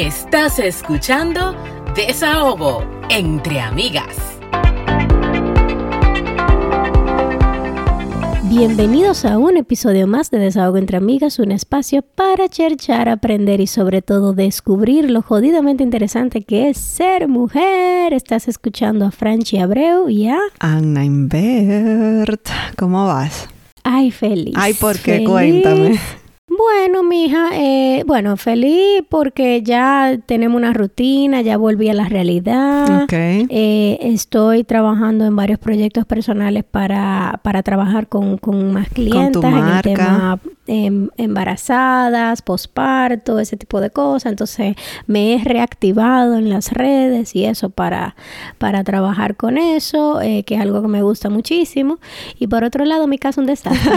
Estás 0.00 0.58
escuchando 0.58 1.54
Desahogo 1.94 2.82
entre 3.10 3.60
amigas. 3.60 4.16
Bienvenidos 8.44 9.26
a 9.26 9.36
un 9.36 9.58
episodio 9.58 10.06
más 10.06 10.30
de 10.30 10.38
Desahogo 10.38 10.78
entre 10.78 10.96
Amigas, 10.96 11.38
un 11.38 11.52
espacio 11.52 12.00
para 12.00 12.48
cherchar, 12.48 13.10
aprender 13.10 13.60
y 13.60 13.66
sobre 13.66 14.00
todo 14.00 14.32
descubrir 14.32 15.10
lo 15.10 15.20
jodidamente 15.20 15.84
interesante 15.84 16.44
que 16.44 16.70
es 16.70 16.78
ser 16.78 17.28
mujer. 17.28 18.14
Estás 18.14 18.48
escuchando 18.48 19.04
a 19.04 19.10
Franchi 19.10 19.58
Abreu 19.58 20.08
y 20.08 20.28
a 20.28 20.38
Anna 20.60 21.04
Invert. 21.04 22.48
¿Cómo 22.78 23.06
vas? 23.06 23.50
Ay, 23.84 24.10
feliz. 24.10 24.54
Ay, 24.56 24.72
¿por 24.72 24.98
qué? 24.98 25.24
Cuéntame. 25.24 26.00
Bueno, 26.60 27.02
mija, 27.02 27.48
eh, 27.54 28.04
bueno, 28.06 28.36
feliz 28.36 29.02
porque 29.08 29.62
ya 29.62 30.18
tenemos 30.26 30.58
una 30.58 30.74
rutina, 30.74 31.40
ya 31.40 31.56
volví 31.56 31.88
a 31.88 31.94
la 31.94 32.06
realidad. 32.06 33.04
Ok. 33.04 33.12
Eh, 33.14 33.98
estoy 34.02 34.64
trabajando 34.64 35.24
en 35.24 35.34
varios 35.34 35.58
proyectos 35.58 36.04
personales 36.04 36.64
para, 36.64 37.40
para 37.42 37.62
trabajar 37.62 38.08
con, 38.08 38.36
con 38.36 38.74
más 38.74 38.90
clientes 38.90 39.42
en 39.42 39.68
el 39.68 39.80
tema 39.80 40.38
em, 40.66 41.08
embarazadas, 41.16 42.42
posparto, 42.42 43.38
ese 43.38 43.56
tipo 43.56 43.80
de 43.80 43.88
cosas. 43.88 44.30
Entonces 44.30 44.76
me 45.06 45.32
he 45.32 45.42
reactivado 45.42 46.36
en 46.36 46.50
las 46.50 46.72
redes 46.72 47.34
y 47.34 47.46
eso 47.46 47.70
para, 47.70 48.16
para 48.58 48.84
trabajar 48.84 49.34
con 49.34 49.56
eso, 49.56 50.20
eh, 50.20 50.42
que 50.44 50.56
es 50.56 50.60
algo 50.60 50.82
que 50.82 50.88
me 50.88 51.02
gusta 51.02 51.30
muchísimo. 51.30 52.00
Y 52.38 52.48
por 52.48 52.64
otro 52.64 52.84
lado, 52.84 53.06
mi 53.06 53.16
casa 53.16 53.30
es 53.30 53.38
un 53.38 53.46
desastre. 53.46 53.92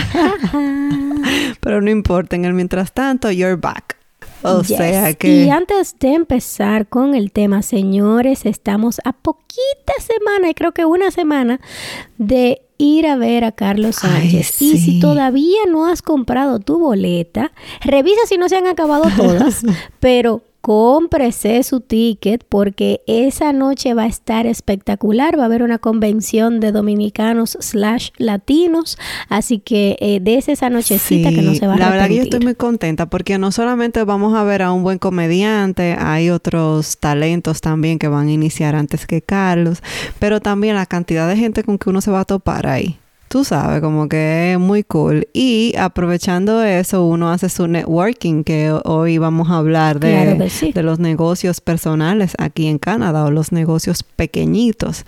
Pero 1.60 1.82
no 1.82 1.90
importa, 1.90 2.36
en 2.36 2.46
el 2.46 2.53
mientras 2.54 2.94
tanto, 2.94 3.30
you're 3.32 3.56
back. 3.56 3.98
O 4.44 4.62
Yes. 4.62 4.78
sea 4.78 5.14
que... 5.14 5.46
Y 5.46 5.50
antes 5.50 5.98
de 6.00 6.14
empezar 6.14 6.88
con 6.88 7.16
el 7.16 7.32
tema, 7.32 7.62
señores, 7.62 8.46
estamos 8.46 9.00
a 9.06 9.14
poquita 9.14 9.94
semana, 10.00 10.50
y 10.50 10.54
creo 10.54 10.74
que 10.74 10.86
una 10.86 11.12
semana, 11.12 11.60
de 12.18 12.62
ir 12.78 13.08
a 13.08 13.16
ver 13.16 13.46
a 13.46 13.52
Carlos 13.54 14.00
Ay, 14.04 14.32
Sánchez. 14.32 14.62
Y 14.62 14.78
si 14.78 15.00
todavía 15.00 15.60
no 15.70 15.86
has 15.88 16.02
comprado 16.02 16.60
tu 16.60 16.80
boleta, 16.80 17.52
revisa 17.82 18.20
si 18.28 18.38
no 18.38 18.50
se 18.50 18.58
han 18.58 18.68
acabado 18.68 19.06
todas, 19.16 19.62
pero 20.00 20.42
cómprese 20.64 21.62
su 21.64 21.82
ticket 21.82 22.46
porque 22.48 23.02
esa 23.06 23.52
noche 23.52 23.94
va 23.94 24.04
a 24.04 24.08
estar 24.08 24.46
espectacular. 24.48 25.38
Va 25.38 25.44
a 25.44 25.46
haber 25.48 25.62
una 25.62 25.78
convención 25.78 26.62
de 26.62 26.72
dominicanos 26.72 27.58
slash 27.60 28.12
latinos, 28.18 28.98
así 29.28 29.60
que 29.60 29.98
eh, 30.00 30.22
des 30.22 30.48
esa 30.48 30.70
nochecita 30.70 31.32
que 31.32 31.42
no 31.42 31.54
se 31.54 31.68
va 31.68 31.74
a 31.74 31.78
la 31.78 31.90
verdad 31.90 32.08
que 32.08 32.16
yo 32.16 32.24
estoy 32.24 32.40
muy 32.40 32.56
contenta 32.56 33.08
porque 33.08 33.38
no 33.38 33.52
solamente 33.52 34.02
vamos 34.06 34.36
a 34.36 34.46
ver 34.46 34.62
a 34.62 34.72
un 34.72 34.84
buen 34.84 35.00
comediante, 35.00 35.98
hay 36.00 36.30
otros 36.30 36.98
talentos 36.98 37.60
también 37.60 38.00
que 38.00 38.08
van 38.08 38.30
a 38.30 38.32
iniciar 38.32 38.78
antes 38.78 39.06
que 39.06 39.22
Carlos, 39.22 39.84
pero 40.18 40.40
también 40.40 40.76
la 40.76 40.86
cantidad 40.86 41.28
de 41.28 41.36
gente 41.36 41.64
con 41.64 41.78
que 41.78 41.90
uno 41.90 42.00
se 42.00 42.10
va 42.10 42.22
a 42.22 42.26
topar 42.26 42.68
ahí. 42.68 42.98
Tú 43.34 43.44
sabes, 43.44 43.82
como 43.82 44.08
que 44.08 44.52
es 44.54 44.60
muy 44.60 44.84
cool. 44.84 45.28
Y 45.34 45.74
aprovechando 45.80 46.62
eso, 46.62 47.04
uno 47.08 47.32
hace 47.32 47.50
su 47.50 47.66
networking, 47.68 48.44
que 48.44 48.72
hoy 48.86 49.18
vamos 49.18 49.50
a 49.50 49.58
hablar 49.58 50.00
de, 50.00 50.12
Claro 50.12 50.38
que 50.38 50.50
sí. 50.52 50.72
de 50.72 50.84
los 50.84 51.00
negocios 51.00 51.60
personales 51.60 52.36
aquí 52.38 52.68
en 52.68 52.78
Canadá 52.78 53.26
o 53.26 53.32
los 53.32 53.52
negocios 53.52 54.04
pequeñitos. 54.04 55.04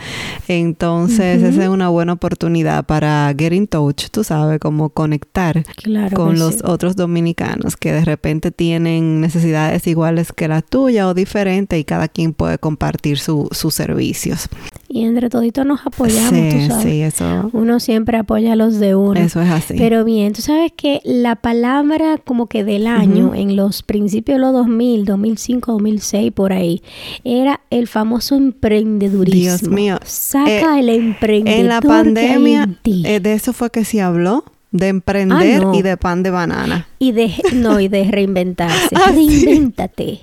Entonces, 0.48 1.44
esa 1.44 1.64
es 1.64 1.70
una 1.70 1.90
buena 1.90 2.14
oportunidad 2.14 2.86
para 2.86 3.32
get 3.38 3.54
in 3.54 3.67
touch, 3.67 4.06
tú 4.09 4.23
sabes, 4.23 4.58
como 4.60 4.89
conectar 4.89 5.64
Claro 5.76 6.16
con 6.16 6.39
los 6.39 6.56
sí. 6.56 6.62
otros 6.64 6.95
dominicanos 6.95 7.78
que 7.78 7.92
de 7.92 8.06
repente 8.06 8.50
tienen 8.50 9.22
necesidades 9.22 9.86
iguales 9.86 10.34
que 10.34 10.48
la 10.48 10.64
tuya 10.64 11.08
o 11.08 11.14
diferentes 11.14 11.78
y 11.80 11.83
cada 11.83 12.08
quien 12.08 12.33
puede 12.33 12.58
compartir 12.58 13.20
su- 13.20 13.49
sus 13.52 13.76
servicios. 13.76 14.49
Y 14.88 15.04
entre 15.04 15.30
toditos 15.30 15.66
nos 15.66 15.86
apoyamos, 15.86 16.30
sí, 16.30 16.49
tú 16.52 16.67
sabes. 16.67 16.83
sí, 16.83 17.02
eso, 17.02 17.49
Uno 17.52 17.80
siempre 17.82 18.14
apoya 18.15 18.53
a 18.53 18.55
los 18.55 18.80
de 18.80 18.95
uno. 18.95 19.20
eso 19.20 19.42
es 19.42 19.49
así. 19.49 19.76
Pero 19.77 20.03
bien, 20.05 20.33
tú 20.33 20.42
sabes 20.42 20.71
que 20.76 21.02
la 21.03 21.36
palabra 21.36 22.17
como 22.23 22.48
que 22.48 22.64
del 22.64 22.87
año, 22.87 23.33
en 23.36 23.55
los 23.55 23.83
principios 23.83 24.37
de 24.37 24.42
los 24.42 24.53
2000, 24.53 25.05
2005, 25.05 25.71
2006, 25.73 26.31
por 26.31 26.54
ahí, 26.54 26.81
era 27.23 27.61
el 27.70 27.87
famoso 27.87 28.36
emprendedurismo. 28.36 29.39
Dios 29.42 29.64
mío. 29.64 29.98
Saca 30.04 30.77
Eh, 30.77 30.80
el 30.80 30.89
emprendedor 30.89 31.59
en 31.59 31.67
la 31.67 31.80
que 31.80 31.87
hay 31.87 31.93
pandemia, 32.04 32.64
en 32.64 32.75
ti. 32.81 33.04
eh, 33.05 33.20
de 33.20 33.33
eso 33.33 33.54
fue 33.54 33.70
que 33.71 33.86
se 33.86 34.02
habló, 34.02 34.43
de 34.77 34.87
emprender 34.89 35.61
Ah, 35.61 35.65
no. 35.65 35.73
y 35.75 35.81
de 35.81 35.97
pan 35.97 36.23
de 36.23 36.31
banana. 36.31 36.87
y 36.99 37.11
de 37.11 37.31
no 37.53 37.80
y 37.80 37.87
de 37.87 38.03
reinventarse. 38.11 38.89
Ah, 38.95 39.11
sí. 39.13 39.45
Reinvéntate. 39.45 40.19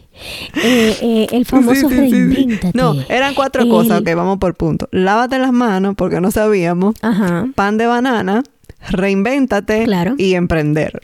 Eh, 0.63 0.97
eh, 1.01 1.27
el 1.33 1.45
famoso 1.47 1.89
Sí, 1.89 1.89
sí, 1.89 1.89
sí, 1.89 2.11
sí. 2.11 2.13
reinvéntate. 2.13 2.79
No, 2.79 2.95
eran 3.09 3.35
cuatro 3.35 3.63
El- 3.63 3.69
cosas, 3.69 4.01
ok, 4.01 4.09
vamos 4.15 4.39
por 4.39 4.55
punto. 4.55 4.89
Lávate 4.93 5.39
las 5.39 5.53
manos 5.53 5.95
porque 5.97 6.21
no 6.21 6.31
sabíamos, 6.31 6.95
Ajá. 7.03 7.47
pan 7.55 7.79
de 7.79 7.87
banana, 7.87 8.43
reinvéntate 8.91 9.85
Claro. 9.85 10.15
y 10.19 10.35
emprender. 10.35 11.01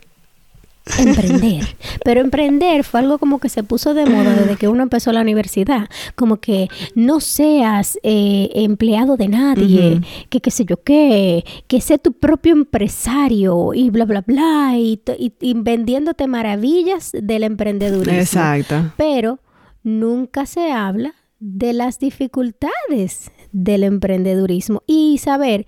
Emprender. 0.97 1.63
Pero 2.03 2.21
emprender 2.21 2.83
fue 2.83 2.99
algo 3.01 3.19
como 3.19 3.39
que 3.39 3.49
se 3.49 3.63
puso 3.63 3.93
de 3.93 4.05
moda 4.05 4.33
desde 4.33 4.55
que 4.55 4.67
uno 4.67 4.81
empezó 4.83 5.11
la 5.11 5.21
universidad. 5.21 5.87
Como 6.15 6.37
que 6.37 6.67
no 6.95 7.19
seas 7.19 7.99
eh, 8.03 8.49
empleado 8.55 9.15
de 9.15 9.27
nadie, 9.27 10.01
que 10.29 10.41
qué 10.41 10.51
sé 10.51 10.65
yo 10.65 10.77
qué, 10.83 11.43
que 11.67 11.79
sé 11.81 11.99
tu 11.99 12.13
propio 12.13 12.53
empresario 12.53 13.73
y 13.73 13.89
bla, 13.91 14.05
bla, 14.05 14.21
bla, 14.21 14.73
y, 14.77 14.97
to- 14.97 15.15
y- 15.17 15.33
y 15.39 15.53
vendiéndote 15.55 16.27
maravillas 16.27 17.11
del 17.13 17.43
emprendedurismo. 17.43 18.19
Exacto. 18.19 18.91
Pero 18.97 19.39
nunca 19.83 20.45
se 20.45 20.71
habla 20.71 21.13
de 21.39 21.71
las 21.73 21.99
dificultades 21.99 23.31
del 23.51 23.83
emprendedurismo 23.83 24.83
y 24.87 25.17
saber. 25.19 25.65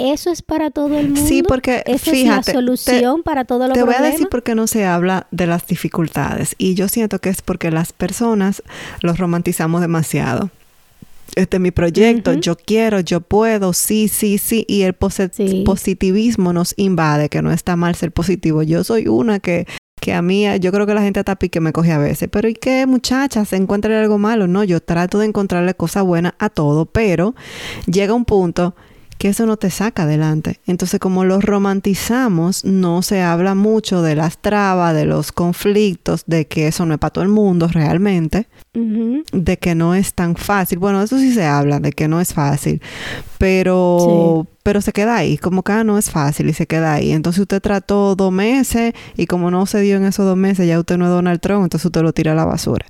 Eso 0.00 0.30
es 0.30 0.42
para 0.42 0.70
todo 0.70 0.98
el 0.98 1.06
mundo. 1.10 1.20
Sí, 1.26 1.42
porque 1.42 1.82
esa 1.86 2.10
fíjate, 2.10 2.20
es 2.20 2.26
la 2.26 2.42
te- 2.42 2.52
solución 2.52 3.22
para 3.22 3.44
todos 3.44 3.68
los 3.68 3.76
Te 3.76 3.82
voy 3.84 3.94
a 3.94 4.02
decir 4.02 4.28
por 4.28 4.42
qué 4.42 4.54
no 4.54 4.66
se 4.66 4.84
habla 4.86 5.26
de 5.30 5.46
las 5.46 5.66
dificultades. 5.66 6.54
Y 6.58 6.74
yo 6.74 6.88
siento 6.88 7.18
que 7.18 7.28
es 7.28 7.42
porque 7.42 7.70
las 7.70 7.92
personas 7.92 8.62
los 9.02 9.18
romantizamos 9.18 9.80
demasiado. 9.80 10.50
Este 11.36 11.58
es 11.58 11.60
mi 11.60 11.70
proyecto, 11.70 12.32
yo 12.32 12.56
quiero, 12.56 12.98
yo 13.00 13.20
puedo, 13.20 13.72
sí, 13.72 14.08
sí, 14.08 14.36
sí. 14.38 14.64
Y 14.68 14.82
el 14.82 14.96
Sí. 15.32 15.62
positivismo 15.64 16.52
nos 16.52 16.74
invade, 16.76 17.28
que 17.28 17.40
no 17.40 17.52
está 17.52 17.76
mal 17.76 17.94
ser 17.94 18.10
positivo. 18.10 18.62
Yo 18.64 18.82
soy 18.82 19.06
una 19.06 19.38
que, 19.38 19.66
que 20.00 20.12
a 20.12 20.22
mí, 20.22 20.44
yo 20.60 20.72
creo 20.72 20.86
que 20.86 20.94
la 20.94 21.02
gente 21.02 21.20
hasta 21.20 21.36
pique 21.36 21.60
me 21.60 21.72
coge 21.72 21.92
a 21.92 21.98
veces. 21.98 22.28
Pero 22.32 22.48
¿y 22.48 22.54
qué, 22.54 22.84
muchacha? 22.86 23.44
¿Se 23.44 23.54
encuentra 23.56 24.00
algo 24.00 24.18
malo? 24.18 24.48
No, 24.48 24.64
yo 24.64 24.80
trato 24.80 25.18
de 25.20 25.26
encontrarle 25.26 25.74
cosas 25.74 26.02
buenas 26.04 26.32
a 26.40 26.48
todo, 26.48 26.86
pero 26.86 27.34
llega 27.86 28.12
un 28.14 28.24
punto 28.24 28.74
que 29.20 29.28
eso 29.28 29.44
no 29.44 29.58
te 29.58 29.68
saca 29.68 30.04
adelante. 30.04 30.60
Entonces, 30.66 30.98
como 30.98 31.26
lo 31.26 31.42
romantizamos, 31.42 32.64
no 32.64 33.02
se 33.02 33.20
habla 33.20 33.54
mucho 33.54 34.00
de 34.00 34.14
las 34.14 34.38
trabas, 34.38 34.94
de 34.94 35.04
los 35.04 35.30
conflictos, 35.30 36.24
de 36.26 36.46
que 36.46 36.68
eso 36.68 36.86
no 36.86 36.94
es 36.94 37.00
para 37.00 37.10
todo 37.10 37.24
el 37.24 37.28
mundo 37.28 37.68
realmente, 37.68 38.48
De 38.72 39.56
que 39.58 39.74
no 39.74 39.94
es 39.94 40.14
tan 40.14 40.36
fácil. 40.36 40.78
Bueno, 40.78 41.02
eso 41.02 41.18
sí 41.18 41.32
se 41.32 41.44
habla, 41.44 41.80
de 41.80 41.90
que 41.92 42.06
no 42.06 42.20
es 42.20 42.32
fácil, 42.34 42.80
pero, 43.38 44.46
pero 44.62 44.80
se 44.80 44.92
queda 44.92 45.16
ahí, 45.16 45.38
como 45.38 45.62
que 45.62 45.72
ah, 45.72 45.82
no 45.82 45.98
es 45.98 46.10
fácil 46.10 46.48
y 46.48 46.52
se 46.52 46.66
queda 46.66 46.92
ahí. 46.94 47.10
Entonces 47.12 47.40
usted 47.40 47.60
trató 47.60 48.14
dos 48.14 48.30
meses 48.30 48.92
y 49.16 49.26
como 49.26 49.50
no 49.50 49.66
se 49.66 49.80
dio 49.80 49.96
en 49.96 50.04
esos 50.04 50.24
dos 50.26 50.36
meses, 50.36 50.68
ya 50.68 50.78
usted 50.78 50.98
no 50.98 51.06
es 51.06 51.10
Donald 51.10 51.40
Trump, 51.40 51.64
entonces 51.64 51.86
usted 51.86 52.02
lo 52.02 52.12
tira 52.12 52.32
a 52.32 52.34
la 52.34 52.44
basura. 52.44 52.86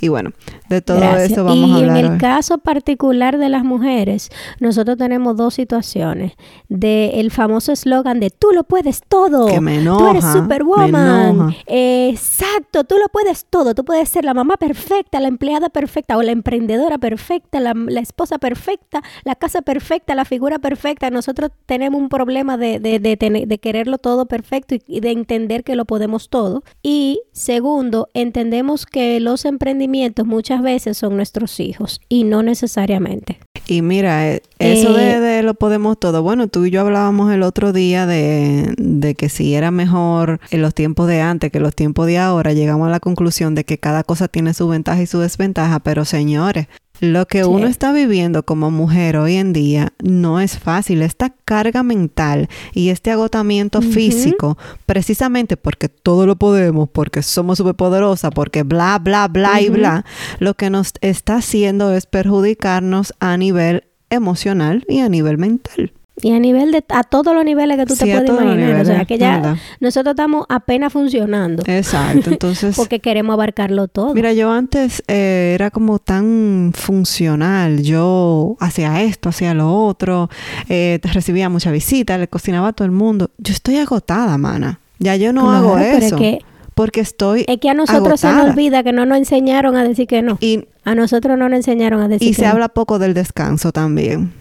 Y 0.00 0.08
bueno, 0.08 0.32
de 0.68 0.82
todo 0.82 0.98
Gracias. 0.98 1.32
eso 1.32 1.44
vamos 1.44 1.68
y 1.70 1.72
a 1.72 1.76
hablar 1.76 1.96
en 1.98 2.04
el 2.04 2.12
hoy. 2.12 2.18
caso 2.18 2.58
particular 2.58 3.38
de 3.38 3.48
las 3.48 3.64
mujeres, 3.64 4.28
nosotros 4.60 4.98
tenemos 4.98 5.36
dos 5.36 5.54
situaciones. 5.54 6.32
De 6.68 7.20
el 7.20 7.30
famoso 7.30 7.72
eslogan 7.72 8.20
de 8.20 8.30
tú 8.30 8.48
lo 8.52 8.64
puedes 8.64 9.00
todo. 9.08 9.46
Que 9.46 9.60
me 9.60 9.82
Tú 9.82 10.08
eres 10.08 10.24
me 10.24 10.32
superwoman. 10.32 11.30
enoja. 11.30 11.54
Eh, 11.66 12.10
exacto, 12.12 12.84
tú 12.84 12.96
lo 12.98 13.08
puedes 13.08 13.46
todo. 13.48 13.74
Tú 13.74 13.84
puedes 13.84 14.08
ser 14.08 14.24
la 14.24 14.34
mamá 14.34 14.56
perfecta, 14.56 15.20
la 15.22 15.28
empleada 15.28 15.70
perfecta 15.70 16.18
o 16.18 16.22
la 16.22 16.32
emprendedora 16.32 16.98
perfecta, 16.98 17.60
la, 17.60 17.72
la 17.74 18.00
esposa 18.00 18.38
perfecta, 18.38 19.02
la 19.24 19.34
casa 19.36 19.62
perfecta, 19.62 20.14
la 20.14 20.24
figura 20.26 20.58
perfecta. 20.58 21.08
Nosotros 21.10 21.50
tenemos 21.64 22.00
un 22.00 22.08
problema 22.08 22.58
de, 22.58 22.78
de, 22.78 22.98
de 22.98 23.16
tener- 23.16 23.46
de 23.48 23.58
quererlo 23.58 23.98
todo 23.98 24.26
perfecto 24.26 24.74
y, 24.74 24.82
y 24.86 25.00
de 25.00 25.12
entender 25.12 25.64
que 25.64 25.76
lo 25.76 25.84
podemos 25.84 26.28
todo. 26.28 26.62
Y 26.82 27.20
segundo, 27.32 28.08
entendemos 28.12 28.84
que 28.84 29.20
los 29.20 29.44
emprendimientos 29.44 30.26
muchas 30.26 30.60
veces 30.62 30.98
son 30.98 31.16
nuestros 31.16 31.60
hijos 31.60 32.00
y 32.08 32.24
no 32.24 32.42
necesariamente. 32.42 33.38
Y 33.66 33.80
mira, 33.80 34.28
eh, 34.28 34.42
eso 34.58 34.98
Eh, 34.98 35.02
de, 35.02 35.20
de 35.20 35.42
lo 35.42 35.54
podemos 35.54 35.98
todo. 35.98 36.22
Bueno, 36.22 36.48
tú 36.48 36.64
y 36.64 36.70
yo 36.70 36.80
hablábamos 36.80 37.32
el 37.32 37.42
otro 37.42 37.72
día 37.72 38.06
de, 38.06 38.74
de 38.76 39.14
que 39.14 39.28
si 39.28 39.54
era 39.54 39.70
mejor 39.70 40.40
en 40.50 40.62
los 40.62 40.74
tiempos 40.74 41.06
de 41.06 41.20
antes 41.20 41.52
que 41.52 41.60
los 41.60 41.74
tiempos 41.74 42.06
de 42.06 42.18
ahora, 42.18 42.52
llegamos 42.52 42.88
a 42.88 42.90
la 42.90 42.98
conclusión 43.00 43.54
de 43.54 43.64
que 43.64 43.78
cada 43.78 44.02
cosa 44.02 44.26
tiene 44.26 44.52
su 44.52 44.66
ventaja 44.66 45.00
y 45.00 45.06
su 45.12 45.20
desventaja, 45.20 45.78
pero 45.80 46.04
señores, 46.04 46.66
Lo 47.00 47.26
que 47.26 47.42
Sí. 47.42 47.48
uno 47.48 47.66
está 47.66 47.90
viviendo 47.90 48.44
como 48.44 48.70
mujer 48.70 49.16
hoy 49.16 49.34
en 49.34 49.52
día 49.52 49.92
no 50.00 50.38
es 50.38 50.56
fácil. 50.56 51.02
Esta 51.02 51.30
carga 51.44 51.82
mental 51.82 52.48
y 52.74 52.90
este 52.90 53.10
agotamiento 53.10 53.82
físico, 53.82 54.56
precisamente 54.86 55.56
porque 55.56 55.88
todo 55.88 56.26
lo 56.26 56.36
podemos, 56.36 56.88
porque 56.88 57.22
somos 57.22 57.58
superpoderosas, 57.58 58.30
porque 58.32 58.62
bla, 58.62 59.00
bla, 59.00 59.26
bla 59.26 59.60
y 59.60 59.68
bla, 59.68 60.04
lo 60.38 60.54
que 60.54 60.70
nos 60.70 60.92
está 61.00 61.36
haciendo 61.38 61.92
es 61.92 62.06
perjudicarnos 62.06 63.14
a 63.18 63.36
nivel 63.36 63.82
emocional 64.10 64.84
y 64.88 65.00
a 65.00 65.08
nivel 65.08 65.38
mental. 65.38 65.92
Y 66.20 66.32
a 66.32 66.38
nivel 66.38 66.72
de, 66.72 66.84
a 66.90 67.04
todos 67.04 67.34
los 67.34 67.42
niveles 67.42 67.78
que 67.78 67.86
tú 67.86 67.94
Sí, 67.96 68.04
te 68.04 68.12
puedes 68.12 68.28
imaginar. 68.28 68.82
o 68.82 68.84
sea, 68.84 69.04
que 69.06 69.16
ya 69.16 69.56
nosotros 69.80 70.12
estamos 70.12 70.44
apenas 70.50 70.92
funcionando. 70.92 71.62
Exacto. 71.66 72.28
Entonces, 72.30 72.76
Porque 72.76 73.00
queremos 73.00 73.32
abarcarlo 73.32 73.88
todo. 73.88 74.12
Mira, 74.14 74.34
yo 74.34 74.52
antes 74.52 75.02
eh, 75.08 75.52
era 75.54 75.70
como 75.70 75.98
tan 75.98 76.72
funcional. 76.74 77.82
Yo 77.82 78.56
hacía 78.60 79.02
esto, 79.02 79.30
hacía 79.30 79.54
lo 79.54 79.74
otro, 79.74 80.28
eh, 80.68 81.00
recibía 81.02 81.48
mucha 81.48 81.70
visita, 81.70 82.18
le 82.18 82.28
cocinaba 82.28 82.68
a 82.68 82.72
todo 82.74 82.84
el 82.84 82.92
mundo. 82.92 83.30
Yo 83.38 83.54
estoy 83.54 83.78
agotada, 83.78 84.36
mana. 84.36 84.80
Ya 84.98 85.16
yo 85.16 85.32
no 85.32 85.50
hago 85.50 85.74
pero 85.76 85.96
es 85.96 86.04
eso. 86.04 86.16
que- 86.16 86.40
porque 86.74 87.00
estoy 87.00 87.44
Es 87.48 87.58
que 87.58 87.68
a 87.68 87.74
nosotros 87.74 88.18
se 88.20 88.30
nos 88.32 88.50
olvida 88.50 88.82
que 88.82 88.92
no 88.92 89.04
nos 89.04 89.18
enseñaron 89.18 89.76
a 89.76 89.82
decir 89.84 90.06
que 90.06 90.22
no. 90.22 90.38
Y, 90.40 90.66
A 90.84 90.94
nosotros 90.94 91.38
no 91.38 91.48
nos 91.48 91.56
enseñaron 91.56 92.00
a 92.02 92.08
decir 92.08 92.28
y 92.28 92.30
que 92.30 92.36
se 92.36 92.42
no. 92.42 92.50
habla 92.52 92.68
poco 92.68 92.98
del 92.98 93.12
descanso 93.14 93.72
también. 93.72 94.32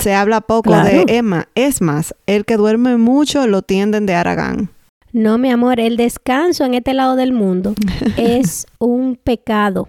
Se 0.00 0.14
habla 0.14 0.40
poco 0.40 0.70
Claro. 0.70 0.88
de 1.04 1.04
Emma. 1.16 1.48
Es 1.54 1.80
más, 1.80 2.14
el 2.26 2.44
que 2.44 2.56
duerme 2.56 2.96
mucho 2.96 3.46
lo 3.46 3.62
tienden 3.62 4.06
de 4.06 4.14
Aragán. 4.14 4.70
No, 5.12 5.38
mi 5.38 5.50
amor, 5.50 5.80
el 5.80 5.96
descanso 5.96 6.64
en 6.64 6.74
este 6.74 6.94
lado 6.94 7.16
del 7.16 7.32
mundo 7.32 7.74
es 8.16 8.66
un 8.78 9.16
pecado. 9.22 9.88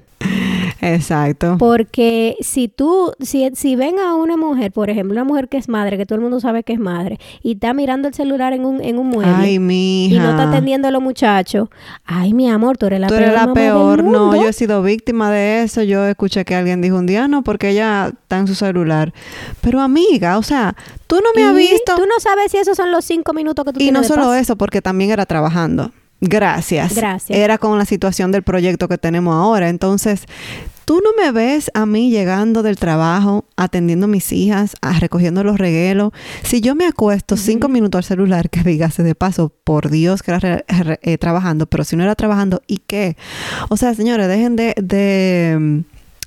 Exacto. 0.82 1.58
Porque 1.60 2.36
si 2.42 2.68
tú, 2.68 3.14
si, 3.20 3.50
si 3.54 3.76
ven 3.76 4.00
a 4.00 4.16
una 4.16 4.36
mujer, 4.36 4.72
por 4.72 4.90
ejemplo, 4.90 5.14
una 5.14 5.24
mujer 5.24 5.48
que 5.48 5.58
es 5.58 5.70
madre, 5.70 5.98
que 5.98 6.06
todo 6.08 6.16
el 6.16 6.22
mundo 6.22 6.40
sabe 6.40 6.64
que 6.64 6.74
es 6.74 6.80
madre, 6.80 7.20
y 7.44 7.54
está 7.54 7.74
mirando 7.74 8.08
el 8.08 8.14
celular 8.16 8.54
en 8.54 8.66
un, 8.66 8.82
en 8.82 8.98
un 8.98 9.08
mueble 9.08 9.32
Ay, 9.34 9.60
mi 9.60 10.08
y 10.08 10.18
no 10.18 10.32
está 10.32 10.50
atendiendo 10.50 10.88
a 10.88 10.92
los 10.92 11.02
muchachos, 11.02 11.70
ay, 12.04 12.34
mi 12.34 12.50
amor, 12.50 12.78
tú 12.78 12.88
eres 12.88 13.00
la 13.00 13.08
Tú 13.08 13.14
peor 13.14 13.24
eres 13.24 13.36
la 13.36 13.46
del 13.46 13.54
peor. 13.54 14.04
No, 14.04 14.36
yo 14.36 14.50
he 14.50 14.54
sido 14.54 14.82
víctima 14.82 15.32
de 15.32 15.64
eso. 15.64 15.84
Yo 15.84 16.06
escuché 16.08 16.46
que 16.46 16.56
alguien 16.56 16.82
dijo 16.82 16.98
un 16.98 17.06
día, 17.06 17.28
no, 17.28 17.44
porque 17.44 17.70
ella 17.70 18.08
está 18.08 18.40
en 18.40 18.48
su 18.48 18.56
celular. 18.56 19.14
Pero 19.62 19.82
amiga, 19.82 20.38
o 20.38 20.44
sea, 20.44 20.76
tú 21.08 21.18
no 21.18 21.30
me 21.36 21.44
has 21.44 21.54
Y 21.54 21.72
visto. 21.72 21.96
Tú 21.96 22.06
no 22.08 22.20
sabes 22.20 22.52
si 22.52 22.58
esos 22.58 22.76
son 22.76 22.92
los 22.92 23.06
cinco 23.06 23.34
minutos 23.34 23.64
que 23.66 23.74
tú 23.74 23.80
Y 23.80 23.84
tienes 23.84 23.94
no 23.94 24.02
de 24.02 24.08
solo 24.08 24.24
paz. 24.28 24.42
eso, 24.42 24.56
porque 24.56 24.82
también 24.82 25.12
era 25.12 25.26
trabajando. 25.26 25.92
Gracias. 26.22 26.94
Gracias. 26.96 27.38
Era 27.38 27.58
con 27.58 27.78
la 27.78 27.86
situación 27.86 28.32
del 28.32 28.44
proyecto 28.44 28.88
que 28.88 28.98
tenemos 29.00 29.34
ahora. 29.36 29.70
Entonces, 29.70 30.26
tú 30.86 31.02
no 31.04 31.10
me 31.20 31.32
ves 31.32 31.72
a 31.74 31.86
mí 31.88 32.12
llegando 32.12 32.62
del 32.62 32.76
trabajo, 32.78 33.46
atendiendo 33.58 34.06
a 34.06 34.08
mis 34.08 34.32
hijas, 34.32 34.76
a- 34.82 35.00
recogiendo 35.00 35.44
los 35.44 35.58
reguelos. 35.58 36.12
Si 36.44 36.62
yo 36.62 36.76
me 36.76 36.86
acuesto 36.86 37.38
cinco 37.38 37.70
minutos 37.70 37.98
al 38.00 38.04
celular, 38.04 38.50
que 38.52 38.62
dígase 38.62 39.02
de 39.02 39.16
paso, 39.16 39.52
por 39.64 39.90
Dios 39.90 40.22
que 40.22 40.32
era 40.32 40.64
eh, 41.02 41.18
trabajando, 41.18 41.66
pero 41.66 41.84
si 41.84 41.96
no 41.96 42.04
era 42.04 42.14
trabajando, 42.16 42.62
¿y 42.68 42.78
qué? 42.86 43.18
O 43.70 43.78
sea, 43.78 43.96
señores, 43.96 44.28
dejen 44.28 44.56
de, 44.56 44.76
de 44.80 45.58
mm, 45.60 45.80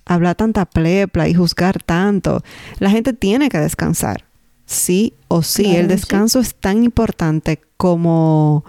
hablar 0.07 0.35
tanta 0.35 0.65
plepla 0.65 1.29
y 1.29 1.35
juzgar 1.35 1.81
tanto. 1.85 2.43
La 2.81 2.91
gente 2.91 3.13
tiene 3.13 3.49
que 3.49 3.59
descansar. 3.59 4.25
Sí 4.67 5.15
o 5.29 5.43
sí, 5.43 5.63
Claro, 5.65 5.79
el 5.81 5.85
sí. 5.87 5.93
descanso 5.95 6.41
es 6.41 6.55
tan 6.57 6.83
importante 6.85 7.61
como, 7.77 8.65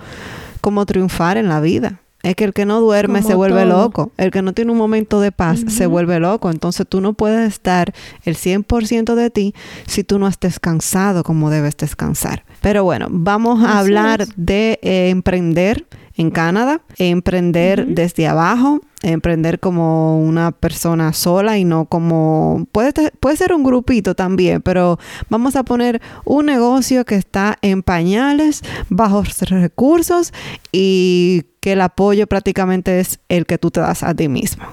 como 0.66 0.88
triunfar 0.88 1.38
en 1.38 1.48
la 1.48 1.62
vida. 1.62 2.02
Es 2.24 2.36
que 2.36 2.44
el 2.44 2.54
que 2.54 2.66
no 2.66 2.82
duerme 2.82 3.20
Como 3.20 3.30
se 3.30 3.36
vuelve 3.36 3.62
todo. 3.66 3.84
loco. 3.84 4.12
El 4.18 4.32
que 4.32 4.42
no 4.42 4.52
tiene 4.54 4.72
un 4.72 4.80
momento 4.80 5.20
de 5.22 5.32
paz 5.32 5.60
se 5.68 5.86
vuelve 5.86 6.20
loco. 6.20 6.50
Entonces 6.50 6.88
tú 6.90 7.00
no 7.00 7.14
puedes 7.14 7.48
estar 7.48 7.94
el 8.24 8.36
100% 8.36 9.14
de 9.14 9.30
ti 9.30 9.54
si 9.86 10.04
tú 10.04 10.18
no 10.18 10.26
has 10.26 10.40
descansado 10.40 11.24
como 11.24 11.52
debes 11.52 11.78
descansar. 11.78 12.44
Pero 12.66 12.84
bueno, 12.84 13.06
vamos 13.12 13.64
a 13.64 13.78
Así 13.78 13.78
hablar 13.78 14.22
es. 14.22 14.34
de 14.36 14.80
eh, 14.82 15.10
emprender 15.12 15.86
en 16.16 16.32
Canadá, 16.32 16.82
emprender 16.98 17.86
desde 17.86 18.26
abajo, 18.28 18.82
emprender 19.04 19.60
como 19.60 20.20
una 20.20 20.50
persona 20.52 21.14
sola 21.14 21.60
y 21.60 21.64
no 21.64 21.86
como 21.86 22.66
puede 22.72 22.92
puede 23.20 23.38
ser 23.38 23.54
un 23.54 23.64
grupito 23.64 24.16
también, 24.16 24.64
pero 24.64 24.98
vamos 25.30 25.56
a 25.56 25.62
poner 25.62 26.02
un 26.24 26.48
negocio 26.48 27.06
que 27.06 27.14
está 27.14 27.60
en 27.62 27.84
pañales, 27.84 28.64
bajos 28.90 29.42
recursos 29.42 30.34
y 30.72 31.44
que 31.60 31.74
el 31.74 31.82
apoyo 31.82 32.26
prácticamente 32.26 33.00
es 33.00 33.20
el 33.30 33.46
que 33.46 33.60
tú 33.60 33.70
te 33.70 33.82
das 33.82 34.02
a 34.02 34.16
ti 34.16 34.28
mismo. 34.28 34.66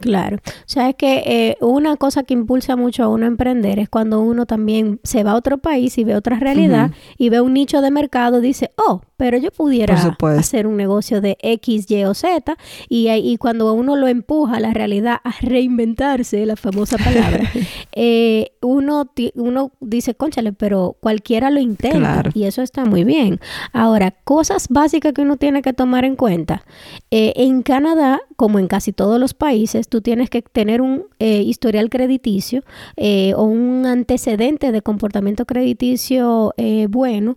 Claro. 0.00 0.38
O 0.38 0.50
sea, 0.66 0.88
es 0.88 0.96
que 0.96 1.22
eh, 1.26 1.56
una 1.60 1.96
cosa 1.96 2.24
que 2.24 2.34
impulsa 2.34 2.74
mucho 2.76 3.04
a 3.04 3.08
uno 3.08 3.24
a 3.24 3.28
emprender 3.28 3.78
es 3.78 3.88
cuando 3.88 4.20
uno 4.20 4.46
también 4.46 4.98
se 5.04 5.22
va 5.22 5.32
a 5.32 5.36
otro 5.36 5.58
país 5.58 5.96
y 5.98 6.04
ve 6.04 6.16
otra 6.16 6.38
realidad 6.40 6.90
y 7.18 7.28
ve 7.28 7.40
un 7.40 7.54
nicho 7.54 7.80
de 7.80 7.90
mercado, 7.92 8.40
dice, 8.40 8.72
oh, 8.76 9.02
pero 9.16 9.38
yo 9.38 9.52
pudiera 9.52 9.94
hacer 10.40 10.66
un 10.66 10.76
negocio 10.76 11.20
de 11.20 11.36
X, 11.40 11.88
Y 11.88 12.02
o 12.04 12.14
Z. 12.14 12.56
Y, 12.88 13.06
ahí- 13.08 13.30
y 13.32 13.36
cuando 13.36 13.72
uno 13.74 13.94
lo 13.94 14.08
empuja 14.08 14.56
a 14.56 14.60
la 14.60 14.72
realidad 14.72 15.18
a 15.22 15.32
reinventarse, 15.40 16.44
la 16.46 16.56
famosa 16.56 16.96
palabra, 16.98 17.48
eh, 17.92 18.52
uno, 18.60 19.10
uno 19.34 19.70
dice, 19.80 20.14
conchale, 20.14 20.52
pero 20.52 20.96
cualquiera 21.00 21.50
lo 21.50 21.60
intenta. 21.60 21.98
Claro. 21.98 22.30
Y 22.34 22.44
eso 22.44 22.62
está 22.62 22.84
muy 22.84 23.04
bien. 23.04 23.38
Ahora, 23.72 24.10
cosas 24.24 24.66
básicas 24.68 25.12
que 25.12 25.22
uno 25.22 25.36
tiene 25.36 25.62
que 25.62 25.72
tomar 25.72 26.04
en 26.04 26.16
cuenta. 26.16 26.64
Eh, 27.10 27.32
en 27.36 27.62
Canadá, 27.62 28.20
como 28.42 28.58
en 28.58 28.66
casi 28.66 28.92
todos 28.92 29.20
los 29.20 29.34
países, 29.34 29.86
tú 29.86 30.00
tienes 30.00 30.28
que 30.28 30.42
tener 30.42 30.82
un 30.82 31.04
eh, 31.20 31.42
historial 31.42 31.88
crediticio 31.88 32.64
eh, 32.96 33.34
o 33.36 33.44
un 33.44 33.86
antecedente 33.86 34.72
de 34.72 34.82
comportamiento 34.82 35.46
crediticio 35.46 36.52
eh, 36.56 36.88
bueno, 36.90 37.36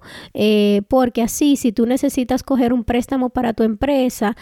porque 0.87 1.21
así, 1.21 1.57
si 1.57 1.71
tú 1.71 1.85
necesitas 1.85 2.41
coger 2.41 2.73
un 2.73 2.83
préstamo 2.83 3.29
para 3.29 3.53
tu 3.53 3.61
empresa, 3.61 4.35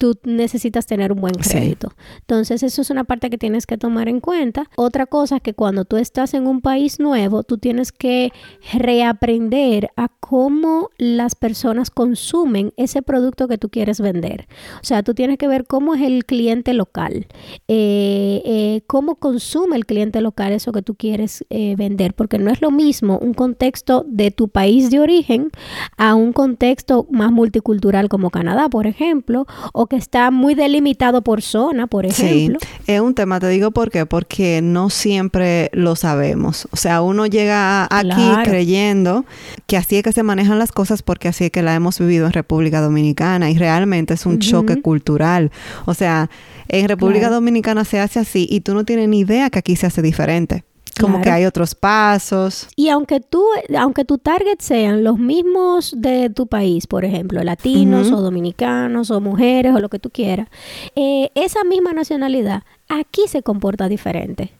tú 0.00 0.18
necesitas 0.24 0.86
tener 0.86 1.12
un 1.12 1.20
buen 1.20 1.34
Sí. 1.42 1.50
crédito. 1.50 1.92
Entonces, 2.20 2.62
eso 2.62 2.80
es 2.80 2.88
una 2.88 3.04
parte 3.04 3.28
que 3.28 3.36
tienes 3.36 3.66
que 3.66 3.76
tomar 3.76 4.08
en 4.08 4.20
cuenta. 4.20 4.64
Otra 4.76 5.04
cosa 5.04 5.36
es 5.36 5.42
que 5.42 5.52
cuando 5.52 5.84
tú 5.84 5.98
estás 5.98 6.32
en 6.32 6.46
un 6.46 6.62
país 6.62 6.98
nuevo, 6.98 7.42
tú 7.42 7.58
tienes 7.58 7.92
que 7.92 8.32
reaprender 8.72 9.90
a 9.96 10.08
cómo 10.08 10.88
las 10.96 11.34
personas 11.34 11.90
consumen 11.90 12.72
ese 12.78 13.02
producto 13.02 13.46
que 13.46 13.58
tú 13.58 13.68
quieres 13.68 14.00
vender. 14.00 14.46
O 14.76 14.84
sea, 14.84 15.02
tú 15.02 15.12
tienes 15.12 15.36
que 15.36 15.48
ver 15.48 15.66
cómo 15.66 15.94
es 15.94 16.00
el 16.00 16.24
cliente 16.24 16.72
local, 16.72 17.26
eh, 17.68 18.42
eh, 18.46 18.80
cómo 18.86 19.16
consume 19.16 19.76
el 19.76 19.84
cliente 19.84 20.22
local 20.22 20.52
eso 20.52 20.72
que 20.72 20.80
tú 20.80 20.94
quieres 20.94 21.44
eh, 21.50 21.74
vender, 21.76 22.14
porque 22.14 22.38
no 22.38 22.50
es 22.50 22.62
lo 22.62 22.70
mismo 22.70 23.18
un 23.18 23.34
contexto 23.34 24.04
de 24.08 24.30
tu 24.30 24.48
país 24.48 24.90
de 24.90 25.00
origen 25.00 25.50
a 25.98 26.14
un 26.14 26.32
contexto 26.32 27.06
más 27.10 27.30
multicultural 27.32 28.08
como 28.08 28.30
Canadá, 28.30 28.68
por 28.70 28.86
ejemplo, 28.86 29.46
o 29.74 29.86
que 29.90 29.96
está 29.96 30.30
muy 30.30 30.54
delimitado 30.54 31.20
por 31.22 31.42
zona, 31.42 31.88
por 31.88 32.06
ejemplo. 32.06 32.60
Sí, 32.62 32.68
es 32.86 33.00
un 33.00 33.14
tema, 33.14 33.40
te 33.40 33.48
digo 33.48 33.72
por 33.72 33.90
qué, 33.90 34.06
porque 34.06 34.60
no 34.62 34.88
siempre 34.88 35.68
lo 35.72 35.96
sabemos. 35.96 36.68
O 36.70 36.76
sea, 36.76 37.02
uno 37.02 37.26
llega 37.26 37.84
aquí 37.90 38.06
Claro. 38.10 38.42
creyendo 38.48 39.24
que 39.66 39.76
así 39.76 39.96
es 39.96 40.04
que 40.04 40.12
se 40.12 40.22
manejan 40.22 40.60
las 40.60 40.70
cosas 40.70 41.02
porque 41.02 41.26
así 41.26 41.46
es 41.46 41.50
que 41.50 41.62
la 41.62 41.74
hemos 41.74 41.98
vivido 41.98 42.26
en 42.26 42.32
República 42.32 42.80
Dominicana 42.80 43.50
y 43.50 43.58
realmente 43.58 44.14
es 44.14 44.26
un 44.26 44.38
choque 44.38 44.80
cultural. 44.80 45.50
O 45.86 45.94
sea, 45.94 46.30
en 46.68 46.86
República 46.88 47.22
Claro. 47.22 47.34
Dominicana 47.34 47.84
se 47.84 47.98
hace 47.98 48.20
así 48.20 48.46
y 48.48 48.60
tú 48.60 48.74
no 48.74 48.84
tienes 48.84 49.08
ni 49.08 49.18
idea 49.18 49.50
que 49.50 49.58
aquí 49.58 49.74
se 49.74 49.86
hace 49.86 50.02
diferente. 50.02 50.62
Como 51.00 51.14
Claro. 51.14 51.22
que 51.24 51.30
hay 51.30 51.44
otros 51.46 51.74
pasos. 51.74 52.68
Y 52.76 52.88
aunque 52.88 53.20
tú, 53.20 53.44
aunque 53.78 54.04
tu 54.04 54.18
target 54.18 54.58
sean 54.60 55.04
los 55.04 55.18
mismos 55.18 55.94
de 55.96 56.30
tu 56.30 56.46
país, 56.46 56.86
por 56.86 57.04
ejemplo, 57.04 57.42
latinos 57.42 58.12
o 58.12 58.20
dominicanos 58.20 59.10
o 59.10 59.20
mujeres 59.20 59.74
o 59.74 59.80
lo 59.80 59.88
que 59.88 59.98
tú 59.98 60.10
quieras, 60.10 60.48
eh, 60.96 61.30
esa 61.34 61.64
misma 61.64 61.92
nacionalidad 61.92 62.62
aquí 62.88 63.22
se 63.28 63.42
comporta 63.42 63.88
diferente. 63.88 64.52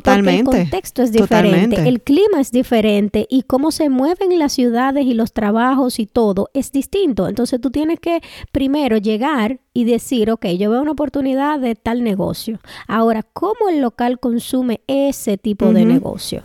Totalmente. 0.00 0.44
Porque 0.44 0.60
el 0.60 0.64
contexto 0.64 1.02
es 1.02 1.12
diferente, 1.12 1.50
Totalmente. 1.50 1.88
el 1.88 2.00
clima 2.00 2.40
es 2.40 2.50
diferente 2.50 3.26
y 3.28 3.42
cómo 3.42 3.70
se 3.70 3.88
mueven 3.88 4.38
las 4.38 4.52
ciudades 4.52 5.04
y 5.04 5.14
los 5.14 5.32
trabajos 5.32 5.98
y 5.98 6.06
todo 6.06 6.50
es 6.54 6.72
distinto. 6.72 7.28
Entonces 7.28 7.60
tú 7.60 7.70
tienes 7.70 8.00
que 8.00 8.20
primero 8.52 8.96
llegar 8.96 9.60
y 9.72 9.84
decir, 9.84 10.30
ok, 10.30 10.46
yo 10.58 10.70
veo 10.70 10.82
una 10.82 10.92
oportunidad 10.92 11.58
de 11.58 11.74
tal 11.74 12.02
negocio. 12.04 12.60
Ahora, 12.86 13.22
¿cómo 13.22 13.68
el 13.68 13.80
local 13.80 14.18
consume 14.20 14.80
ese 14.86 15.36
tipo 15.36 15.72
de 15.72 15.84
negocio? 15.84 16.44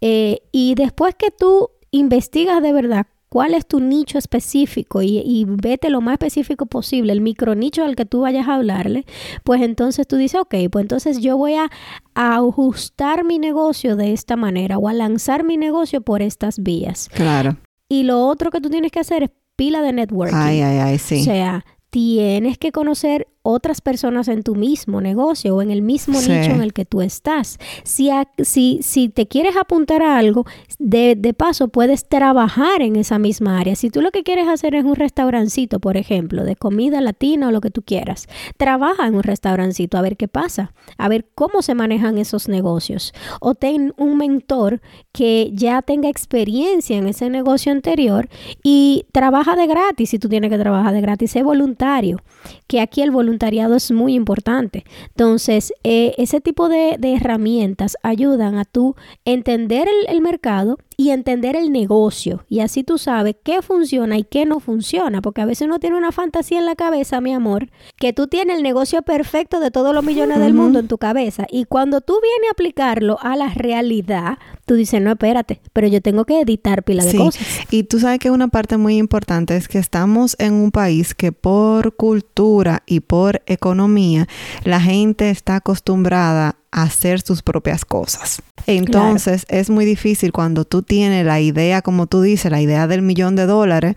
Eh, 0.00 0.40
y 0.52 0.74
después 0.74 1.14
que 1.14 1.30
tú 1.30 1.70
investigas 1.90 2.62
de 2.62 2.72
verdad 2.72 3.06
cuál 3.30 3.54
es 3.54 3.64
tu 3.64 3.80
nicho 3.80 4.18
específico 4.18 5.00
y, 5.00 5.22
y 5.24 5.46
vete 5.46 5.88
lo 5.88 6.02
más 6.02 6.14
específico 6.14 6.66
posible, 6.66 7.12
el 7.12 7.22
micronicho 7.22 7.84
al 7.84 7.96
que 7.96 8.04
tú 8.04 8.20
vayas 8.20 8.48
a 8.48 8.56
hablarle, 8.56 9.06
pues 9.44 9.62
entonces 9.62 10.06
tú 10.06 10.16
dices, 10.16 10.40
ok, 10.40 10.54
pues 10.70 10.82
entonces 10.82 11.20
yo 11.20 11.38
voy 11.38 11.54
a, 11.54 11.70
a 12.14 12.36
ajustar 12.36 13.24
mi 13.24 13.38
negocio 13.38 13.96
de 13.96 14.12
esta 14.12 14.36
manera 14.36 14.76
o 14.76 14.88
a 14.88 14.92
lanzar 14.92 15.44
mi 15.44 15.56
negocio 15.56 16.02
por 16.02 16.20
estas 16.20 16.62
vías. 16.62 17.08
Claro. 17.14 17.56
Y 17.88 18.02
lo 18.02 18.26
otro 18.26 18.50
que 18.50 18.60
tú 18.60 18.68
tienes 18.68 18.92
que 18.92 19.00
hacer 19.00 19.22
es 19.22 19.30
pila 19.56 19.80
de 19.80 19.92
networking. 19.92 20.36
Ay, 20.36 20.60
ay, 20.60 20.78
ay, 20.78 20.98
sí. 20.98 21.20
O 21.20 21.24
sea, 21.24 21.64
tienes 21.90 22.58
que 22.58 22.72
conocer 22.72 23.28
otras 23.42 23.80
personas 23.80 24.28
en 24.28 24.42
tu 24.42 24.54
mismo 24.54 25.00
negocio 25.00 25.56
o 25.56 25.62
en 25.62 25.70
el 25.70 25.82
mismo 25.82 26.20
nicho 26.20 26.50
en 26.50 26.60
el 26.60 26.72
que 26.72 26.84
tú 26.84 27.00
estás. 27.00 27.58
Si, 27.84 28.10
si, 28.42 28.80
si 28.82 29.08
te 29.08 29.26
quieres 29.26 29.56
apuntar 29.56 30.02
a 30.02 30.18
algo, 30.18 30.44
de, 30.78 31.14
de, 31.16 31.34
paso 31.34 31.68
puedes 31.68 32.08
trabajar 32.08 32.82
en 32.82 32.96
esa 32.96 33.18
misma 33.18 33.58
área. 33.58 33.76
Si 33.76 33.90
tú 33.90 34.02
lo 34.02 34.10
que 34.10 34.22
quieres 34.22 34.48
hacer 34.48 34.74
es 34.74 34.84
un 34.84 34.96
restaurancito, 34.96 35.80
por 35.80 35.96
ejemplo, 35.96 36.44
de 36.44 36.56
comida 36.56 37.00
latina 37.00 37.48
o 37.48 37.50
lo 37.50 37.60
que 37.60 37.70
tú 37.70 37.82
quieras, 37.82 38.26
trabaja 38.56 39.06
en 39.06 39.14
un 39.14 39.22
restaurancito 39.22 39.96
a 39.96 40.02
ver 40.02 40.16
qué 40.16 40.28
pasa, 40.28 40.74
a 40.98 41.08
ver 41.08 41.26
cómo 41.34 41.62
se 41.62 41.74
manejan 41.74 42.18
esos 42.18 42.48
negocios. 42.48 43.12
O 43.40 43.54
ten 43.54 43.94
un 43.96 44.18
mentor 44.18 44.80
que 45.12 45.50
ya 45.54 45.82
tenga 45.82 46.08
experiencia 46.08 46.96
en 46.96 47.06
ese 47.06 47.30
negocio 47.30 47.72
anterior 47.72 48.28
y 48.62 49.06
trabaja 49.12 49.56
de 49.56 49.66
gratis 49.66 50.10
si 50.10 50.18
tú 50.18 50.28
tienes 50.28 50.50
que 50.50 50.58
trabajar 50.58 50.92
de 50.92 51.00
gratis, 51.00 51.30
sé 51.30 51.42
voluntario, 51.42 52.18
que 52.66 52.80
aquí 52.80 53.02
el 53.02 53.10
voluntariado 53.30 53.76
es 53.76 53.92
muy 53.92 54.14
importante. 54.14 54.84
Entonces, 55.08 55.72
eh, 55.84 56.14
ese 56.18 56.40
tipo 56.40 56.68
de, 56.68 56.98
herramientas 57.00 57.96
ayudan 58.02 58.56
a 58.56 58.64
tú 58.64 58.96
entender 59.24 59.88
el 60.08 60.20
mercado 60.20 60.78
y 61.00 61.12
entender 61.12 61.56
el 61.56 61.72
negocio. 61.72 62.44
Y 62.46 62.60
así 62.60 62.84
tú 62.84 62.98
sabes 62.98 63.34
qué 63.42 63.62
funciona 63.62 64.18
y 64.18 64.24
qué 64.24 64.44
no 64.44 64.60
funciona. 64.60 65.22
Porque 65.22 65.40
a 65.40 65.46
veces 65.46 65.66
uno 65.66 65.78
tiene 65.78 65.96
una 65.96 66.12
fantasía 66.12 66.58
en 66.58 66.66
la 66.66 66.76
cabeza, 66.76 67.22
mi 67.22 67.32
amor, 67.32 67.70
que 67.96 68.12
tú 68.12 68.26
tienes 68.26 68.58
el 68.58 68.62
negocio 68.62 69.00
perfecto 69.00 69.60
de 69.60 69.70
todos 69.70 69.94
los 69.94 70.04
millones 70.04 70.40
del 70.40 70.52
mundo 70.52 70.78
en 70.78 70.88
tu 70.88 70.98
cabeza. 70.98 71.46
Y 71.50 71.64
cuando 71.64 72.02
tú 72.02 72.20
vienes 72.22 72.50
a 72.50 72.52
aplicarlo 72.52 73.16
a 73.22 73.34
la 73.34 73.48
realidad, 73.48 74.36
tú 74.66 74.74
dices, 74.74 75.00
no, 75.00 75.12
espérate, 75.12 75.62
pero 75.72 75.88
yo 75.88 76.02
tengo 76.02 76.26
que 76.26 76.42
editar 76.42 76.82
pila 76.82 77.02
de 77.02 77.16
cosas. 77.16 77.46
Y 77.70 77.84
tú 77.84 77.98
sabes 77.98 78.18
que 78.18 78.30
una 78.30 78.48
parte 78.48 78.76
muy 78.76 78.98
importante 78.98 79.56
es 79.56 79.68
que 79.68 79.78
estamos 79.78 80.36
en 80.38 80.52
un 80.52 80.70
país 80.70 81.14
que 81.14 81.32
por 81.32 81.96
cultura 81.96 82.82
y 82.84 83.00
por 83.00 83.40
economía, 83.46 84.28
la 84.64 84.82
gente 84.82 85.30
está 85.30 85.56
acostumbrada 85.56 86.59
hacer 86.72 87.20
sus 87.20 87.42
propias 87.42 87.84
cosas. 87.84 88.42
Entonces 88.66 89.44
es 89.48 89.70
muy 89.70 89.84
difícil 89.84 90.32
cuando 90.32 90.64
tú 90.64 90.82
tienes 90.82 91.24
la 91.26 91.40
idea, 91.40 91.82
como 91.82 92.06
tú 92.06 92.22
dices, 92.22 92.50
la 92.50 92.60
idea 92.60 92.86
del 92.86 93.02
millón 93.02 93.36
de 93.36 93.46
dólares 93.46 93.96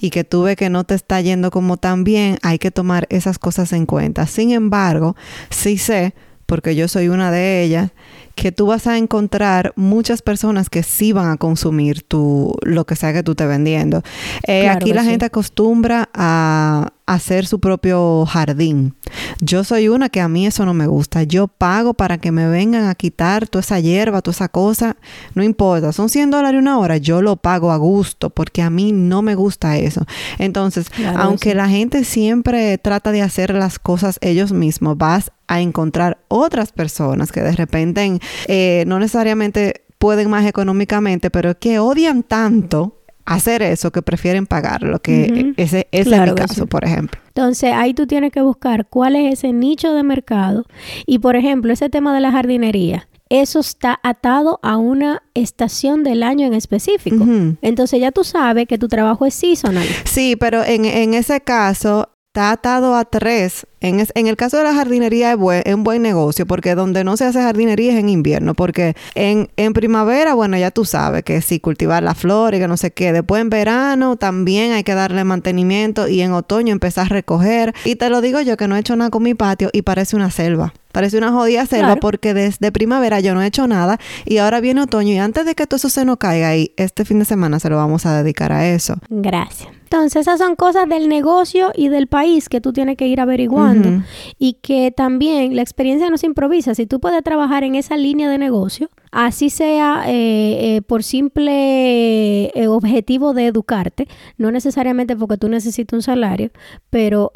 y 0.00 0.10
que 0.10 0.24
tú 0.24 0.42
ves 0.42 0.56
que 0.56 0.70
no 0.70 0.84
te 0.84 0.94
está 0.94 1.20
yendo 1.20 1.50
como 1.50 1.76
tan 1.76 2.04
bien, 2.04 2.38
hay 2.42 2.58
que 2.58 2.70
tomar 2.70 3.06
esas 3.10 3.38
cosas 3.38 3.72
en 3.72 3.86
cuenta. 3.86 4.26
Sin 4.26 4.52
embargo, 4.52 5.16
sí 5.50 5.78
sé, 5.78 6.14
porque 6.46 6.76
yo 6.76 6.86
soy 6.88 7.08
una 7.08 7.30
de 7.30 7.62
ellas, 7.62 7.90
que 8.34 8.52
tú 8.52 8.66
vas 8.66 8.86
a 8.86 8.98
encontrar 8.98 9.72
muchas 9.76 10.22
personas 10.22 10.70
que 10.70 10.82
sí 10.82 11.12
van 11.12 11.30
a 11.30 11.36
consumir 11.36 12.02
tu, 12.02 12.54
lo 12.62 12.84
que 12.84 12.96
sea 12.96 13.12
que 13.12 13.22
tú 13.22 13.32
estés 13.32 13.48
vendiendo. 13.48 14.02
Eh, 14.46 14.68
aquí 14.68 14.92
la 14.92 15.04
gente 15.04 15.26
acostumbra 15.26 16.08
a 16.14 16.92
hacer 17.14 17.46
su 17.46 17.60
propio 17.60 18.24
jardín. 18.26 18.94
Yo 19.40 19.64
soy 19.64 19.88
una 19.88 20.08
que 20.08 20.20
a 20.20 20.28
mí 20.28 20.46
eso 20.46 20.64
no 20.64 20.74
me 20.74 20.86
gusta. 20.86 21.22
Yo 21.22 21.48
pago 21.48 21.94
para 21.94 22.18
que 22.18 22.32
me 22.32 22.48
vengan 22.48 22.88
a 22.88 22.94
quitar 22.94 23.48
toda 23.48 23.60
esa 23.60 23.80
hierba, 23.80 24.22
toda 24.22 24.32
esa 24.32 24.48
cosa. 24.48 24.96
No 25.34 25.42
importa, 25.42 25.92
son 25.92 26.08
100 26.08 26.30
dólares 26.30 26.58
una 26.60 26.78
hora. 26.78 26.96
Yo 26.96 27.22
lo 27.22 27.36
pago 27.36 27.72
a 27.72 27.76
gusto 27.76 28.30
porque 28.30 28.62
a 28.62 28.70
mí 28.70 28.92
no 28.92 29.22
me 29.22 29.34
gusta 29.34 29.76
eso. 29.76 30.06
Entonces, 30.38 30.86
aunque 31.16 31.54
la 31.54 31.68
gente 31.68 32.04
siempre 32.04 32.78
trata 32.78 33.12
de 33.12 33.22
hacer 33.22 33.54
las 33.54 33.78
cosas 33.78 34.18
ellos 34.20 34.52
mismos, 34.52 34.96
vas 34.96 35.32
a 35.46 35.60
encontrar 35.60 36.18
otras 36.28 36.72
personas 36.72 37.32
que 37.32 37.42
de 37.42 37.52
repente 37.52 38.20
eh, 38.46 38.84
no 38.86 38.98
necesariamente 38.98 39.84
pueden 39.98 40.30
más 40.30 40.46
económicamente, 40.46 41.30
pero 41.30 41.58
que 41.58 41.78
odian 41.78 42.22
tanto 42.22 43.01
hacer 43.24 43.62
eso 43.62 43.90
que 43.90 44.02
prefieren 44.02 44.46
pagar 44.46 44.82
lo 44.82 45.00
que 45.00 45.54
ese, 45.56 45.88
es 45.92 46.06
el 46.06 46.34
caso, 46.34 46.66
por 46.66 46.84
ejemplo. 46.84 47.20
Entonces, 47.28 47.72
ahí 47.74 47.94
tú 47.94 48.06
tienes 48.06 48.32
que 48.32 48.42
buscar 48.42 48.86
cuál 48.86 49.16
es 49.16 49.34
ese 49.34 49.52
nicho 49.52 49.92
de 49.94 50.02
mercado 50.02 50.66
y, 51.06 51.18
por 51.18 51.36
ejemplo, 51.36 51.72
ese 51.72 51.88
tema 51.88 52.14
de 52.14 52.20
la 52.20 52.32
jardinería. 52.32 53.08
Eso 53.28 53.60
está 53.60 53.98
atado 54.02 54.60
a 54.62 54.76
una 54.76 55.22
estación 55.32 56.04
del 56.04 56.22
año 56.22 56.46
en 56.46 56.52
específico. 56.52 57.24
Entonces 57.62 57.98
ya 57.98 58.12
tú 58.12 58.24
sabes 58.24 58.66
que 58.66 58.76
tu 58.76 58.88
trabajo 58.88 59.24
es 59.24 59.32
seasonal. 59.32 59.86
Sí, 60.04 60.36
pero 60.36 60.62
en, 60.62 60.84
en 60.84 61.14
ese 61.14 61.40
caso 61.40 62.11
está 62.32 62.52
atado 62.52 62.96
a 62.96 63.04
tres 63.04 63.66
en, 63.82 64.26
el 64.28 64.36
caso 64.36 64.58
de 64.58 64.64
la 64.64 64.74
jardinería 64.74 65.32
es, 65.32 65.74
un 65.74 65.82
buen 65.82 66.02
negocio 66.02 66.46
porque 66.46 66.74
donde 66.74 67.02
no 67.02 67.16
se 67.16 67.24
hace 67.24 67.40
jardinería 67.40 67.92
es 67.92 67.98
en 67.98 68.08
invierno 68.08 68.54
porque 68.54 68.94
en, 69.14 69.48
primavera, 69.72 70.34
bueno, 70.34 70.56
ya 70.56 70.70
tú 70.70 70.84
sabes 70.84 71.24
que 71.24 71.42
si 71.42 71.58
cultivar 71.58 72.02
la 72.02 72.14
flor 72.14 72.54
y 72.54 72.58
que 72.58 72.68
no 72.68 72.76
sé 72.76 72.92
qué. 72.92 73.12
Después 73.12 73.40
en 73.40 73.50
verano 73.50 74.16
también 74.16 74.72
hay 74.72 74.84
que 74.84 74.94
darle 74.94 75.24
mantenimiento 75.24 76.08
y 76.08 76.20
en 76.20 76.32
otoño 76.32 76.72
empezar 76.72 77.06
a 77.06 77.08
recoger. 77.08 77.74
Y 77.84 77.96
te 77.96 78.08
lo 78.08 78.20
digo 78.20 78.40
yo 78.40 78.56
que 78.56 78.68
no 78.68 78.76
he 78.76 78.80
hecho 78.80 78.94
nada 78.94 79.10
con 79.10 79.22
mi 79.22 79.34
patio 79.34 79.70
y 79.72 79.82
parece 79.82 80.14
una 80.14 80.30
selva. 80.30 80.72
Parece 80.92 81.18
una 81.18 81.32
jodida 81.32 81.66
selva 81.66 81.96
porque 81.96 82.34
desde 82.34 82.70
primavera 82.70 83.20
yo 83.20 83.34
no 83.34 83.42
he 83.42 83.46
hecho 83.46 83.66
nada 83.66 83.98
y 84.24 84.38
ahora 84.38 84.60
viene 84.60 84.82
otoño 84.82 85.14
y 85.14 85.18
antes 85.18 85.44
de 85.46 85.54
que 85.54 85.66
todo 85.66 85.76
eso 85.76 85.88
se 85.88 86.04
nos 86.04 86.18
caiga 86.18 86.48
ahí, 86.48 86.72
este 86.76 87.04
fin 87.04 87.18
de 87.18 87.24
semana 87.24 87.58
se 87.58 87.68
lo 87.70 87.76
vamos 87.76 88.06
a 88.06 88.22
dedicar 88.22 88.52
a 88.52 88.68
eso. 88.68 88.94
Gracias. 89.08 89.70
Entonces 89.84 90.22
esas 90.22 90.38
son 90.38 90.56
cosas 90.56 90.88
del 90.88 91.08
negocio 91.08 91.70
y 91.74 91.88
del 91.88 92.06
país 92.06 92.48
que 92.48 92.62
tú 92.62 92.72
tienes 92.72 92.96
que 92.96 93.06
ir 93.08 93.20
averiguando 93.20 94.02
y 94.38 94.54
que 94.54 94.90
también 94.90 95.54
la 95.54 95.60
experiencia 95.60 96.08
no 96.08 96.16
se 96.16 96.24
improvisa. 96.24 96.74
Si 96.74 96.86
tú 96.86 96.98
puedes 96.98 97.22
trabajar 97.22 97.62
en 97.62 97.74
esa 97.74 97.98
línea 97.98 98.30
de 98.30 98.38
negocio, 98.38 98.88
así 99.12 99.50
sea 99.50 100.04
eh, 100.06 100.76
eh, 100.76 100.82
por 100.82 101.02
simple 101.02 102.46
eh, 102.46 102.66
objetivo 102.66 103.34
de 103.34 103.46
educarte, 103.46 104.08
no 104.38 104.50
necesariamente 104.50 105.14
porque 105.16 105.36
tú 105.36 105.48
necesitas 105.48 105.96
un 105.96 106.02
salario, 106.02 106.50
pero 106.90 107.30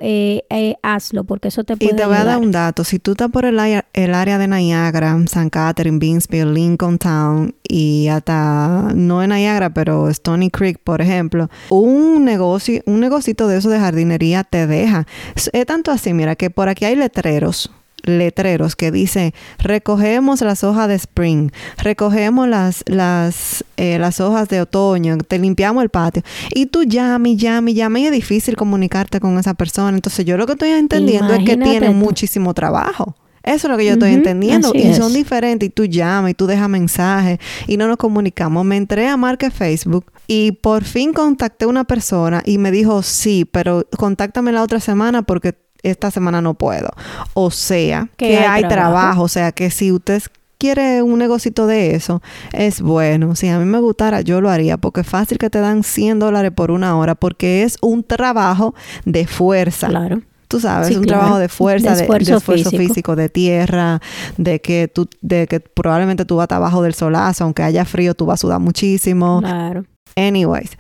hazlo 0.83 1.25
porque 1.25 1.49
eso 1.49 1.65
te 1.65 1.77
puede 1.77 1.93
Y 1.93 1.97
te 1.97 2.07
voy 2.07 2.17
a 2.17 2.25
dar 2.25 2.39
un 2.39 2.51
dato, 2.51 2.83
si 2.83 2.99
tú 2.99 3.13
estás 3.13 3.31
por 3.31 3.45
el, 3.45 3.59
el 3.93 4.15
área 4.15 4.39
de 4.39 4.49
Niagara, 4.49 5.17
San 5.27 5.51
Catherine, 5.51 5.99
Beansville, 5.99 6.53
Lincoln 6.53 6.99
Town 6.99 7.55
y 7.63 8.09
hasta, 8.09 8.93
no 8.95 9.23
en 9.23 9.31
Niagara, 9.31 9.71
pero 9.71 10.09
Stony 10.09 10.49
Creek, 10.51 10.79
por 10.83 11.03
ejemplo, 11.03 11.51
un 11.69 12.25
negocio, 12.25 12.81
un 12.87 13.01
negocito 13.01 13.47
de 13.49 13.59
eso 13.59 13.69
de 13.69 13.79
jardinería 13.79 14.45
te 14.45 14.67
deja. 14.67 15.07
Es 15.35 15.67
tanto 15.67 15.91
así, 15.91 16.15
mira, 16.15 16.37
que 16.37 16.49
por 16.49 16.69
aquí 16.69 16.87
hay 16.87 16.97
letreros 16.97 17.71
letreros 18.03 18.77
que 18.77 18.91
dice 18.91 19.35
recogemos 19.59 20.41
las 20.41 20.65
hojas 20.65 20.89
de 20.89 20.95
spring, 20.95 21.51
recogemos 21.79 22.49
las, 22.49 22.85
las, 22.87 23.65
eh, 23.77 23.99
las 23.99 24.21
hojas 24.21 24.49
de 24.49 24.61
otoño, 24.61 25.19
te 25.19 25.39
limpiamos 25.39 25.83
el 25.83 25.91
patio. 25.91 26.23
Y 26.55 26.67
tú 26.67 26.85
llamas 26.85 27.33
y 27.33 27.37
llamas 27.37 27.73
y 27.73 27.75
llamas 27.75 28.03
y 28.03 28.07
es 28.07 28.13
difícil 28.13 28.57
comunicarte 28.57 29.21
con 29.21 29.39
esa 29.39 29.55
persona. 29.55 29.97
Entonces 29.97 30.25
yo 30.25 30.37
lo 30.37 30.47
que 30.47 30.53
estoy 30.53 30.71
entendiendo 30.71 31.35
es 31.35 31.45
que 31.45 31.57
tiene 31.57 31.91
muchísimo 31.91 32.55
trabajo. 32.55 33.17
Eso 33.47 33.69
es 33.69 33.71
lo 33.71 33.77
que 33.79 33.87
yo 33.87 33.93
estoy 33.93 34.13
entendiendo. 34.13 34.73
Y 34.75 34.93
son 34.95 35.15
diferentes. 35.15 35.69
Y 35.69 35.71
tú 35.71 35.85
llamas 35.85 36.33
y 36.33 36.35
tú 36.35 36.49
dejas 36.49 36.69
mensajes 36.69 37.39
y 37.69 37.77
no 37.77 37.87
nos 37.87 37.97
comunicamos. 37.97 38.65
Me 38.65 38.77
entré 38.77 39.07
a 39.07 39.17
Marque 39.17 39.53
Facebook 39.53 40.11
y 40.27 40.51
por 40.53 40.83
fin 40.83 41.13
contacté 41.13 41.65
a 41.65 41.69
una 41.69 41.85
persona 41.85 42.43
y 42.45 42.59
me 42.59 42.73
dijo, 42.73 43.05
sí, 43.05 43.45
pero 43.45 43.87
contáctame 43.97 44.51
la 44.51 44.65
otra 44.65 44.81
semana 44.81 45.23
porque 45.23 45.55
esta 45.91 46.11
semana 46.11 46.41
no 46.41 46.55
puedo. 46.55 46.89
O 47.35 47.51
sea, 47.51 48.09
que, 48.17 48.39
hay, 48.39 48.67
trabajo. 48.69 49.23
O 49.23 49.29
sea, 49.29 49.53
que 49.53 49.71
si 49.71 49.93
usted 49.93 50.23
quiere 50.59 51.03
un 51.03 51.19
negocito 51.19 51.67
de 51.67 51.95
eso, 51.95 52.23
es 52.53 52.81
bueno. 52.81 53.35
Si 53.37 53.49
a 53.49 53.59
mí 53.59 53.65
me 53.65 53.79
gustara, 53.81 54.21
yo 54.21 54.41
lo 54.41 54.51
haría, 54.51 54.77
porque 54.77 55.03
es 55.03 55.07
fácil 55.07 55.39
que 55.39 55.51
te 55.51 55.61
dan 55.61 55.83
100 55.83 56.19
dólares 56.19 56.53
por 56.55 56.71
una 56.71 56.97
hora, 56.97 57.15
porque 57.15 57.63
es 57.63 57.79
un 57.83 58.03
trabajo 58.03 58.75
de 59.05 59.27
fuerza. 59.27 59.89
Claro. 59.89 60.23
Tú 60.49 60.61
sabes, 60.61 60.97
un 60.97 61.05
trabajo 61.05 61.39
de 61.39 61.49
fuerza, 61.49 61.97
de 61.97 62.03
esfuerzo, 62.03 62.41
físico. 62.71 63.17
de 63.17 63.29
tierra, 63.29 64.01
de 64.37 64.61
que 64.61 64.87
tú, 64.87 65.09
de 65.21 65.49
que 65.49 65.59
probablemente 65.59 66.25
tú 66.25 66.37
vas 66.37 66.49
abajo 66.53 66.83
del 66.83 66.95
solazo, 66.95 67.43
aunque 67.43 67.65
haya 67.65 67.85
frío, 67.85 68.15
tú 68.15 68.27
vas 68.27 68.39
a 68.39 68.43
sudar 68.43 68.61
muchísimo. 68.61 69.41
Claro. 69.41 69.85
Anyways, 70.15 70.71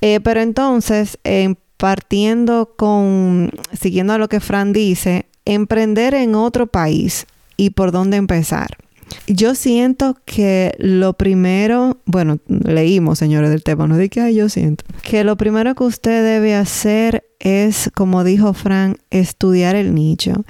eh, 0.00 0.18
pero 0.20 0.40
entonces, 0.40 1.18
en 1.22 1.56
partiendo 1.82 2.74
con, 2.76 3.50
siguiendo 3.72 4.12
a 4.12 4.18
lo 4.18 4.28
que 4.28 4.38
Fran 4.38 4.72
dice, 4.72 5.26
emprender 5.44 6.14
en 6.14 6.36
otro 6.36 6.68
país 6.68 7.26
y 7.56 7.70
por 7.70 7.90
dónde 7.90 8.18
empezar. 8.18 8.76
Yo 9.26 9.56
siento 9.56 10.16
que 10.24 10.76
lo 10.78 11.14
primero, 11.14 11.96
bueno, 12.04 12.38
leímos, 12.46 13.18
señores, 13.18 13.50
del 13.50 13.64
tema, 13.64 13.88
no 13.88 13.96
de 13.96 14.10
que 14.10 14.32
yo 14.32 14.48
siento, 14.48 14.84
que 15.02 15.24
lo 15.24 15.36
primero 15.36 15.74
que 15.74 15.82
usted 15.82 16.22
debe 16.22 16.54
hacer 16.54 17.24
es, 17.40 17.90
como 17.96 18.22
dijo 18.22 18.52
Fran, 18.52 18.98
estudiar 19.10 19.74
el 19.74 19.92
nicho. 19.92 20.44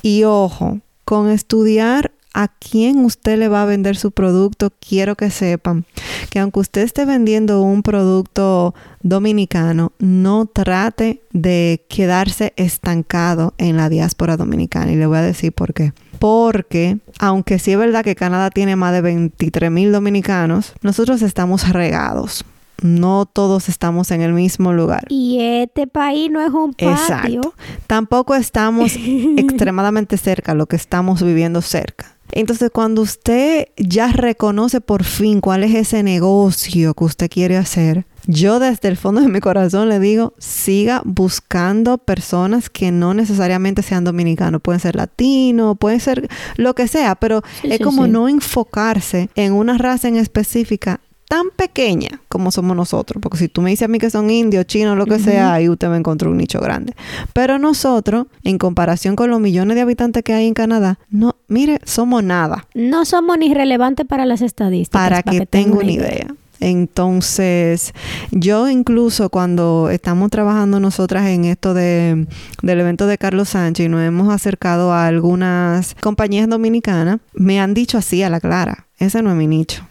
Y 0.00 0.24
ojo, 0.24 0.80
con 1.04 1.28
estudiar 1.28 2.12
a 2.34 2.48
quién 2.48 3.04
usted 3.04 3.38
le 3.38 3.48
va 3.48 3.62
a 3.62 3.66
vender 3.66 3.96
su 3.96 4.12
producto, 4.12 4.72
quiero 4.80 5.16
que 5.16 5.30
sepan 5.30 5.84
que 6.30 6.38
aunque 6.38 6.60
usted 6.60 6.82
esté 6.82 7.04
vendiendo 7.04 7.60
un 7.62 7.82
producto 7.82 8.74
dominicano, 9.02 9.92
no 9.98 10.46
trate 10.46 11.22
de 11.32 11.84
quedarse 11.88 12.52
estancado 12.56 13.54
en 13.58 13.76
la 13.76 13.88
diáspora 13.88 14.36
dominicana. 14.36 14.92
Y 14.92 14.96
le 14.96 15.06
voy 15.06 15.18
a 15.18 15.22
decir 15.22 15.52
por 15.52 15.74
qué. 15.74 15.92
Porque, 16.18 16.98
aunque 17.18 17.58
sí 17.58 17.72
es 17.72 17.78
verdad 17.78 18.04
que 18.04 18.14
Canadá 18.14 18.50
tiene 18.50 18.76
más 18.76 18.92
de 18.92 19.00
23 19.00 19.70
mil 19.70 19.90
dominicanos, 19.90 20.74
nosotros 20.82 21.20
estamos 21.22 21.68
regados. 21.68 22.44
no 22.82 23.26
todos 23.26 23.68
estamos 23.68 24.10
en 24.10 24.22
el 24.22 24.32
mismo 24.32 24.72
lugar. 24.72 25.04
Y 25.10 25.38
este 25.40 25.86
país 25.86 26.30
no 26.30 26.40
es 26.40 26.50
un 26.50 26.72
patio. 26.72 26.90
Exacto. 26.92 27.54
Tampoco 27.86 28.34
estamos 28.34 28.96
extremadamente 29.36 30.16
cerca, 30.16 30.54
lo 30.54 30.66
que 30.66 30.76
estamos 30.76 31.22
viviendo 31.22 31.60
cerca. 31.60 32.16
Entonces, 32.32 32.70
cuando 32.72 33.02
usted 33.02 33.66
ya 33.76 34.08
reconoce 34.12 34.80
por 34.80 35.04
fin 35.04 35.40
cuál 35.40 35.64
es 35.64 35.74
ese 35.74 36.02
negocio 36.02 36.94
que 36.94 37.04
usted 37.04 37.30
quiere 37.30 37.56
hacer, 37.56 38.04
yo 38.26 38.58
desde 38.58 38.88
el 38.88 38.96
fondo 38.96 39.20
de 39.20 39.28
mi 39.28 39.40
corazón 39.40 39.88
le 39.88 39.98
digo, 39.98 40.34
siga 40.38 41.02
buscando 41.04 41.98
personas 41.98 42.68
que 42.70 42.92
no 42.92 43.14
necesariamente 43.14 43.82
sean 43.82 44.04
dominicanos, 44.04 44.60
pueden 44.60 44.80
ser 44.80 44.94
latinos, 44.96 45.76
pueden 45.78 46.00
ser 46.00 46.28
lo 46.56 46.74
que 46.74 46.86
sea, 46.86 47.14
pero 47.14 47.42
Sí, 47.62 47.68
es 47.70 47.78
sí, 47.78 47.82
como 47.82 48.04
sí. 48.04 48.10
no 48.10 48.28
enfocarse 48.28 49.30
en 49.34 49.52
una 49.54 49.78
raza 49.78 50.08
en 50.08 50.16
específica 50.16 51.00
tan 51.30 51.50
pequeña 51.54 52.20
como 52.28 52.50
somos 52.50 52.76
nosotros, 52.76 53.22
porque 53.22 53.38
si 53.38 53.46
tú 53.46 53.62
me 53.62 53.70
dices 53.70 53.84
a 53.84 53.88
mí 53.88 53.98
que 54.00 54.10
son 54.10 54.30
indios, 54.30 54.66
chinos, 54.66 54.98
lo 54.98 55.06
que 55.06 55.20
sea, 55.20 55.52
ahí 55.52 55.68
usted 55.68 55.88
va 55.88 55.94
a 55.94 55.98
encontrar 55.98 56.28
un 56.28 56.38
nicho 56.38 56.58
grande. 56.58 56.92
Pero 57.32 57.56
nosotros, 57.60 58.26
en 58.42 58.58
comparación 58.58 59.14
con 59.14 59.30
los 59.30 59.38
millones 59.38 59.76
de 59.76 59.82
habitantes 59.82 60.24
que 60.24 60.32
hay 60.32 60.48
en 60.48 60.54
Canadá, 60.54 60.98
no, 61.08 61.36
mire, 61.46 61.78
somos 61.84 62.24
nada, 62.24 62.66
No 62.74 63.04
somos 63.04 63.38
ni 63.38 63.54
relevantes 63.54 64.06
para 64.06 64.26
las 64.26 64.42
estadísticas. 64.42 65.00
para 65.00 65.22
que 65.22 65.46
tenga 65.46 65.78
una 65.78 65.92
idea. 65.92 66.34
Entonces, 66.58 67.94
yo 68.32 68.68
incluso 68.68 69.30
cuando 69.30 69.88
estamos 69.88 70.32
trabajando 70.32 70.80
nosotras 70.80 71.28
en 71.28 71.44
esto 71.44 71.74
de, 71.74 72.26
del 72.60 72.80
evento 72.80 73.06
de 73.06 73.18
Carlos 73.18 73.50
Sánchez 73.50 73.86
y 73.86 73.88
nos 73.88 74.02
hemos 74.02 74.34
acercado 74.34 74.92
a 74.92 75.06
algunas 75.06 75.94
compañías 76.00 76.48
dominicanas, 76.48 77.20
me 77.34 77.60
han 77.60 77.72
dicho 77.72 77.98
así 77.98 78.24
a 78.24 78.30
la 78.30 78.40
clara, 78.40 78.88
ese 78.98 79.22
no 79.22 79.30
es 79.30 79.36
mi 79.36 79.46
nicho. 79.46 79.86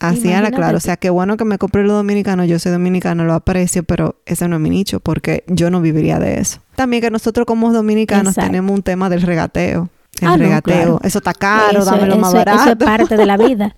Así 0.00 0.18
a 0.28 0.40
la 0.42 0.48
Imagínate 0.48 0.56
clara. 0.56 0.76
O 0.76 0.80
sea, 0.80 0.96
qué 0.96 1.10
bueno 1.10 1.36
que 1.36 1.44
me 1.44 1.56
compré 1.58 1.84
lo 1.84 1.94
dominicano. 1.94 2.44
Yo 2.44 2.58
soy 2.58 2.72
dominicano, 2.72 3.24
lo 3.24 3.34
aprecio, 3.34 3.84
pero 3.84 4.16
ese 4.26 4.48
no 4.48 4.56
es 4.56 4.62
mi 4.62 4.70
nicho 4.70 5.00
porque 5.00 5.44
yo 5.46 5.70
no 5.70 5.80
viviría 5.80 6.18
de 6.18 6.40
eso. 6.40 6.60
También 6.76 7.02
que 7.02 7.10
nosotros 7.10 7.46
como 7.46 7.72
dominicanos 7.72 8.32
Exacto. 8.32 8.50
tenemos 8.50 8.74
un 8.76 8.82
tema 8.82 9.08
del 9.08 9.22
regateo. 9.22 9.88
El 10.20 10.28
Ah, 10.28 10.36
no, 10.36 10.44
regateo. 10.44 10.74
claro. 10.74 11.00
Eso 11.02 11.18
está 11.18 11.32
caro, 11.34 11.80
Eso- 11.80 11.90
dámelo 11.90 12.16
más 12.18 12.34
eso- 12.34 12.42
Eso 12.42 12.50
es 12.52 12.56
barato. 12.78 12.84
parte 12.84 13.16
de 13.16 13.26
la 13.26 13.36
vida. 13.48 13.76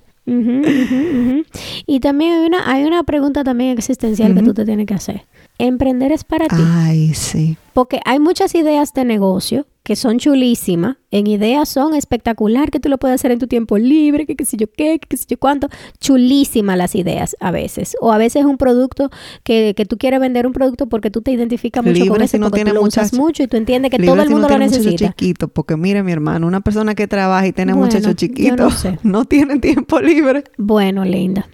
Y 1.87 2.00
también 2.00 2.32
hay 2.32 2.46
una, 2.46 2.70
hay 2.70 2.85
una 2.85 3.02
pregunta 3.04 3.44
también 3.44 3.70
existencial 3.76 4.35
que 4.35 4.42
tú 4.42 4.54
te 4.54 4.64
tienes 4.64 4.87
que 4.87 4.94
hacer. 4.94 5.25
¿Emprender 5.58 6.12
es 6.12 6.25
para 6.25 6.46
ti? 6.49 6.56
Ay, 6.58 7.14
sí. 7.14 7.56
Porque 7.73 8.00
hay 8.04 8.18
muchas 8.18 8.54
ideas 8.54 8.92
de 8.92 9.04
negocio 9.04 9.66
que 9.87 9.95
son 9.95 10.19
chulísimas. 10.19 10.97
En 11.12 11.28
ideas 11.28 11.69
son 11.69 11.95
espectacular, 11.95 12.73
que 12.73 12.81
tú 12.81 12.88
lo 12.88 12.99
puedes 12.99 13.14
hacer 13.14 13.31
en 13.31 13.38
tu 13.38 13.47
tiempo 13.47 13.78
libre, 13.78 14.26
que 14.26 14.35
qué 14.35 14.45
sé 14.45 14.57
yo 14.57 14.66
qué, 14.66 14.99
que 14.99 15.07
qué 15.07 15.16
sé 15.16 15.26
yo 15.28 15.38
cuánto. 15.38 15.69
Chulísimas 16.00 16.76
las 16.76 16.97
ideas 16.97 17.37
a 17.38 17.52
veces. 17.52 17.97
O 18.00 18.11
a 18.11 18.19
veces 18.19 18.45
un 18.45 18.59
producto 18.59 19.11
que, 19.45 19.75
que 19.76 19.87
tú 19.87 19.97
quieres 19.97 20.19
vender 20.19 20.45
un 20.45 20.52
producto 20.52 20.88
porque 20.88 21.12
tú 21.12 21.23
te 21.23 21.31
identificas 21.31 21.85
mucho 21.85 22.05
con 22.07 22.21
ese 22.21 22.37
si 22.37 22.40
no 22.40 22.47
porque 22.47 22.64
tiene 22.64 22.71
tú 22.71 22.75
lo 22.75 22.83
usas 22.83 23.12
mucho 23.12 23.45
y 23.45 23.47
tú 23.47 23.57
entiendes 23.57 23.93
que 23.93 24.00
todo 24.00 24.16
el 24.16 24.26
si 24.26 24.33
mundo 24.33 24.49
lo 24.49 24.57
tiene 24.57 24.66
necesita. 24.66 25.11
chiquito, 25.11 25.47
porque 25.47 25.76
mire 25.76 26.02
mi 26.02 26.11
hermano, 26.11 26.49
una 26.49 26.62
persona 26.62 26.97
que 26.97 27.07
trabaja 27.07 27.47
y 27.47 27.52
tiene 27.52 27.73
Bueno, 27.73 27.87
muchachos 27.87 28.16
chiquitos 28.16 28.59
no 28.59 28.71
sé. 28.73 28.99
no 29.05 29.25
tiene 29.25 29.61
tiempo 29.61 30.00
libre. 30.00 30.43
Bueno, 30.59 31.05
linda. 31.05 31.49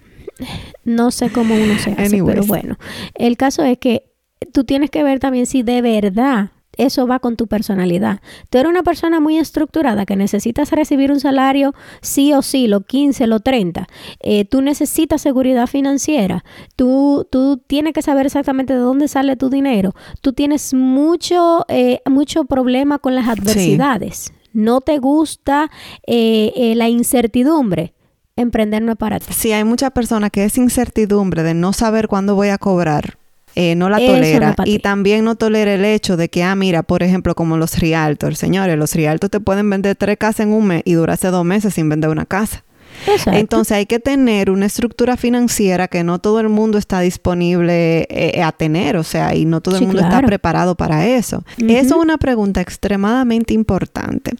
No 0.83 1.11
sé 1.11 1.29
cómo 1.29 1.53
uno 1.53 1.77
se 1.77 1.91
hace, 1.91 2.01
Anyways. 2.01 2.33
pero 2.35 2.47
bueno. 2.47 2.79
El 3.13 3.37
caso 3.37 3.63
es 3.63 3.77
que 3.77 4.11
tú 4.51 4.63
tienes 4.63 4.89
que 4.89 5.03
ver 5.03 5.19
también 5.19 5.45
si 5.45 5.61
de 5.61 5.83
verdad 5.83 6.49
eso 6.77 7.07
va 7.07 7.19
con 7.19 7.35
tu 7.35 7.47
personalidad. 7.47 8.19
Tú 8.49 8.57
eres 8.57 8.69
una 8.69 8.83
persona 8.83 9.19
muy 9.19 9.37
estructurada 9.37 10.05
que 10.05 10.15
necesitas 10.15 10.71
recibir 10.71 11.11
un 11.11 11.19
salario 11.19 11.73
sí 12.01 12.33
o 12.33 12.41
sí, 12.41 12.67
lo 12.67 12.81
15, 12.81 13.27
lo 13.27 13.39
30. 13.39 13.87
Eh, 14.19 14.45
tú 14.45 14.61
necesitas 14.61 15.21
seguridad 15.21 15.67
financiera. 15.67 16.43
Tú, 16.75 17.27
tú 17.31 17.57
tienes 17.57 17.93
que 17.93 18.01
saber 18.01 18.25
exactamente 18.25 18.73
de 18.73 18.79
dónde 18.79 19.07
sale 19.07 19.35
tu 19.35 19.49
dinero. 19.49 19.93
Tú 20.21 20.33
tienes 20.33 20.73
mucho, 20.73 21.65
eh, 21.67 22.01
mucho 22.09 22.45
problema 22.45 22.99
con 22.99 23.15
las 23.15 23.27
adversidades. 23.27 24.33
No 24.53 24.81
te 24.81 24.99
gusta 24.99 25.69
eh, 26.05 26.53
eh, 26.55 26.75
la 26.75 26.87
incertidumbre. 26.87 27.93
Emprender 28.35 28.81
no 28.81 28.93
es 28.93 28.97
para 28.97 29.19
ti. 29.19 29.31
Sí, 29.33 29.51
hay 29.51 29.63
muchas 29.63 29.91
personas 29.91 30.31
que 30.31 30.45
esa 30.45 30.61
incertidumbre 30.61 31.43
de 31.43 31.53
no 31.53 31.73
saber 31.73 32.07
cuándo 32.07 32.35
voy 32.35 32.49
a 32.49 32.57
cobrar, 32.57 33.17
eh, 33.55 33.75
no 33.75 33.89
la 33.89 33.97
Eso 33.97 34.13
tolera. 34.13 34.55
y 34.65 34.79
también 34.79 35.25
no 35.25 35.35
tolera 35.35 35.73
el 35.73 35.85
hecho 35.85 36.17
de 36.17 36.29
que, 36.29 36.43
ah, 36.43 36.55
mira, 36.55 36.83
por 36.83 37.03
ejemplo, 37.03 37.35
como 37.35 37.57
los 37.57 37.79
realtors. 37.79 38.37
Señores, 38.39 38.77
los 38.77 38.95
realtors 38.95 39.31
te 39.31 39.39
pueden 39.39 39.69
vender 39.69 39.95
tres 39.95 40.17
casas 40.17 40.41
en 40.41 40.53
un 40.53 40.65
mes 40.67 40.81
y 40.85 40.93
durarse 40.93 41.27
dos 41.27 41.45
meses 41.45 41.73
sin 41.73 41.89
vender 41.89 42.09
una 42.09 42.25
casa. 42.25 42.63
Exacto. 43.07 43.39
Entonces 43.39 43.71
hay 43.75 43.85
que 43.87 43.99
tener 43.99 44.51
una 44.51 44.67
estructura 44.67 45.17
financiera 45.17 45.87
que 45.87 46.03
no 46.03 46.19
todo 46.19 46.39
el 46.39 46.49
mundo 46.49 46.77
está 46.77 46.99
disponible 46.99 48.05
eh, 48.09 48.41
a 48.43 48.51
tener, 48.51 48.97
o 48.97 49.03
sea, 49.03 49.35
y 49.35 49.45
no 49.45 49.61
todo 49.61 49.75
el 49.75 49.79
Sí, 49.79 49.85
mundo 49.87 50.01
está 50.01 50.21
preparado 50.21 50.75
para 50.75 51.07
eso. 51.07 51.43
Ujú. 51.57 51.71
Eso 51.71 51.95
es 51.95 52.01
una 52.01 52.17
pregunta 52.17 52.61
extremadamente 52.61 53.53
importante. 53.53 54.33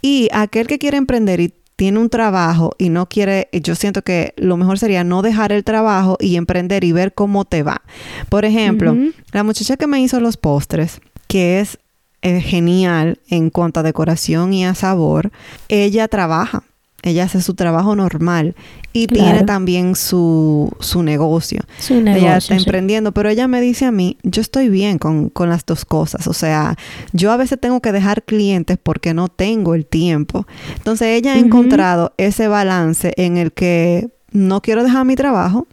Y 0.00 0.28
aquel 0.32 0.66
que 0.66 0.78
quiere 0.78 0.96
emprender 0.96 1.40
y 1.40 1.52
tiene 1.78 2.00
un 2.00 2.10
trabajo 2.10 2.74
y 2.76 2.88
no 2.88 3.08
quiere, 3.08 3.48
yo 3.52 3.76
siento 3.76 4.02
que 4.02 4.34
lo 4.36 4.56
mejor 4.56 4.80
sería 4.80 5.04
no 5.04 5.22
dejar 5.22 5.52
el 5.52 5.62
trabajo 5.62 6.16
y 6.18 6.34
emprender 6.34 6.82
y 6.82 6.90
ver 6.90 7.14
cómo 7.14 7.44
te 7.44 7.62
va. 7.62 7.82
Por 8.28 8.44
ejemplo, 8.44 8.96
la 9.30 9.44
muchacha 9.44 9.76
que 9.76 9.86
me 9.86 10.00
hizo 10.00 10.18
los 10.18 10.36
postres, 10.36 11.00
que 11.28 11.60
es 11.60 11.78
eh, 12.22 12.40
genial 12.40 13.20
en 13.28 13.50
cuanto 13.50 13.78
a 13.78 13.84
decoración 13.84 14.52
y 14.52 14.66
a 14.66 14.74
sabor, 14.74 15.30
ella 15.68 16.08
trabaja. 16.08 16.64
Ella 17.02 17.24
hace 17.24 17.40
su 17.42 17.54
trabajo 17.54 17.94
normal 17.94 18.56
y 18.92 19.06
Claro. 19.06 19.24
tiene 19.30 19.44
también 19.44 19.94
su, 19.94 20.70
su 20.80 21.04
negocio. 21.04 21.60
Es 21.78 21.90
un 21.92 22.08
ella 22.08 22.12
negocio, 22.14 22.36
está 22.38 22.54
sí. 22.56 22.60
emprendiendo, 22.64 23.12
pero 23.12 23.28
ella 23.28 23.46
me 23.46 23.60
dice 23.60 23.84
a 23.84 23.92
mí, 23.92 24.18
yo 24.24 24.42
estoy 24.42 24.68
bien 24.68 24.98
con, 24.98 25.28
con 25.30 25.48
las 25.48 25.64
dos 25.64 25.84
cosas. 25.84 26.26
O 26.26 26.32
sea, 26.32 26.76
yo 27.12 27.30
a 27.30 27.36
veces 27.36 27.60
tengo 27.60 27.80
que 27.80 27.92
dejar 27.92 28.24
clientes 28.24 28.78
porque 28.82 29.14
no 29.14 29.28
tengo 29.28 29.74
el 29.76 29.86
tiempo. 29.86 30.46
Entonces 30.76 31.08
ella 31.16 31.34
ha 31.34 31.38
encontrado 31.38 32.12
ese 32.16 32.48
balance 32.48 33.12
en 33.16 33.36
el 33.36 33.52
que 33.52 34.08
no 34.32 34.60
quiero 34.60 34.82
dejar 34.82 35.04
mi 35.04 35.14
trabajo 35.14 35.68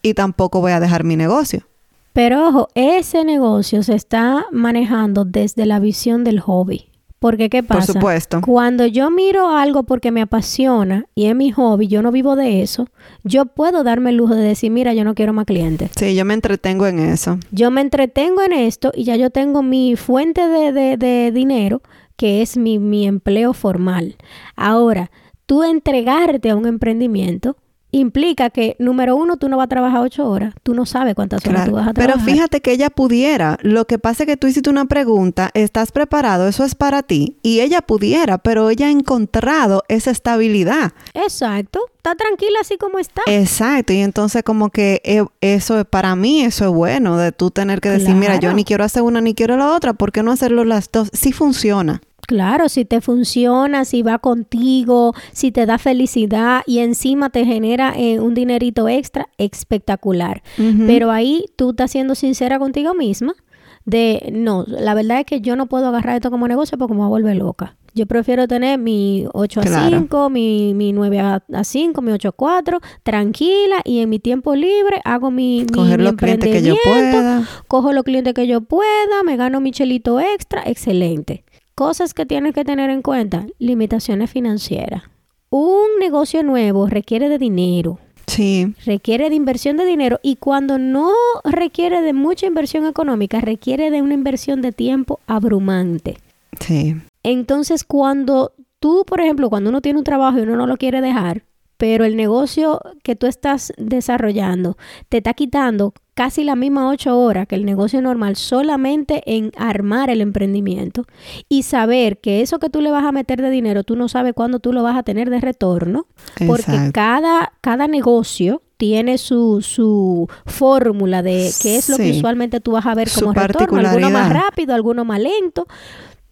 y 0.00 0.14
tampoco 0.14 0.60
voy 0.60 0.72
a 0.72 0.80
dejar 0.80 1.04
mi 1.04 1.16
negocio. 1.16 1.66
Pero 2.14 2.48
ojo, 2.48 2.68
ese 2.74 3.24
negocio 3.24 3.82
se 3.82 3.94
está 3.94 4.44
manejando 4.52 5.24
desde 5.26 5.64
la 5.66 5.80
visión 5.80 6.24
del 6.24 6.40
hobby. 6.40 6.88
Porque 7.22 7.48
¿qué 7.48 7.62
Por 7.62 7.78
pasa? 7.78 7.94
supuesto. 7.94 8.40
Cuando 8.42 8.84
yo 8.84 9.10
miro 9.10 9.48
algo 9.48 9.84
porque 9.84 10.10
me 10.10 10.20
apasiona 10.20 11.06
y 11.14 11.26
es 11.26 11.34
mi 11.34 11.52
hobby, 11.52 11.88
yo 11.88 12.02
no 12.02 12.12
vivo 12.12 12.36
de 12.36 12.60
eso, 12.62 12.88
yo 13.24 13.46
puedo 13.46 13.82
darme 13.84 14.10
el 14.10 14.16
lujo 14.16 14.34
de 14.34 14.42
decir, 14.42 14.70
mira, 14.70 14.92
yo 14.92 15.04
no 15.04 15.14
quiero 15.14 15.32
más 15.32 15.46
clientes. 15.46 15.90
Sí, 15.96 16.14
yo 16.14 16.24
me 16.26 16.34
entretengo 16.34 16.86
en 16.86 16.98
eso. 16.98 17.38
Yo 17.50 17.70
me 17.70 17.80
entretengo 17.80 18.42
en 18.42 18.52
esto 18.52 18.92
y 18.94 19.04
ya 19.04 19.16
yo 19.16 19.30
tengo 19.30 19.62
mi 19.62 19.96
fuente 19.96 20.46
de, 20.46 20.72
de- 20.72 20.96
de 20.98 21.30
dinero, 21.32 21.80
que 22.16 22.42
es 22.42 22.56
mi, 22.58 22.78
mi 22.78 23.06
empleo 23.06 23.54
formal. 23.54 24.16
Ahora, 24.56 25.10
tú 25.46 25.62
entregarte 25.62 26.50
a 26.50 26.56
un 26.56 26.66
emprendimiento 26.66 27.56
implica 27.92 28.50
que, 28.50 28.74
número 28.78 29.14
uno, 29.16 29.36
tú 29.36 29.48
no 29.48 29.56
vas 29.58 29.66
a 29.66 29.68
trabajar 29.68 30.00
ocho 30.00 30.28
horas. 30.28 30.54
Tú 30.62 30.74
no 30.74 30.86
sabes 30.86 31.14
cuántas 31.14 31.46
horas 31.46 31.66
tú 31.66 31.72
vas 31.72 31.86
a 31.88 31.92
Pero 31.92 32.08
trabajar. 32.14 32.30
fíjate 32.34 32.60
que 32.60 32.72
ella 32.72 32.90
pudiera. 32.90 33.58
Lo 33.62 33.86
que 33.86 33.98
pasa 33.98 34.24
es 34.24 34.26
que 34.26 34.36
tú 34.36 34.46
hiciste 34.48 34.70
una 34.70 34.86
pregunta, 34.86 35.50
¿estás 35.54 35.92
preparado? 35.92 36.48
Eso 36.48 36.64
es 36.64 36.74
para 36.74 37.02
ti. 37.02 37.36
Y 37.42 37.60
ella 37.60 37.82
pudiera, 37.82 38.38
pero 38.38 38.70
ella 38.70 38.86
ha 38.86 38.90
encontrado 38.90 39.84
esa 39.88 40.10
estabilidad. 40.10 40.92
Exacto. 41.14 41.80
Está 42.04 42.16
tranquila 42.16 42.58
así 42.60 42.78
como 42.78 42.98
está. 42.98 43.22
Exacto. 43.28 43.92
Y 43.92 44.00
entonces 44.00 44.42
como 44.42 44.70
que 44.70 45.00
eh, 45.04 45.24
eso 45.40 45.78
es 45.78 45.84
para 45.84 46.16
mí, 46.16 46.42
eso 46.42 46.64
es 46.64 46.72
bueno, 46.72 47.16
de 47.16 47.30
tú 47.30 47.52
tener 47.52 47.80
que 47.80 47.90
decir, 47.90 48.16
mira, 48.16 48.40
yo 48.40 48.52
ni 48.52 48.64
quiero 48.64 48.82
hacer 48.82 49.04
una 49.04 49.20
ni 49.20 49.34
quiero 49.34 49.56
la 49.56 49.72
otra, 49.72 49.92
¿por 49.92 50.10
qué 50.10 50.24
no 50.24 50.32
hacerlo 50.32 50.64
las 50.64 50.90
dos? 50.90 51.10
Sí 51.12 51.30
funciona. 51.30 52.02
Claro, 52.26 52.68
si 52.68 52.84
te 52.84 53.00
funciona, 53.00 53.84
si 53.84 54.02
va 54.02 54.18
contigo, 54.18 55.14
si 55.32 55.52
te 55.52 55.64
da 55.64 55.78
felicidad 55.78 56.62
y 56.66 56.80
encima 56.80 57.30
te 57.30 57.44
genera 57.44 57.94
eh, 57.96 58.18
un 58.18 58.34
dinerito 58.34 58.88
extra, 58.88 59.28
espectacular. 59.38 60.42
Pero 60.56 61.12
ahí 61.12 61.44
tú 61.54 61.70
estás 61.70 61.92
siendo 61.92 62.16
sincera 62.16 62.58
contigo 62.58 62.94
misma 62.94 63.36
de, 63.84 64.30
no, 64.32 64.64
la 64.66 64.94
verdad 64.94 65.20
es 65.20 65.26
que 65.26 65.40
yo 65.40 65.56
no 65.56 65.66
puedo 65.66 65.86
agarrar 65.88 66.16
esto 66.16 66.30
como 66.30 66.46
negocio 66.48 66.78
porque 66.78 66.92
me 66.94 66.98
voy 67.00 67.06
a 67.06 67.10
volver 67.10 67.36
loca. 67.36 67.76
Yo 67.94 68.06
prefiero 68.06 68.48
tener 68.48 68.78
mi 68.78 69.26
8 69.34 69.60
a 69.60 69.62
Claro. 69.64 69.98
5, 69.98 70.30
mi, 70.30 70.72
mi 70.72 70.92
9 70.92 71.20
a, 71.20 71.42
a 71.52 71.64
5, 71.64 72.00
mi 72.00 72.12
8 72.12 72.28
a 72.28 72.32
4, 72.32 72.80
tranquila 73.02 73.82
y 73.84 74.00
en 74.00 74.08
mi 74.08 74.18
tiempo 74.18 74.54
libre 74.54 75.00
hago 75.04 75.30
mi, 75.30 75.60
mi, 75.60 75.66
Coger 75.66 75.98
mi 75.98 76.04
los 76.04 76.14
clientes 76.14 76.48
que 76.50 76.62
yo 76.62 76.74
pueda. 76.82 77.42
cojo 77.68 77.92
los 77.92 78.04
clientes 78.04 78.32
que 78.34 78.46
yo 78.46 78.62
pueda, 78.62 79.22
me 79.24 79.36
gano 79.36 79.60
mi 79.60 79.72
chelito 79.72 80.20
extra, 80.20 80.62
excelente. 80.64 81.44
Cosas 81.74 82.14
que 82.14 82.24
tienes 82.24 82.54
que 82.54 82.64
tener 82.64 82.88
en 82.90 83.02
cuenta, 83.02 83.46
limitaciones 83.58 84.30
financieras. 84.30 85.02
Un 85.50 85.98
negocio 86.00 86.42
nuevo 86.42 86.86
requiere 86.86 87.28
de 87.28 87.36
dinero, 87.38 87.98
Sí. 88.26 88.74
requiere 88.84 89.28
de 89.28 89.36
inversión 89.36 89.76
de 89.76 89.84
dinero 89.84 90.18
y 90.22 90.36
cuando 90.36 90.78
no 90.78 91.10
requiere 91.44 92.02
de 92.02 92.12
mucha 92.12 92.46
inversión 92.46 92.86
económica, 92.86 93.40
requiere 93.40 93.90
de 93.90 94.02
una 94.02 94.14
inversión 94.14 94.62
de 94.62 94.72
tiempo 94.72 95.20
abrumante. 95.26 96.18
Sí. 96.60 96.96
Entonces, 97.22 97.84
cuando 97.84 98.52
tú, 98.80 99.04
por 99.06 99.20
ejemplo, 99.20 99.48
cuando 99.50 99.70
uno 99.70 99.80
tiene 99.80 99.98
un 99.98 100.04
trabajo 100.04 100.38
y 100.38 100.42
uno 100.42 100.56
no 100.56 100.66
lo 100.66 100.76
quiere 100.76 101.00
dejar, 101.00 101.42
pero 101.76 102.04
el 102.04 102.16
negocio 102.16 102.80
que 103.02 103.16
tú 103.16 103.26
estás 103.26 103.72
desarrollando 103.76 104.76
te 105.08 105.18
está 105.18 105.34
quitando 105.34 105.94
casi 106.14 106.44
la 106.44 106.56
misma 106.56 106.88
ocho 106.88 107.18
horas 107.18 107.46
que 107.46 107.54
el 107.54 107.64
negocio 107.64 108.00
normal 108.02 108.36
solamente 108.36 109.22
en 109.26 109.50
armar 109.56 110.10
el 110.10 110.20
emprendimiento 110.20 111.04
y 111.48 111.62
saber 111.62 112.18
que 112.18 112.42
eso 112.42 112.58
que 112.58 112.70
tú 112.70 112.80
le 112.80 112.90
vas 112.90 113.04
a 113.04 113.12
meter 113.12 113.40
de 113.40 113.50
dinero, 113.50 113.82
tú 113.82 113.96
no 113.96 114.08
sabes 114.08 114.34
cuándo 114.34 114.58
tú 114.58 114.72
lo 114.72 114.82
vas 114.82 114.96
a 114.96 115.02
tener 115.02 115.30
de 115.30 115.40
retorno, 115.40 116.06
porque 116.46 116.90
cada, 116.92 117.52
cada 117.60 117.88
negocio 117.88 118.62
tiene 118.76 119.16
su, 119.18 119.62
su 119.62 120.28
fórmula 120.44 121.22
de 121.22 121.50
qué 121.62 121.76
es 121.76 121.88
lo 121.88 121.96
que 121.96 122.10
usualmente 122.10 122.60
tú 122.60 122.72
vas 122.72 122.86
a 122.86 122.94
ver 122.94 123.08
como 123.10 123.32
retorno, 123.32 123.78
alguno 123.78 124.10
más 124.10 124.32
rápido, 124.32 124.74
alguno 124.74 125.04
más 125.04 125.20
lento. 125.20 125.66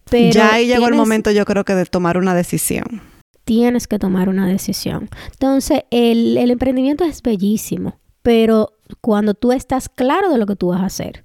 Pero 0.09 0.31
ya 0.33 0.53
ahí 0.53 0.67
llegó 0.67 0.87
el 0.87 0.95
momento 0.95 1.31
yo 1.31 1.45
creo 1.45 1.63
que 1.63 1.73
de 1.73 1.85
tomar 1.85 2.17
una 2.17 2.35
decisión 2.35 3.01
tienes 3.43 3.87
que 3.87 3.99
tomar 3.99 4.29
una 4.29 4.47
decisión. 4.47 5.09
Entonces, 5.31 5.83
el, 5.91 6.37
emprendimiento 6.37 7.03
es 7.03 7.21
bellísimo, 7.21 7.99
pero 8.21 8.73
cuando 9.01 9.33
tú 9.33 9.51
estás 9.51 9.89
claro 9.89 10.29
de 10.29 10.37
lo 10.37 10.45
que 10.45 10.55
tú 10.55 10.67
vas 10.69 10.81
a 10.81 10.85
hacer. 10.85 11.23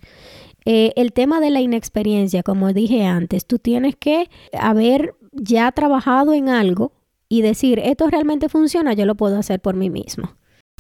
Eh, 0.65 0.93
el 0.97 1.13
tema 1.13 1.41
de 1.41 1.51
la 1.51 1.61
inexperiencia, 1.61 2.43
como 2.43 2.73
dije 2.73 3.05
antes, 3.05 3.47
tú 3.47 3.59
tienes 3.59 3.95
que 3.97 4.29
haber 4.59 5.15
ya 5.33 5.71
trabajado 5.73 6.33
en 6.33 6.49
algo 6.49 6.93
y 7.29 7.43
decir, 7.43 7.79
esto 7.79 8.09
realmente 8.09 8.49
funciona, 8.49 8.95
yo 8.95 9.07
lo 9.07 9.15
puedo 9.15 9.39
hacer 9.39 9.61
por 9.61 9.77
mí 9.77 9.91
mismo. 9.91 10.35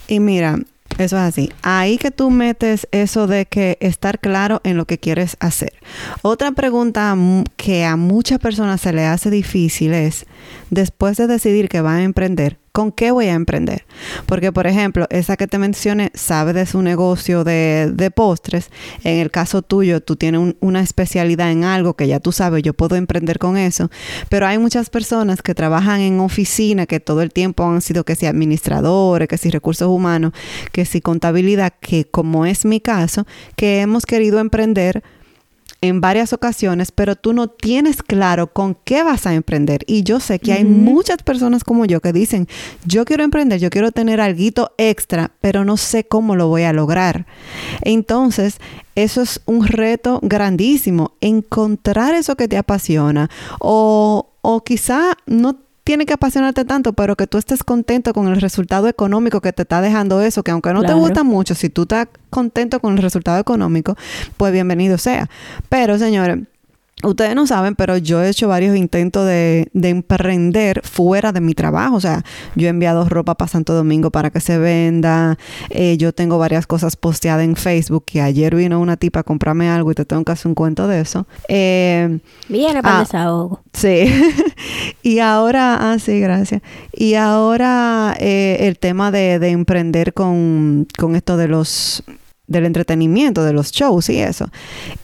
Y 0.08 0.20
mira, 0.20 0.58
eso 0.98 1.16
es 1.16 1.22
así. 1.22 1.50
Ahí 1.62 1.98
que 1.98 2.10
tú 2.10 2.30
metes 2.30 2.88
eso 2.90 3.26
de 3.26 3.46
que 3.46 3.78
estar 3.80 4.18
claro 4.18 4.60
en 4.64 4.76
lo 4.76 4.86
que 4.86 4.98
quieres 4.98 5.36
hacer. 5.40 5.72
Otra 6.22 6.52
pregunta 6.52 7.16
que 7.56 7.84
a 7.84 7.96
muchas 7.96 8.38
personas 8.38 8.80
se 8.80 8.92
le 8.92 9.04
hace 9.04 9.30
difícil 9.30 9.92
es, 9.92 10.26
después 10.70 11.16
de 11.16 11.26
decidir 11.26 11.68
que 11.68 11.80
van 11.80 11.96
a 11.96 12.04
emprender, 12.04 12.58
¿con 12.76 12.92
qué 12.92 13.10
voy 13.10 13.28
a 13.28 13.32
emprender? 13.32 13.86
Porque, 14.26 14.52
por 14.52 14.66
ejemplo, 14.66 15.06
esa 15.08 15.38
que 15.38 15.46
te 15.46 15.56
mencioné 15.56 16.10
sabe 16.12 16.52
de 16.52 16.66
su 16.66 16.82
negocio 16.82 17.42
de, 17.42 18.12
postres. 18.14 18.68
En 19.02 19.18
el 19.18 19.30
caso 19.30 19.62
tuyo, 19.62 20.02
tú 20.02 20.16
tienes 20.16 20.54
una 20.60 20.82
especialidad 20.82 21.50
en 21.50 21.64
algo 21.64 21.94
que 21.94 22.06
ya 22.06 22.20
tú 22.20 22.32
sabes, 22.32 22.62
yo 22.62 22.74
puedo 22.74 22.96
emprender 22.96 23.38
con 23.38 23.56
eso. 23.56 23.90
Pero 24.28 24.46
hay 24.46 24.58
muchas 24.58 24.90
personas 24.90 25.40
que 25.40 25.54
trabajan 25.54 26.02
en 26.02 26.20
oficina, 26.20 26.84
que 26.84 27.00
todo 27.00 27.22
el 27.22 27.32
tiempo 27.32 27.64
han 27.64 27.80
sido 27.80 28.04
que 28.04 28.14
si 28.14 28.26
administradores, 28.26 29.26
que 29.26 29.38
si 29.38 29.50
recursos 29.50 29.88
humanos, 29.88 30.32
que 30.70 30.84
si 30.84 31.00
contabilidad, 31.00 31.72
que 31.80 32.04
como 32.04 32.44
es 32.44 32.66
mi 32.66 32.82
caso, 32.82 33.26
que 33.56 33.80
hemos 33.80 34.04
querido 34.04 34.38
emprender 34.38 35.02
en 35.86 36.00
varias 36.00 36.32
ocasiones, 36.32 36.92
pero 36.92 37.16
tú 37.16 37.32
no 37.32 37.48
tienes 37.48 38.02
claro 38.02 38.52
con 38.52 38.76
qué 38.84 39.02
vas 39.02 39.26
a 39.26 39.34
emprender. 39.34 39.80
Y 39.86 40.02
yo 40.02 40.20
sé 40.20 40.38
que 40.38 40.52
hay 40.52 40.64
muchas 40.64 41.22
personas 41.22 41.64
como 41.64 41.84
yo 41.84 42.00
que 42.00 42.12
dicen, 42.12 42.48
yo 42.84 43.04
quiero 43.04 43.24
emprender, 43.24 43.60
yo 43.60 43.70
quiero 43.70 43.92
tener 43.92 44.20
algo 44.20 44.36
extra, 44.78 45.32
pero 45.40 45.64
no 45.64 45.76
sé 45.76 46.04
cómo 46.04 46.36
lo 46.36 46.48
voy 46.48 46.62
a 46.62 46.72
lograr. 46.72 47.26
Entonces, 47.82 48.58
eso 48.94 49.22
es 49.22 49.40
un 49.46 49.66
reto 49.66 50.20
grandísimo, 50.22 51.12
encontrar 51.20 52.14
eso 52.14 52.36
que 52.36 52.48
te 52.48 52.56
apasiona 52.56 53.30
o, 53.58 54.30
o 54.42 54.64
quizá 54.64 55.16
no 55.26 55.65
tiene 55.86 56.04
que 56.04 56.14
apasionarte 56.14 56.64
tanto, 56.64 56.94
pero 56.94 57.14
que 57.14 57.28
tú 57.28 57.38
estés 57.38 57.62
contento 57.62 58.12
con 58.12 58.26
el 58.26 58.40
resultado 58.40 58.88
económico 58.88 59.40
que 59.40 59.52
te 59.52 59.62
está 59.62 59.80
dejando 59.80 60.20
eso, 60.20 60.42
que 60.42 60.50
aunque 60.50 60.72
no 60.72 60.82
te 60.82 60.92
gusta 60.92 61.22
mucho, 61.22 61.54
si 61.54 61.70
tú 61.70 61.82
estás 61.82 62.08
contento 62.28 62.80
con 62.80 62.96
el 62.96 63.02
resultado 63.02 63.38
económico, 63.38 63.96
pues 64.36 64.52
bienvenido 64.52 64.98
sea. 64.98 65.30
Pero, 65.68 65.96
señores, 65.96 66.38
Ustedes 67.02 67.34
no 67.34 67.46
saben, 67.46 67.74
pero 67.74 67.98
yo 67.98 68.22
he 68.22 68.30
hecho 68.30 68.48
varios 68.48 68.74
intentos 68.74 69.26
de, 69.26 69.68
emprender 69.74 70.80
fuera 70.82 71.30
de 71.30 71.42
mi 71.42 71.52
trabajo. 71.52 71.96
O 71.96 72.00
sea, 72.00 72.24
yo 72.54 72.68
he 72.68 72.70
enviado 72.70 73.06
ropa 73.06 73.34
para 73.34 73.50
Santo 73.50 73.74
Domingo 73.74 74.10
para 74.10 74.30
que 74.30 74.40
se 74.40 74.56
venda. 74.56 75.36
Eh, 75.68 75.98
yo 75.98 76.14
tengo 76.14 76.38
varias 76.38 76.66
cosas 76.66 76.96
posteadas 76.96 77.44
en 77.44 77.54
Facebook. 77.54 78.06
Que 78.06 78.22
ayer 78.22 78.54
vino 78.54 78.80
una 78.80 78.96
tipa 78.96 79.20
a 79.20 79.24
comprarme 79.24 79.68
algo 79.68 79.92
y 79.92 79.94
te 79.94 80.06
tengo 80.06 80.24
que 80.24 80.32
hacer 80.32 80.48
un 80.48 80.54
cuento 80.54 80.88
de 80.88 81.00
eso. 81.00 81.26
Eh, 81.48 82.18
Viene 82.48 82.82
para 82.82 82.96
ah, 82.96 83.00
desahogo. 83.00 83.60
Sí. 83.74 84.06
y 85.02 85.18
ahora, 85.18 85.92
ah, 85.92 85.98
sí, 85.98 86.18
gracias. 86.18 86.62
Y 86.94 87.12
ahora 87.14 88.16
eh, 88.18 88.56
el 88.60 88.78
tema 88.78 89.10
de, 89.10 89.38
de 89.38 89.50
emprender 89.50 90.14
con, 90.14 90.88
con 90.96 91.14
esto 91.14 91.36
de 91.36 91.48
los 91.48 92.02
del 92.46 92.66
entretenimiento, 92.66 93.44
de 93.44 93.52
los 93.52 93.72
shows 93.72 94.08
y 94.08 94.18
eso. 94.18 94.48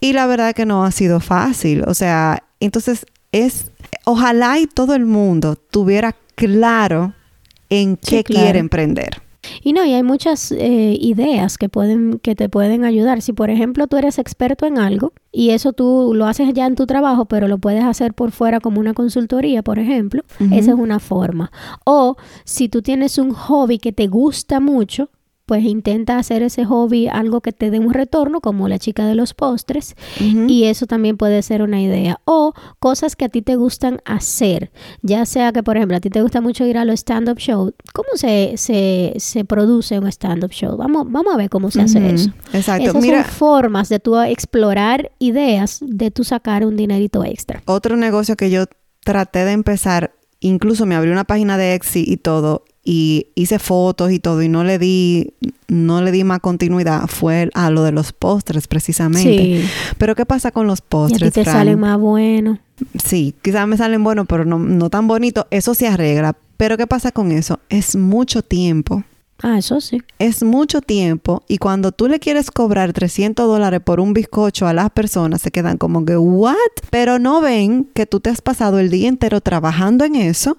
Y 0.00 0.12
la 0.12 0.26
verdad 0.26 0.55
que 0.55 0.66
no 0.66 0.85
ha 0.85 0.90
sido 0.90 1.20
fácil. 1.20 1.85
O 1.87 1.94
sea, 1.94 2.44
entonces 2.61 3.07
es, 3.33 3.70
ojalá 4.05 4.59
y 4.59 4.66
todo 4.66 4.94
el 4.94 5.07
mundo 5.07 5.57
tuviera 5.57 6.14
claro 6.35 7.14
en 7.68 7.96
qué 7.96 8.22
quiere 8.22 8.59
emprender. 8.59 9.22
Y 9.62 9.72
no, 9.72 9.85
y 9.85 9.92
hay 9.92 10.02
muchas 10.02 10.52
eh, 10.52 10.96
ideas 11.00 11.59
que 11.59 11.68
pueden, 11.68 12.20
que 12.20 12.35
te 12.35 12.48
pueden 12.48 12.85
ayudar. 12.85 13.22
Si 13.22 13.33
por 13.33 13.50
ejemplo 13.50 13.87
tú 13.87 13.96
eres 13.96 14.18
experto 14.18 14.66
en 14.66 14.78
algo 14.78 15.12
y 15.33 15.50
eso 15.50 15.72
tú 15.72 16.12
lo 16.14 16.26
haces 16.26 16.52
ya 16.55 16.66
en 16.66 16.76
tu 16.76 16.87
trabajo, 16.87 17.24
pero 17.24 17.48
lo 17.48 17.59
puedes 17.59 17.83
hacer 17.83 18.14
por 18.14 18.31
fuera 18.31 18.61
como 18.61 18.78
una 18.78 18.94
consultoría, 18.94 19.62
por 19.62 19.78
ejemplo, 19.78 20.22
esa 20.52 20.72
es 20.72 20.78
una 20.78 21.00
forma. 21.00 21.50
O 21.85 22.16
si 22.44 22.68
tú 22.68 22.83
tienes 22.83 23.18
un 23.18 23.33
hobby 23.33 23.78
que 23.78 23.92
te 23.92 24.07
gusta 24.07 24.61
mucho, 24.61 25.11
pues 25.53 25.65
intenta 25.65 26.17
hacer 26.17 26.43
ese 26.43 26.65
hobby 26.65 27.09
algo 27.09 27.43
que 27.43 27.53
te 27.53 27.71
dé 27.71 27.79
un 27.79 27.93
retorno, 27.93 28.41
como 28.41 28.69
la 28.69 28.79
chica 28.79 29.07
de 29.07 29.15
los 29.15 29.35
postres, 29.35 29.97
y 30.19 30.65
eso 30.65 30.87
también 30.87 31.19
puede 31.19 31.43
ser 31.43 31.61
una 31.61 31.83
idea. 31.83 32.23
O 32.25 32.55
cosas 32.79 33.17
que 33.17 33.27
a 33.27 33.29
ti 33.29 33.43
te 33.43 33.57
gustan 33.57 34.01
hacer, 34.07 34.73
ya 35.03 35.27
sea 35.27 35.53
que, 35.53 35.62
por 35.62 35.77
ejemplo, 35.77 35.99
a 35.99 36.01
ti 36.01 36.09
te 36.09 36.23
gusta 36.23 36.41
mucho 36.41 36.65
ir 36.65 36.79
a 36.79 36.87
los 36.87 37.01
stand-up 37.01 37.37
shows. 37.37 37.75
¿Cómo 37.93 38.09
se, 38.15 38.55
se, 38.57 39.12
se 39.19 39.45
produce 39.45 39.99
un 39.99 40.07
stand-up 40.07 40.53
show? 40.53 40.79
Vamos, 40.79 41.05
vamos 41.11 41.35
a 41.35 41.37
ver 41.37 41.51
cómo 41.51 41.71
se 41.71 41.83
hace 41.83 42.15
eso. 42.15 42.31
Exacto. 42.55 42.88
Esas 42.88 43.05
son 43.05 43.25
formas 43.25 43.91
de 43.91 44.01
tú 44.01 44.19
explorar 44.19 45.12
ideas, 45.19 45.81
de 45.83 46.11
tú 46.11 46.25
sacar 46.25 46.65
un 46.65 46.79
dinerito 46.79 47.27
extra. 47.27 47.62
Otro 47.67 47.99
negocio 47.99 48.37
que 48.37 48.49
yo 48.49 48.65
traté 49.05 49.45
de 49.45 49.53
empezar 49.53 50.15
incluso 50.41 50.87
me 50.87 50.95
abrí 50.95 51.11
una 51.11 51.25
página 51.25 51.59
de 51.59 51.75
Etsy 51.75 52.05
y 52.07 52.17
todo 52.17 52.65
y 52.85 53.29
hice 53.35 53.59
fotos 53.59 54.11
y 54.11 54.18
todo 54.18 54.42
y 54.42 54.49
no 54.49 54.64
le 54.64 54.79
di 54.79 55.35
no 55.68 56.03
le 56.03 56.11
di 56.11 56.25
más 56.25 56.40
continuidad 56.40 57.07
fue 57.07 57.49
a 57.55 57.71
lo 57.71 57.85
de 57.85 57.92
los 57.92 58.12
postres 58.12 58.66
precisamente. 58.66 59.64
Pero 59.99 60.14
¿qué 60.14 60.27
pasa 60.27 60.51
con 60.51 60.66
los 60.66 60.81
postres? 60.81 61.23
Y 61.23 61.25
a 61.25 61.31
ti 61.31 61.40
te 61.42 61.45
salen 61.45 61.79
más 61.79 61.99
buenos. 61.99 62.59
Sí, 63.03 63.35
quizás 63.42 63.66
me 63.68 63.77
salen 63.77 64.03
buenos, 64.03 64.27
pero 64.27 64.45
no, 64.45 64.59
no 64.59 64.90
tan 64.90 65.07
bonitos. 65.07 65.47
Eso 65.51 65.75
se 65.75 65.87
arregla. 65.87 66.37
Pero 66.57 66.77
¿qué 66.77 66.87
pasa 66.87 67.12
con 67.12 67.33
eso? 67.33 67.61
Es 67.68 67.97
mucho 67.97 68.42
tiempo. 68.42 69.05
Ah, 69.42 69.59
eso 69.59 69.81
sí. 69.81 70.01
Es 70.18 70.42
mucho 70.42 70.81
tiempo 70.81 71.42
y 71.49 71.59
cuando 71.59 71.90
tú 71.90 72.07
le 72.07 72.21
quieres 72.21 72.51
cobrar 72.51 72.92
300 72.92 73.47
dólares 73.47 73.81
por 73.85 73.99
un 73.99 74.12
bizcocho 74.12 74.68
a 74.68 74.73
las 74.73 74.90
personas 74.90 75.42
se 75.42 75.51
quedan 75.51 75.79
como 75.79 76.05
que, 76.05 76.16
¿what? 76.16 76.55
Pero 76.90 77.18
no 77.18 77.40
ven 77.40 77.88
que 77.92 78.07
tú 78.07 78.21
te 78.21 78.31
has 78.31 78.40
pasado 78.40 78.79
el 78.79 78.90
día 78.90 79.09
entero 79.09 79.40
trabajando 79.40 80.05
en 80.05 80.14
eso 80.14 80.59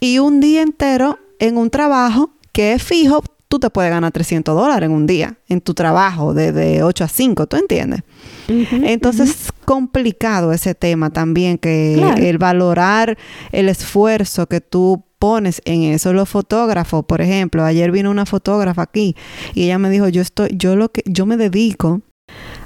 y 0.00 0.18
un 0.18 0.40
día 0.40 0.62
entero 0.62 1.20
en 1.40 1.56
un 1.56 1.70
trabajo 1.70 2.30
que 2.52 2.74
es 2.74 2.82
fijo, 2.82 3.24
tú 3.48 3.58
te 3.58 3.68
puedes 3.68 3.90
ganar 3.90 4.12
300 4.12 4.54
dólares 4.54 4.86
en 4.86 4.92
un 4.92 5.06
día, 5.06 5.38
en 5.48 5.60
tu 5.60 5.74
trabajo, 5.74 6.34
de, 6.34 6.82
8 6.84 7.04
a 7.04 7.08
5, 7.08 7.46
¿tú 7.48 7.56
entiendes? 7.56 8.02
Entonces 8.46 9.30
es 9.30 9.52
complicado 9.64 10.52
ese 10.52 10.74
tema 10.76 11.10
también, 11.10 11.58
que 11.58 12.00
el 12.18 12.38
valorar 12.38 13.18
el 13.50 13.68
esfuerzo 13.68 14.46
que 14.46 14.60
tú 14.60 15.04
pones 15.18 15.62
en 15.64 15.82
eso. 15.82 16.12
Los 16.12 16.28
fotógrafos, 16.28 17.04
por 17.04 17.20
ejemplo, 17.20 17.64
ayer 17.64 17.90
vino 17.90 18.10
una 18.10 18.26
fotógrafa 18.26 18.82
aquí 18.82 19.16
y 19.54 19.64
ella 19.64 19.78
me 19.78 19.90
dijo, 19.90 20.08
yo 20.08 20.22
estoy, 20.22 20.50
yo 20.52 20.76
lo 20.76 20.90
que, 20.90 21.02
yo 21.06 21.26
me 21.26 21.36
dedico 21.36 22.02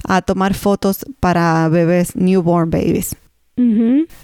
a 0.06 0.20
tomar 0.20 0.52
fotos 0.52 1.06
para 1.20 1.68
bebés, 1.70 2.14
newborn 2.14 2.70
babies. 2.70 3.16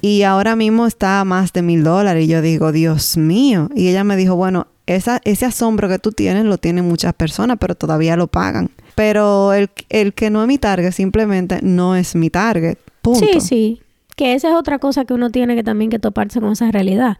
Y 0.00 0.22
ahora 0.22 0.56
mismo 0.56 0.86
está 0.86 1.20
a 1.20 1.24
más 1.24 1.52
de 1.52 1.62
mil 1.62 1.84
dólares. 1.84 2.24
Y 2.24 2.28
yo 2.28 2.42
digo, 2.42 2.72
Dios 2.72 3.16
mío. 3.16 3.68
Y 3.74 3.88
ella 3.88 4.04
me 4.04 4.16
dijo, 4.16 4.36
bueno, 4.36 4.66
esa, 4.86 5.20
ese 5.24 5.46
asombro 5.46 5.88
que 5.88 5.98
tú 5.98 6.12
tienes 6.12 6.44
lo 6.44 6.58
tienen 6.58 6.86
muchas 6.86 7.14
personas, 7.14 7.58
pero 7.60 7.74
todavía 7.74 8.16
lo 8.16 8.26
pagan. 8.26 8.70
Pero 8.94 9.52
el, 9.52 9.70
el 9.88 10.14
que 10.14 10.30
no 10.30 10.42
es 10.42 10.48
mi 10.48 10.58
target 10.58 10.92
simplemente 10.92 11.60
no 11.62 11.94
es 11.96 12.14
mi 12.14 12.28
target. 12.28 12.76
Punto. 13.02 13.20
Sí, 13.20 13.40
sí. 13.40 13.82
Que 14.16 14.34
esa 14.34 14.50
es 14.50 14.54
otra 14.54 14.78
cosa 14.78 15.04
que 15.04 15.14
uno 15.14 15.30
tiene 15.30 15.54
que 15.54 15.62
también 15.62 15.90
que 15.90 15.98
toparse 15.98 16.40
con 16.40 16.52
esa 16.52 16.70
realidad. 16.70 17.16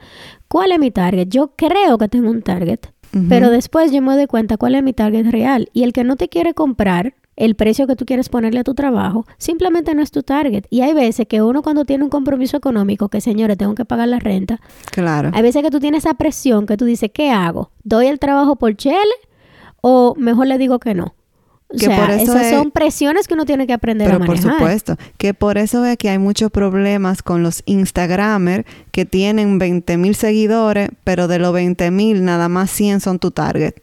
¿Cuál 0.49 0.73
es 0.73 0.79
mi 0.79 0.91
target? 0.91 1.29
Yo 1.29 1.53
creo 1.57 1.97
que 1.97 2.09
tengo 2.09 2.29
un 2.29 2.43
target, 2.43 2.81
pero 3.29 3.51
después 3.51 3.91
yo 3.91 4.03
me 4.03 4.15
doy 4.15 4.27
cuenta 4.27 4.59
cuál 4.59 4.75
es 4.75 4.83
mi 4.83 4.93
target 4.93 5.31
real. 5.31 5.71
Y 5.73 5.85
el 5.85 5.93
que 5.95 6.05
no 6.05 6.17
te 6.17 6.29
quiere 6.29 6.53
comprar 6.53 7.15
el 7.41 7.55
precio 7.57 7.87
que 7.87 7.97
tú 7.97 8.05
quieres 8.07 8.29
ponerle 8.29 8.61
a 8.61 8.65
tu 8.65 8.75
trabajo, 8.75 9.27
simplemente 9.39 9.95
no 9.95 10.03
es 10.03 10.11
tu 10.11 10.23
target. 10.23 10.65
Y 10.71 10.83
hay 10.83 10.93
veces 10.95 11.27
que 11.27 11.43
uno 11.43 11.63
cuando 11.63 11.85
tiene 11.85 12.05
un 12.05 12.11
compromiso 12.11 12.57
económico, 12.57 13.09
que 13.09 13.21
señores, 13.21 13.57
tengo 13.59 13.75
que 13.75 13.85
pagar 13.85 14.09
la 14.09 14.19
renta. 14.21 14.61
Claro. 14.93 15.31
Hay 15.35 15.43
veces 15.43 15.63
que 15.63 15.71
tú 15.71 15.81
tienes 15.81 16.05
esa 16.05 16.15
presión 16.15 16.67
que 16.67 16.77
tú 16.77 16.85
dices, 16.85 17.11
¿qué 17.13 17.31
hago? 17.31 17.71
¿Doy 17.83 18.07
el 18.07 18.19
trabajo 18.19 18.57
por 18.57 18.77
chele 18.77 18.97
o 19.81 20.15
mejor 20.17 20.47
le 20.47 20.59
digo 20.59 20.79
que 20.79 20.95
no? 20.95 21.15
O 21.73 21.77
Que 21.79 21.87
sea, 21.87 22.01
por 22.01 22.11
eso 22.11 22.33
esas 22.33 22.47
es- 22.47 22.51
son 22.59 22.73
presiones 22.73 23.29
que 23.29 23.35
uno 23.35 23.45
tiene 23.47 23.65
que 23.67 23.73
aprender 23.73 24.09
Pero 24.09 24.17
a 24.17 24.27
por 24.27 24.37
manejar. 24.37 24.53
supuesto, 24.55 24.97
que 25.19 25.35
por 25.35 25.57
eso 25.57 25.85
es 25.85 25.97
que 25.99 26.11
hay 26.11 26.19
muchos 26.19 26.51
problemas 26.51 27.23
con 27.23 27.43
los 27.45 27.63
Instagramers 27.65 28.65
que 28.91 29.05
tienen 29.05 29.59
20 29.61 29.97
mil 29.97 30.17
seguidores, 30.17 30.89
pero 31.05 31.29
de 31.29 31.39
los 31.39 31.53
20 31.53 31.91
mil 31.93 32.25
nada 32.25 32.49
más 32.49 32.71
100 32.71 33.01
son 33.01 33.19
tu 33.21 33.31
target. 33.31 33.75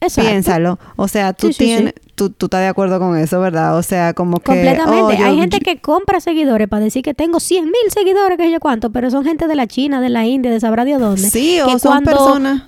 Exacto. 0.00 0.28
Piénsalo. 0.28 0.78
O 0.96 1.06
sea, 1.06 1.32
tú 1.32 1.46
Sí, 1.48 1.52
sí, 1.52 1.58
tienes, 1.66 1.94
Tú, 2.14 2.30
tú 2.30 2.46
estás 2.46 2.60
de 2.60 2.68
acuerdo 2.68 2.98
con 3.00 3.16
eso, 3.18 3.40
¿verdad? 3.40 3.76
O 3.76 3.82
sea, 3.82 4.14
como 4.14 4.38
que... 4.38 4.44
Completamente. 4.52 5.02
oh, 5.02 5.12
yo- 5.18 5.26
Hay 5.26 5.36
gente 5.36 5.58
que 5.60 5.80
compra 5.80 6.20
seguidores 6.20 6.68
para 6.68 6.84
decir 6.84 7.02
que 7.02 7.12
tengo 7.14 7.40
100 7.40 7.64
mil 7.64 7.74
seguidores, 7.90 8.38
que 8.38 8.50
yo 8.50 8.60
cuánto, 8.60 8.90
pero 8.90 9.10
son 9.10 9.24
gente 9.24 9.48
de 9.48 9.54
la 9.56 9.66
China, 9.66 10.00
de 10.00 10.10
la 10.10 10.24
India, 10.24 10.50
de 10.52 10.60
sabrá 10.60 10.84
Dios 10.84 11.00
dónde. 11.00 11.28
Sí, 11.28 11.58
o 11.60 11.78
son 11.78 11.90
cuando- 12.04 12.10
personas... 12.10 12.62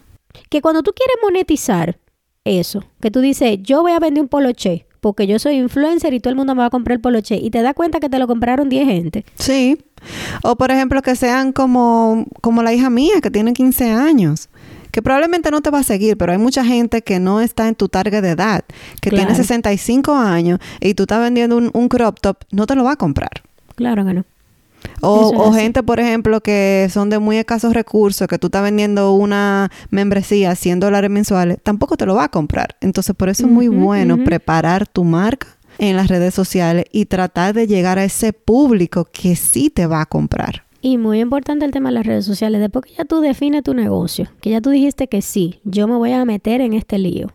Que 0.51 0.61
cuando 0.61 0.83
tú 0.83 0.93
quieres 0.95 1.17
monetizar 1.23 1.99
eso, 2.45 2.85
que 3.01 3.11
tú 3.11 3.21
dices, 3.21 3.59
yo 3.63 3.83
voy 3.83 3.93
a 3.93 3.99
vender 3.99 4.23
un 4.23 4.29
poloche, 4.29 4.87
porque 5.01 5.27
yo 5.27 5.39
soy 5.39 5.57
influencer 5.57 6.13
y 6.15 6.21
todo 6.21 6.31
el 6.31 6.37
mundo 6.37 6.55
me 6.55 6.61
va 6.61 6.67
a 6.67 6.71
comprar 6.71 6.97
el 6.97 7.01
poloche, 7.01 7.37
y 7.37 7.51
te 7.51 7.63
das 7.63 7.75
cuenta 7.75 8.01
que 8.01 8.09
te 8.09 8.19
lo 8.19 8.27
compraron 8.27 8.69
10 8.69 8.87
gente. 8.87 9.25
Sí. 9.37 9.79
O 10.45 10.57
por 10.57 10.71
ejemplo 10.71 11.03
que 11.03 11.17
sean 11.17 11.53
como, 11.53 12.27
como 12.43 12.63
la 12.63 12.73
hija 12.73 12.91
mía 12.91 13.21
que 13.23 13.31
tiene 13.31 13.53
15 13.55 13.91
años. 13.91 14.49
Que 14.97 15.03
probablemente 15.03 15.51
no 15.51 15.61
te 15.61 15.69
va 15.69 15.81
a 15.81 15.83
seguir, 15.83 16.17
pero 16.17 16.33
hay 16.33 16.39
mucha 16.39 16.65
gente 16.65 17.03
que 17.03 17.21
no 17.21 17.43
está 17.43 17.69
en 17.69 17.75
tu 17.75 17.87
target 17.87 18.23
de 18.23 18.31
edad, 18.31 18.65
que 19.03 19.11
tiene 19.11 19.27
Claro. 19.27 19.43
65 19.43 20.17
años 20.17 20.59
y 20.81 20.95
tú 20.95 21.03
estás 21.03 21.21
vendiendo 21.21 21.59
un, 21.59 21.71
un 21.75 21.91
crop 21.91 22.19
top, 22.19 22.39
no 22.51 22.65
te 22.67 22.75
lo 22.75 22.83
va 22.83 22.93
a 22.93 22.97
comprar. 22.97 23.43
Claro 23.75 24.07
que 24.07 24.15
no. 24.15 24.25
O, 25.03 25.53
gente, 25.53 25.83
por 25.83 26.01
ejemplo, 26.01 26.41
que 26.41 26.89
son 26.91 27.11
de 27.11 27.19
muy 27.19 27.37
escasos 27.37 27.75
recursos, 27.75 28.27
que 28.27 28.39
tú 28.39 28.47
estás 28.47 28.63
vendiendo 28.63 29.13
una 29.13 29.71
membresía 29.91 30.53
a 30.53 30.55
100 30.55 30.81
dólares 30.81 31.11
mensuales, 31.11 31.59
tampoco 31.63 31.99
te 31.99 32.07
lo 32.07 32.15
va 32.15 32.25
a 32.25 32.29
comprar. 32.31 32.77
Entonces, 32.81 33.15
por 33.15 33.29
eso 33.29 33.45
es 33.45 33.53
muy 33.53 33.69
bueno 33.69 34.17
preparar 34.25 34.87
tu 34.87 35.05
marca 35.05 35.49
en 35.77 35.95
las 35.97 36.09
redes 36.09 36.33
sociales 36.33 36.87
y 36.91 37.05
tratar 37.05 37.53
de 37.53 37.67
llegar 37.67 37.99
a 37.99 38.05
ese 38.05 38.33
público 38.33 39.07
que 39.13 39.37
sí 39.37 39.69
te 39.69 39.87
va 39.87 40.01
a 40.01 40.07
comprar. 40.07 40.66
Y 40.87 40.99
muy 40.99 41.19
importante 41.19 41.65
el 41.65 41.73
tema 41.73 41.89
de 41.89 41.97
las 41.97 42.07
redes 42.07 42.25
sociales. 42.25 42.61
Después 42.61 42.85
que 42.85 42.95
ya 42.95 43.05
tú 43.05 43.19
defines 43.19 43.65
tu 43.65 43.75
negocio, 43.75 44.29
que 44.41 44.51
ya 44.51 44.61
tú 44.61 44.71
dijiste 44.71 45.09
que 45.09 45.21
sí, 45.21 45.59
yo 45.65 45.89
me 45.89 45.97
voy 45.97 46.13
a 46.13 46.25
meter 46.25 46.61
en 46.61 46.75
este 46.75 46.97
lío, 46.97 47.33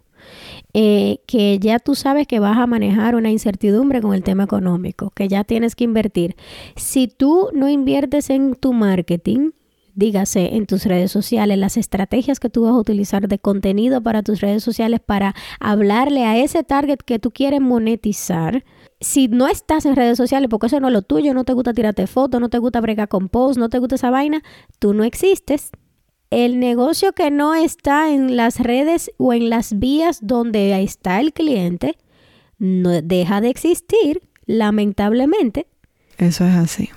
eh, 0.73 1.17
que 1.27 1.59
ya 1.59 1.77
tú 1.79 1.93
sabes 1.93 2.27
que 2.27 2.39
vas 2.39 2.57
a 2.57 2.65
manejar 2.65 3.13
una 3.13 3.29
incertidumbre 3.29 3.99
con 3.99 4.13
el 4.13 4.23
tema 4.23 4.45
económico, 4.45 5.11
que 5.13 5.27
ya 5.27 5.43
tienes 5.43 5.75
que 5.75 5.83
invertir. 5.83 6.37
Si 6.77 7.09
tú 7.09 7.49
no 7.53 7.67
inviertes 7.67 8.29
en 8.29 8.55
tu 8.55 8.71
marketing, 8.71 9.51
dígase 9.95 10.55
en 10.55 10.65
tus 10.65 10.85
redes 10.85 11.11
sociales, 11.11 11.57
las 11.57 11.77
estrategias 11.77 12.39
que 12.39 12.49
tú 12.49 12.63
vas 12.63 12.73
a 12.73 12.77
utilizar 12.77 13.27
de 13.27 13.39
contenido 13.39 14.01
para 14.01 14.23
tus 14.23 14.41
redes 14.41 14.63
sociales 14.63 14.99
para 14.99 15.35
hablarle 15.59 16.25
a 16.25 16.37
ese 16.37 16.63
target 16.63 16.99
que 17.05 17.19
tú 17.19 17.31
quieres 17.31 17.61
monetizar. 17.61 18.63
Si 18.99 19.27
no 19.27 19.47
estás 19.47 19.85
en 19.85 19.95
redes 19.95 20.17
sociales, 20.17 20.49
porque 20.49 20.67
eso 20.67 20.79
no 20.79 20.87
es 20.87 20.93
lo 20.93 21.01
tuyo, 21.01 21.33
no 21.33 21.43
te 21.43 21.53
gusta 21.53 21.73
tirarte 21.73 22.07
fotos, 22.07 22.39
no 22.39 22.49
te 22.49 22.59
gusta 22.59 22.81
bregar 22.81 23.07
con 23.07 23.29
posts, 23.29 23.57
no 23.57 23.69
te 23.69 23.79
gusta 23.79 23.95
esa 23.95 24.09
vaina, 24.09 24.43
tú 24.79 24.93
no 24.93 25.03
existes. 25.03 25.71
El 26.29 26.59
negocio 26.59 27.13
que 27.13 27.29
no 27.29 27.55
está 27.55 28.13
en 28.13 28.37
las 28.37 28.59
redes 28.59 29.11
o 29.17 29.33
en 29.33 29.49
las 29.49 29.77
vías 29.79 30.19
donde 30.21 30.81
está 30.81 31.19
el 31.19 31.33
cliente, 31.33 31.97
no 32.57 33.01
deja 33.01 33.41
de 33.41 33.49
existir, 33.49 34.21
lamentablemente. 34.45 35.67
Eso 36.17 36.45
es 36.45 36.55
así. 36.55 36.89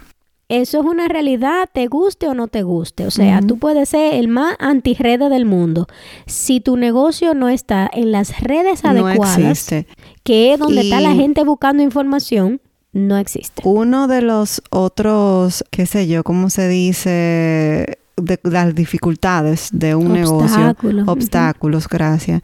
Eso 0.61 0.81
es 0.81 0.87
una 0.87 1.09
realidad, 1.09 1.69
te 1.73 1.87
guste 1.87 2.29
o 2.29 2.35
no 2.35 2.49
te 2.49 2.63
guste. 2.63 3.07
O 3.07 3.11
sea, 3.11 3.41
tú 3.41 3.59
puedes 3.59 3.89
ser 3.89 4.15
el 4.15 4.29
más 4.29 4.57
antirrede 4.59 5.29
del 5.29 5.47
mundo. 5.47 5.87
Si 6.27 6.61
tu 6.61 6.77
negocio 6.77 7.35
no 7.35 7.49
está 7.49 7.91
en 7.93 8.13
las 8.13 8.41
redes 8.41 8.85
No 8.85 8.91
adecuadas, 8.91 9.39
existe. 9.39 9.87
que 10.23 10.53
es 10.53 10.59
donde 10.59 10.83
está 10.83 11.01
la 11.01 11.13
gente 11.15 11.45
buscando 11.45 11.83
información, 11.83 12.61
no 12.93 13.17
existe. 13.19 13.63
Uno 13.65 14.07
de 14.07 14.23
los 14.23 14.63
otros, 14.71 15.65
qué 15.71 15.87
sé 15.87 16.07
yo, 16.07 16.23
¿cómo 16.23 16.51
se 16.51 16.69
dice? 16.69 17.99
De 18.17 18.39
las 18.45 18.75
dificultades 18.77 19.71
de 19.73 19.97
un 19.97 20.13
negocio, 20.13 20.77
obstáculos, 21.07 21.89
gracias, 21.89 22.43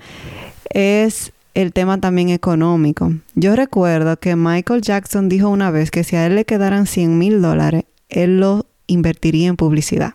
es 0.70 1.33
el 1.55 1.73
tema 1.73 1.99
también 2.01 2.31
económico. 2.31 3.12
Yo 3.37 3.55
recuerdo 3.55 4.16
que 4.18 4.35
Michael 4.35 4.83
Jackson 4.83 5.29
dijo 5.29 5.49
una 5.49 5.70
vez 5.70 5.92
que 5.92 6.03
si 6.03 6.16
a 6.16 6.27
él 6.27 6.35
le 6.35 6.44
quedaran 6.44 6.87
100 6.87 7.16
mil 7.16 7.40
dólares, 7.40 7.85
él 8.11 8.40
lo 8.40 8.66
invertiría 8.87 9.49
en 9.49 9.57
publicidad. 9.57 10.14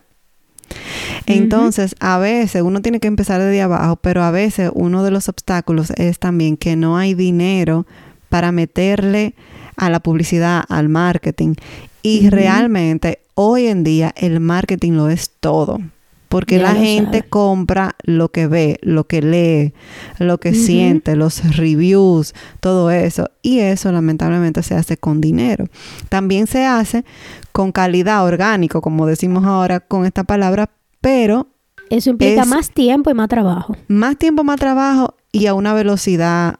Entonces, 1.26 1.96
a 2.00 2.18
veces 2.18 2.62
uno 2.62 2.82
tiene 2.82 3.00
que 3.00 3.08
empezar 3.08 3.40
desde 3.40 3.62
abajo, 3.62 3.96
pero 3.96 4.22
a 4.22 4.30
veces 4.30 4.70
uno 4.74 5.02
de 5.02 5.10
los 5.10 5.28
obstáculos 5.28 5.90
es 5.96 6.18
también 6.18 6.56
que 6.56 6.76
no 6.76 6.96
hay 6.96 7.14
dinero 7.14 7.86
para 8.28 8.52
meterle 8.52 9.34
a 9.76 9.90
la 9.90 10.00
publicidad, 10.00 10.64
al 10.68 10.88
marketing. 10.88 11.54
Y 12.02 12.30
realmente 12.30 13.20
hoy 13.34 13.66
en 13.66 13.82
día 13.84 14.12
el 14.16 14.40
marketing 14.40 14.92
lo 14.92 15.08
es 15.08 15.30
todo. 15.40 15.80
Porque 16.28 16.56
Ya 16.56 16.62
la 16.62 16.74
gente 16.74 17.18
sabe. 17.18 17.28
compra 17.28 17.94
lo 18.02 18.30
que 18.30 18.46
ve, 18.48 18.78
lo 18.82 19.06
que 19.06 19.22
lee, 19.22 19.74
lo 20.18 20.38
que 20.38 20.54
siente, 20.54 21.14
los 21.16 21.56
reviews, 21.56 22.34
todo 22.60 22.90
eso. 22.90 23.30
Y 23.42 23.60
eso 23.60 23.92
lamentablemente 23.92 24.62
se 24.62 24.74
hace 24.74 24.96
con 24.96 25.20
dinero. 25.20 25.66
También 26.08 26.46
se 26.46 26.64
hace 26.64 27.04
con 27.52 27.70
calidad 27.72 28.24
orgánico, 28.24 28.80
como 28.80 29.06
decimos 29.06 29.44
ahora 29.44 29.80
con 29.80 30.04
esta 30.04 30.24
palabra, 30.24 30.70
pero 31.00 31.46
Eso 31.90 32.10
implica 32.10 32.42
es- 32.42 32.48
más 32.48 32.70
tiempo 32.70 33.08
y 33.10 33.14
más 33.14 33.28
trabajo. 33.28 33.76
más 33.86 34.16
tiempo, 34.16 34.42
más 34.42 34.58
trabajo 34.58 35.14
y 35.32 35.46
a 35.46 35.54
una 35.54 35.74
velocidad 35.74 36.56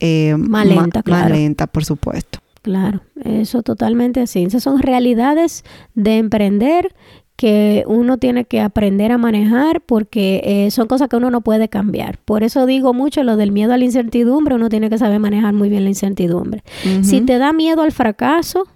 eh, 0.00 0.36
Más 0.38 0.48
ma- 0.48 0.64
lenta, 0.64 1.02
claro. 1.02 1.22
más 1.30 1.32
lenta, 1.32 1.66
por 1.66 1.84
supuesto. 1.84 2.38
Claro, 2.62 3.00
eso 3.24 3.62
totalmente 3.64 4.20
así. 4.20 4.44
Esas 4.44 4.62
son 4.62 4.80
realidades 4.80 5.64
de 5.94 6.18
emprender 6.18 6.94
que 7.38 7.84
uno 7.86 8.18
tiene 8.18 8.46
que 8.46 8.60
aprender 8.60 9.12
a 9.12 9.16
manejar 9.16 9.80
porque 9.80 10.40
eh, 10.42 10.72
son 10.72 10.88
cosas 10.88 11.08
que 11.08 11.14
uno 11.14 11.30
no 11.30 11.40
puede 11.40 11.68
cambiar. 11.68 12.18
Por 12.18 12.42
eso 12.42 12.66
digo 12.66 12.92
mucho 12.92 13.22
lo 13.22 13.36
del 13.36 13.52
miedo 13.52 13.72
a 13.72 13.78
la 13.78 13.84
incertidumbre, 13.84 14.56
uno 14.56 14.68
tiene 14.68 14.90
que 14.90 14.98
saber 14.98 15.20
manejar 15.20 15.54
muy 15.54 15.68
bien 15.68 15.84
la 15.84 15.90
incertidumbre. 15.90 16.64
Si 17.02 17.20
te 17.20 17.38
da 17.38 17.52
miedo 17.52 17.82
al 17.82 17.92
fracaso, 17.92 18.66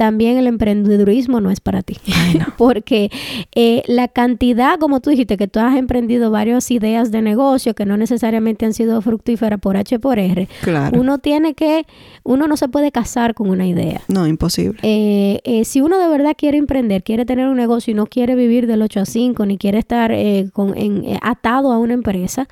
también 0.00 0.38
el 0.38 0.46
emprendedurismo 0.46 1.42
no 1.42 1.50
es 1.50 1.60
para 1.60 1.82
ti. 1.82 1.98
Porque 2.56 3.10
eh, 3.54 3.82
la 3.86 4.08
cantidad, 4.08 4.78
como 4.78 5.00
tú 5.00 5.10
dijiste, 5.10 5.36
que 5.36 5.46
tú 5.46 5.60
has 5.60 5.76
emprendido 5.76 6.30
varias 6.30 6.70
ideas 6.70 7.10
de 7.10 7.20
negocio 7.20 7.74
que 7.74 7.84
no 7.84 7.98
necesariamente 7.98 8.64
han 8.64 8.72
sido 8.72 9.02
fructíferas 9.02 9.60
por 9.60 9.76
H 9.76 9.98
por 9.98 10.18
R, 10.18 10.48
Claro. 10.62 10.98
uno 10.98 11.18
tiene 11.18 11.52
que, 11.52 11.84
uno 12.24 12.46
no 12.46 12.56
se 12.56 12.68
puede 12.68 12.90
casar 12.92 13.34
con 13.34 13.50
una 13.50 13.66
idea. 13.66 14.00
No, 14.08 14.26
imposible. 14.26 14.78
Eh, 14.82 15.40
eh, 15.44 15.66
si 15.66 15.82
uno 15.82 15.98
de 15.98 16.08
verdad 16.08 16.32
quiere 16.34 16.56
emprender, 16.56 17.02
quiere 17.02 17.26
tener 17.26 17.46
un 17.48 17.58
negocio 17.58 17.90
y 17.90 17.94
no 17.94 18.06
quiere 18.06 18.34
vivir 18.36 18.66
del 18.66 18.80
8 18.80 19.00
a 19.00 19.04
5, 19.04 19.44
ni 19.44 19.58
quiere 19.58 19.78
estar 19.80 20.12
eh, 20.12 20.48
con, 20.54 20.74
en- 20.78 21.04
eh, 21.04 21.18
atado 21.20 21.72
a 21.72 21.78
una 21.78 21.92
empresa, 21.92 22.48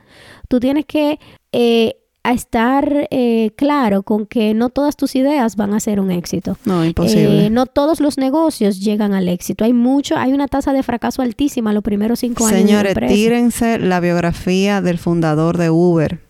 tú 0.49 0.61
tienes 0.61 0.85
que 0.85 1.19
eh, 1.53 1.95
a 2.25 2.33
estar 2.33 3.09
eh, 3.11 3.53
claro 3.57 4.03
con 4.03 4.27
que 4.27 4.53
no 4.53 4.69
todas 4.69 4.97
tus 4.97 5.15
ideas 5.17 5.57
van 5.57 5.73
a 5.73 5.81
ser 5.81 6.01
un 6.01 6.11
éxito. 6.11 6.59
No, 6.65 6.85
imposible. 6.85 7.47
Eh, 7.47 7.51
no 7.51 7.67
todos 7.67 8.01
los 8.01 8.19
negocios 8.19 8.81
llegan 8.81 9.15
al 9.15 9.29
éxito. 9.29 9.65
Hay 9.65 9.73
mucho, 9.73 10.17
hay 10.17 10.33
una 10.33 10.49
tasa 10.49 10.73
de 10.73 10.83
fracaso 10.83 11.23
altísima 11.23 11.73
los 11.73 11.83
primeros 11.83 12.21
cinco 12.21 12.47
años. 12.47 12.59
Señores, 12.59 12.95
tírense 13.09 13.79
la 13.79 14.01
biografía 14.01 14.83
del 14.83 14.99
fundador 14.99 15.57
de 15.57 15.71
Uber, 15.71 16.21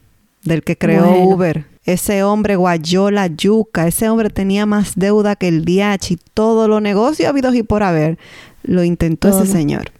del 0.44 0.62
que 0.62 0.76
creó 0.76 1.06
Bueno. 1.08 1.24
Uber. 1.30 1.64
Ese 1.84 2.22
hombre 2.22 2.56
guayó 2.56 3.10
la 3.10 3.28
yuca, 3.28 3.88
ese 3.88 4.10
hombre 4.10 4.28
tenía 4.28 4.66
más 4.66 4.92
deuda 4.94 5.36
que 5.36 5.48
el 5.48 5.64
DH 5.64 6.10
y 6.12 6.18
todos 6.34 6.68
los 6.68 6.82
negocios 6.82 7.30
habidos 7.30 7.54
y 7.54 7.62
por 7.62 7.82
haber. 7.82 8.18
Lo 8.62 8.84
intentó 8.84 9.30
Todo. 9.30 9.42
ese 9.42 9.52
señor. 9.52 9.90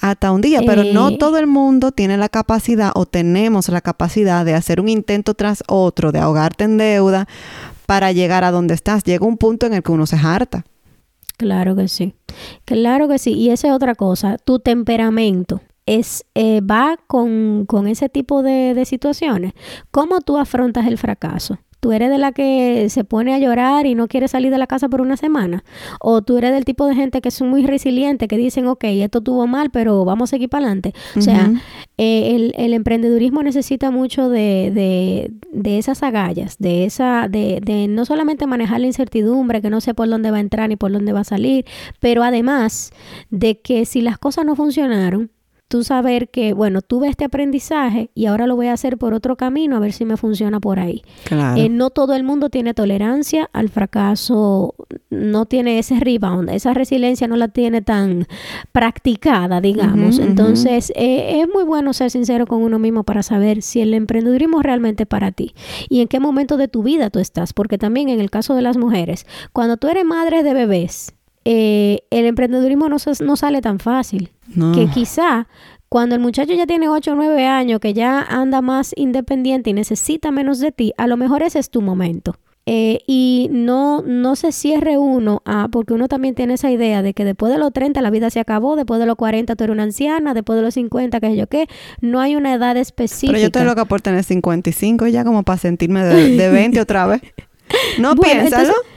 Hasta 0.00 0.32
un 0.32 0.40
día, 0.40 0.60
pero 0.64 0.84
no 0.84 1.08
Eh. 1.10 1.18
todo 1.18 1.38
el 1.38 1.46
mundo 1.46 1.92
tiene 1.92 2.16
la 2.16 2.28
capacidad 2.28 2.92
o 2.94 3.06
tenemos 3.06 3.68
la 3.68 3.80
capacidad 3.80 4.44
de 4.44 4.54
hacer 4.54 4.80
un 4.80 4.88
intento 4.88 5.34
tras 5.34 5.62
otro, 5.68 6.12
de 6.12 6.18
ahogarte 6.20 6.64
en 6.64 6.78
deuda 6.78 7.26
para 7.86 8.12
llegar 8.12 8.44
a 8.44 8.50
donde 8.50 8.74
estás. 8.74 9.04
Llega 9.04 9.26
un 9.26 9.36
punto 9.36 9.66
en 9.66 9.74
el 9.74 9.82
que 9.82 9.92
uno 9.92 10.06
se 10.06 10.16
harta. 10.16 10.64
Claro 11.36 11.76
que 11.76 11.88
sí. 11.88 12.14
Claro 12.64 13.08
que 13.08 13.18
sí. 13.18 13.32
Y 13.32 13.50
esa 13.50 13.68
es 13.68 13.74
otra 13.74 13.94
cosa. 13.94 14.38
Tu 14.38 14.58
temperamento 14.58 15.60
es, 15.84 16.24
eh, 16.34 16.60
va 16.62 16.98
con, 17.06 17.66
con 17.66 17.86
ese 17.86 18.08
tipo 18.08 18.42
de, 18.42 18.74
de 18.74 18.84
situaciones. 18.86 19.52
¿Cómo 19.90 20.20
tú 20.20 20.38
afrontas 20.38 20.86
el 20.86 20.98
fracaso? 20.98 21.58
¿Tú 21.80 21.92
eres 21.92 22.10
de 22.10 22.18
la 22.18 22.32
que 22.32 22.88
se 22.90 23.04
pone 23.04 23.34
a 23.34 23.38
llorar 23.38 23.86
y 23.86 23.94
no 23.94 24.08
quiere 24.08 24.28
salir 24.28 24.50
de 24.50 24.58
la 24.58 24.66
casa 24.66 24.88
por 24.88 25.00
una 25.00 25.16
semana? 25.16 25.64
¿O 26.00 26.22
tú 26.22 26.38
eres 26.38 26.52
del 26.52 26.64
tipo 26.64 26.86
de 26.86 26.94
gente 26.94 27.20
que 27.20 27.30
son 27.30 27.48
muy 27.48 27.66
resilientes, 27.66 28.28
que 28.28 28.36
dicen, 28.36 28.66
ok, 28.66 28.84
esto 28.84 29.20
tuvo 29.20 29.46
mal, 29.46 29.70
pero 29.70 30.04
vamos 30.04 30.30
a 30.30 30.32
seguir 30.32 30.48
para 30.48 30.64
adelante? 30.66 30.94
O 31.16 31.20
sea, 31.20 31.52
eh, 31.98 32.34
el, 32.34 32.54
el 32.56 32.72
emprendedurismo 32.72 33.42
necesita 33.42 33.90
mucho 33.90 34.28
de, 34.28 34.70
de, 34.74 35.30
de 35.52 35.78
esas 35.78 36.02
agallas, 36.02 36.56
de 36.58 36.84
esa, 36.84 37.28
de, 37.28 37.60
de 37.62 37.88
no 37.88 38.04
solamente 38.04 38.46
manejar 38.46 38.80
la 38.80 38.86
incertidumbre, 38.86 39.62
que 39.62 39.70
no 39.70 39.80
sé 39.80 39.94
por 39.94 40.08
dónde 40.08 40.30
va 40.30 40.38
a 40.38 40.40
entrar 40.40 40.68
ni 40.68 40.76
por 40.76 40.92
dónde 40.92 41.12
va 41.12 41.20
a 41.20 41.24
salir, 41.24 41.64
pero 42.00 42.22
además 42.22 42.92
de 43.30 43.60
que 43.60 43.84
si 43.86 44.00
las 44.00 44.18
cosas 44.18 44.44
no 44.44 44.56
funcionaron, 44.56 45.30
tú 45.68 45.82
saber 45.82 46.28
que, 46.28 46.52
bueno, 46.52 46.80
tuve 46.82 47.08
este 47.08 47.24
aprendizaje 47.24 48.10
y 48.14 48.26
ahora 48.26 48.46
lo 48.46 48.56
voy 48.56 48.68
a 48.68 48.72
hacer 48.72 48.98
por 48.98 49.14
otro 49.14 49.36
camino 49.36 49.76
a 49.76 49.80
ver 49.80 49.92
si 49.92 50.04
me 50.04 50.16
funciona 50.16 50.60
por 50.60 50.78
ahí. 50.78 51.02
Claro. 51.24 51.60
Eh, 51.60 51.68
no 51.68 51.90
todo 51.90 52.14
el 52.14 52.22
mundo 52.22 52.50
tiene 52.50 52.74
tolerancia 52.74 53.50
al 53.52 53.68
fracaso, 53.68 54.74
no 55.10 55.46
tiene 55.46 55.78
ese 55.78 55.98
rebound, 55.98 56.50
esa 56.50 56.72
resiliencia 56.72 57.26
no 57.26 57.36
la 57.36 57.48
tiene 57.48 57.82
tan 57.82 58.26
practicada, 58.72 59.60
digamos. 59.60 60.18
Entonces, 60.18 60.92
eh, 60.94 61.40
es 61.40 61.48
muy 61.52 61.64
bueno 61.64 61.92
ser 61.92 62.10
sincero 62.10 62.46
con 62.46 62.62
uno 62.62 62.78
mismo 62.78 63.02
para 63.04 63.22
saber 63.22 63.62
si 63.62 63.80
el 63.80 63.94
emprendedurismo 63.94 64.60
es 64.60 64.64
realmente 64.64 65.06
para 65.06 65.32
ti 65.32 65.54
y 65.88 66.00
en 66.00 66.08
qué 66.08 66.20
momento 66.20 66.56
de 66.56 66.68
tu 66.68 66.82
vida 66.82 67.10
tú 67.10 67.18
estás, 67.18 67.52
porque 67.52 67.78
también 67.78 68.08
en 68.08 68.20
el 68.20 68.30
caso 68.30 68.54
de 68.54 68.62
las 68.62 68.76
mujeres, 68.76 69.26
cuando 69.52 69.76
tú 69.76 69.88
eres 69.88 70.04
madre 70.04 70.42
de 70.42 70.54
bebés, 70.54 71.15
eh, 71.48 72.00
el 72.10 72.26
emprendedurismo 72.26 72.88
no, 72.88 72.98
se- 72.98 73.22
no 73.24 73.36
sale 73.36 73.60
tan 73.60 73.78
fácil 73.78 74.30
no. 74.52 74.72
que 74.72 74.88
quizá 74.88 75.46
cuando 75.88 76.16
el 76.16 76.20
muchacho 76.20 76.52
ya 76.54 76.66
tiene 76.66 76.88
8 76.88 77.12
o 77.12 77.14
9 77.14 77.46
años, 77.46 77.78
que 77.78 77.94
ya 77.94 78.20
anda 78.20 78.60
más 78.60 78.92
independiente 78.96 79.70
y 79.70 79.72
necesita 79.72 80.32
menos 80.32 80.58
de 80.58 80.72
ti, 80.72 80.92
a 80.98 81.06
lo 81.06 81.16
mejor 81.16 81.44
ese 81.44 81.60
es 81.60 81.70
tu 81.70 81.80
momento. 81.82 82.34
Eh, 82.68 82.98
y 83.06 83.48
no, 83.52 84.02
no 84.02 84.34
se 84.34 84.50
cierre 84.50 84.98
uno 84.98 85.40
a, 85.44 85.68
porque 85.68 85.94
uno 85.94 86.08
también 86.08 86.34
tiene 86.34 86.54
esa 86.54 86.68
idea 86.68 87.00
de 87.02 87.14
que 87.14 87.24
después 87.24 87.52
de 87.52 87.58
los 87.60 87.72
30 87.72 88.02
la 88.02 88.10
vida 88.10 88.28
se 88.30 88.40
acabó, 88.40 88.74
después 88.74 88.98
de 88.98 89.06
los 89.06 89.14
40 89.14 89.54
tú 89.54 89.62
eres 89.62 89.72
una 89.72 89.84
anciana, 89.84 90.34
después 90.34 90.56
de 90.56 90.62
los 90.64 90.74
50, 90.74 91.20
que 91.20 91.28
sé 91.28 91.36
yo 91.36 91.46
qué, 91.46 91.68
no 92.00 92.18
hay 92.18 92.34
una 92.34 92.52
edad 92.52 92.76
específica. 92.76 93.30
Pero 93.34 93.40
yo 93.42 93.46
estoy 93.46 93.62
loca 93.64 93.84
por 93.84 94.00
tener 94.00 94.24
55 94.24 95.06
ya 95.06 95.22
como 95.24 95.44
para 95.44 95.58
sentirme 95.58 96.04
de, 96.04 96.36
de 96.36 96.50
20 96.50 96.80
otra 96.80 97.06
vez. 97.06 97.22
No 98.00 98.14
Bueno, 98.16 98.40
piénsalo. 98.40 98.62
entonces- 98.64 98.92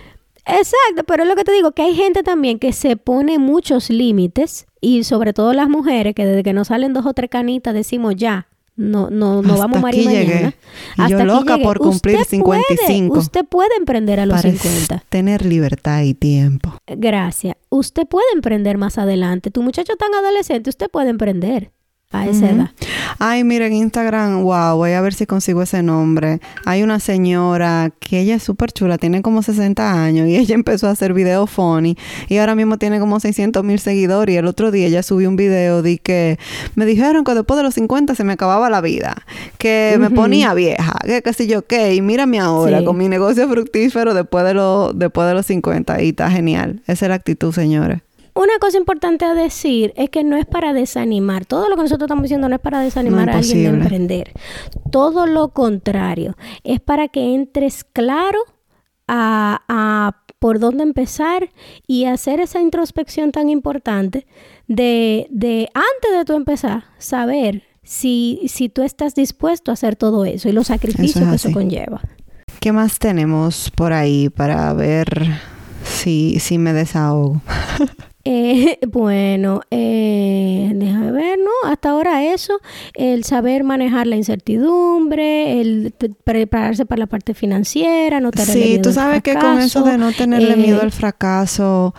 Exacto, 0.58 1.04
pero 1.06 1.24
es 1.24 1.30
lo 1.30 1.36
que 1.36 1.44
te 1.44 1.52
digo, 1.52 1.72
que 1.72 1.84
hay 1.84 1.96
gente 1.96 2.24
también 2.24 2.60
que 2.60 2.74
se 2.74 2.96
pone 2.98 3.40
muchos 3.40 3.90
límites 3.90 4.68
y 4.82 5.04
sobre 5.04 5.34
todo 5.34 5.54
las 5.54 5.70
mujeres 5.70 6.16
que 6.16 6.26
desde 6.26 6.44
que 6.44 6.54
nos 6.54 6.68
salen 6.68 6.94
dos 6.94 7.06
o 7.06 7.14
tres 7.14 7.30
canitas 7.30 7.74
decimos 7.74 8.16
ya, 8.16 8.48
no, 8.76 9.10
no, 9.10 9.42
no 9.42 9.50
Hasta 9.54 9.62
vamos 9.68 9.78
a 9.80 9.82
mañana. 9.82 10.54
Y 10.96 11.02
yo 11.02 11.04
Hasta 11.04 11.18
aquí 11.18 11.26
loca 11.26 11.54
llegué. 11.56 11.66
por 11.66 11.80
cumplir 11.80 12.16
Usted 12.18 12.40
puede, 12.40 12.62
55. 12.70 13.20
usted 13.20 13.46
puede 13.46 13.76
emprender 13.78 14.22
a 14.22 14.26
los 14.26 14.38
para 14.42 14.52
50. 14.52 15.04
tener 15.10 15.46
libertad 15.46 16.04
y 16.04 16.14
tiempo. 16.14 16.74
Gracias. 16.88 17.58
Usted 17.68 18.08
puede 18.08 18.28
emprender 18.34 18.78
más 18.78 18.98
adelante. 18.98 19.52
Tu 19.52 19.62
muchacho 19.62 19.98
tan 19.98 20.14
adolescente, 20.14 20.70
usted 20.70 20.90
puede 20.90 21.10
emprender 21.10 21.72
a 22.12 22.26
esa 22.26 22.46
Ujú. 22.46 22.56
edad. 22.56 22.70
Ay, 23.20 23.44
mira, 23.44 23.68
en 23.68 23.74
Instagram, 23.74 24.42
wow, 24.44 24.76
voy 24.78 24.94
a 24.94 25.02
ver 25.02 25.14
si 25.14 25.28
consigo 25.28 25.62
ese 25.62 25.84
nombre. 25.84 26.40
Hay 26.66 26.82
una 26.82 27.00
señora 27.00 27.92
que 28.00 28.22
ella 28.22 28.36
es 28.36 28.42
súper 28.44 28.72
chula, 28.72 28.98
tiene 28.98 29.22
como 29.22 29.44
60 29.44 30.04
años 30.04 30.28
y 30.28 30.36
ella 30.38 30.56
empezó 30.56 30.88
a 30.88 30.92
hacer 30.92 31.14
videos 31.14 31.52
funny 31.52 31.96
y 32.28 32.38
ahora 32.38 32.56
mismo 32.56 32.78
tiene 32.80 33.00
como 33.00 33.20
600 33.20 33.64
mil 33.64 33.78
seguidores 33.80 34.34
y 34.34 34.38
el 34.40 34.48
otro 34.48 34.72
día 34.72 34.88
ella 34.88 35.04
subió 35.04 35.30
un 35.30 35.36
video 35.36 35.84
de 35.84 36.00
que 36.00 36.40
me 36.74 36.88
dijeron 36.88 37.24
que 37.24 37.36
después 37.36 37.58
de 37.58 37.64
los 37.64 37.76
50 37.76 38.16
se 38.16 38.24
me 38.24 38.34
acababa 38.34 38.72
la 38.72 38.82
vida, 38.82 39.16
que 39.60 39.96
me 40.00 40.10
ponía 40.10 40.56
vieja, 40.56 40.96
que 41.06 41.22
qué 41.22 41.34
sé 41.34 41.46
yo 41.46 41.68
qué, 41.68 41.94
y 41.94 42.02
mírame 42.02 42.40
ahora 42.40 42.80
Sí. 42.80 42.86
con 42.86 42.98
mi 42.98 43.08
negocio 43.08 43.48
fructífero 43.48 44.16
después 44.16 44.44
de, 44.46 44.56
los 44.56 44.98
después 44.98 45.28
de 45.28 45.36
los 45.36 45.46
50 45.46 46.02
y 46.02 46.10
está 46.10 46.32
genial. 46.32 46.82
Esa 46.88 47.06
es 47.06 47.10
la 47.10 47.16
actitud, 47.16 47.54
señores. 47.54 48.00
Una 48.40 48.58
cosa 48.58 48.78
importante 48.78 49.26
a 49.26 49.34
decir 49.34 49.92
es 49.98 50.10
que 50.10 50.24
no 50.24 50.38
es 50.38 50.46
para 50.46 50.72
desanimar. 50.72 51.46
Todo 51.46 51.68
lo 51.68 51.76
que 51.76 51.82
nosotros 51.82 52.08
estamos 52.08 52.24
diciendo 52.24 52.48
no 52.48 52.56
es 52.56 52.62
para 52.62 52.80
desanimar 52.80 53.26
No, 53.26 53.34
a 53.34 53.36
alguien 53.36 53.64
de 53.64 53.68
emprender. 53.68 54.32
Todo 54.92 55.26
lo 55.26 55.50
contrario. 55.50 56.38
Es 56.64 56.80
para 56.80 57.10
que 57.10 57.36
entres 57.36 57.84
claro 57.84 58.40
a, 59.10 59.62
a 59.68 60.24
por 60.40 60.60
dónde 60.60 60.84
empezar 60.84 61.50
y 61.86 62.06
hacer 62.06 62.40
esa 62.40 62.62
introspección 62.62 63.34
tan 63.34 63.50
importante 63.50 64.26
de, 64.70 65.28
de 65.32 65.70
antes 65.74 66.18
de 66.18 66.24
tú 66.24 66.38
empezar, 66.38 66.86
saber 66.98 67.64
si, 67.84 68.40
si 68.48 68.70
tú 68.70 68.84
estás 68.84 69.16
dispuesto 69.16 69.72
a 69.72 69.74
hacer 69.74 69.98
todo 69.98 70.24
eso 70.24 70.48
y 70.48 70.54
los 70.54 70.68
sacrificios 70.68 71.18
Eso 71.18 71.26
es 71.26 71.30
que 71.30 71.36
eso 71.50 71.52
conlleva. 71.52 72.00
¿Qué 72.62 72.72
más 72.72 73.00
tenemos 73.00 73.70
por 73.76 73.92
ahí 73.92 74.30
para 74.30 74.72
ver 74.72 75.28
si, 75.84 76.40
si 76.40 76.58
me 76.58 76.72
desahogo? 76.72 77.42
Eh, 78.26 78.78
bueno, 78.88 79.62
eh, 79.72 80.72
déjame 80.74 81.12
ver, 81.12 81.40
¿no? 81.40 81.70
Hasta 81.70 81.92
ahora 81.92 82.24
eso, 82.24 82.60
el 82.94 83.24
saber 83.24 83.64
manejar 83.64 84.08
la 84.08 84.16
incertidumbre, 84.16 85.62
el 85.62 85.94
prepararse 86.24 86.86
para 86.86 87.00
la 87.00 87.08
parte 87.08 87.34
financiera, 87.34 88.20
no 88.20 88.32
tener 88.32 88.48
Sí, 88.48 88.64
miedo 88.64 88.82
tú 88.82 88.90
al 88.90 88.96
sabes 88.96 89.24
que 89.24 89.36
con 89.36 89.60
eso 89.60 89.80
fracaso, 89.80 89.86
de 89.86 89.98
no 89.98 90.12
tenerle 90.12 90.54
eh, 90.54 90.58
miedo 90.58 90.82
al 90.82 90.92
fracaso, 90.92 91.94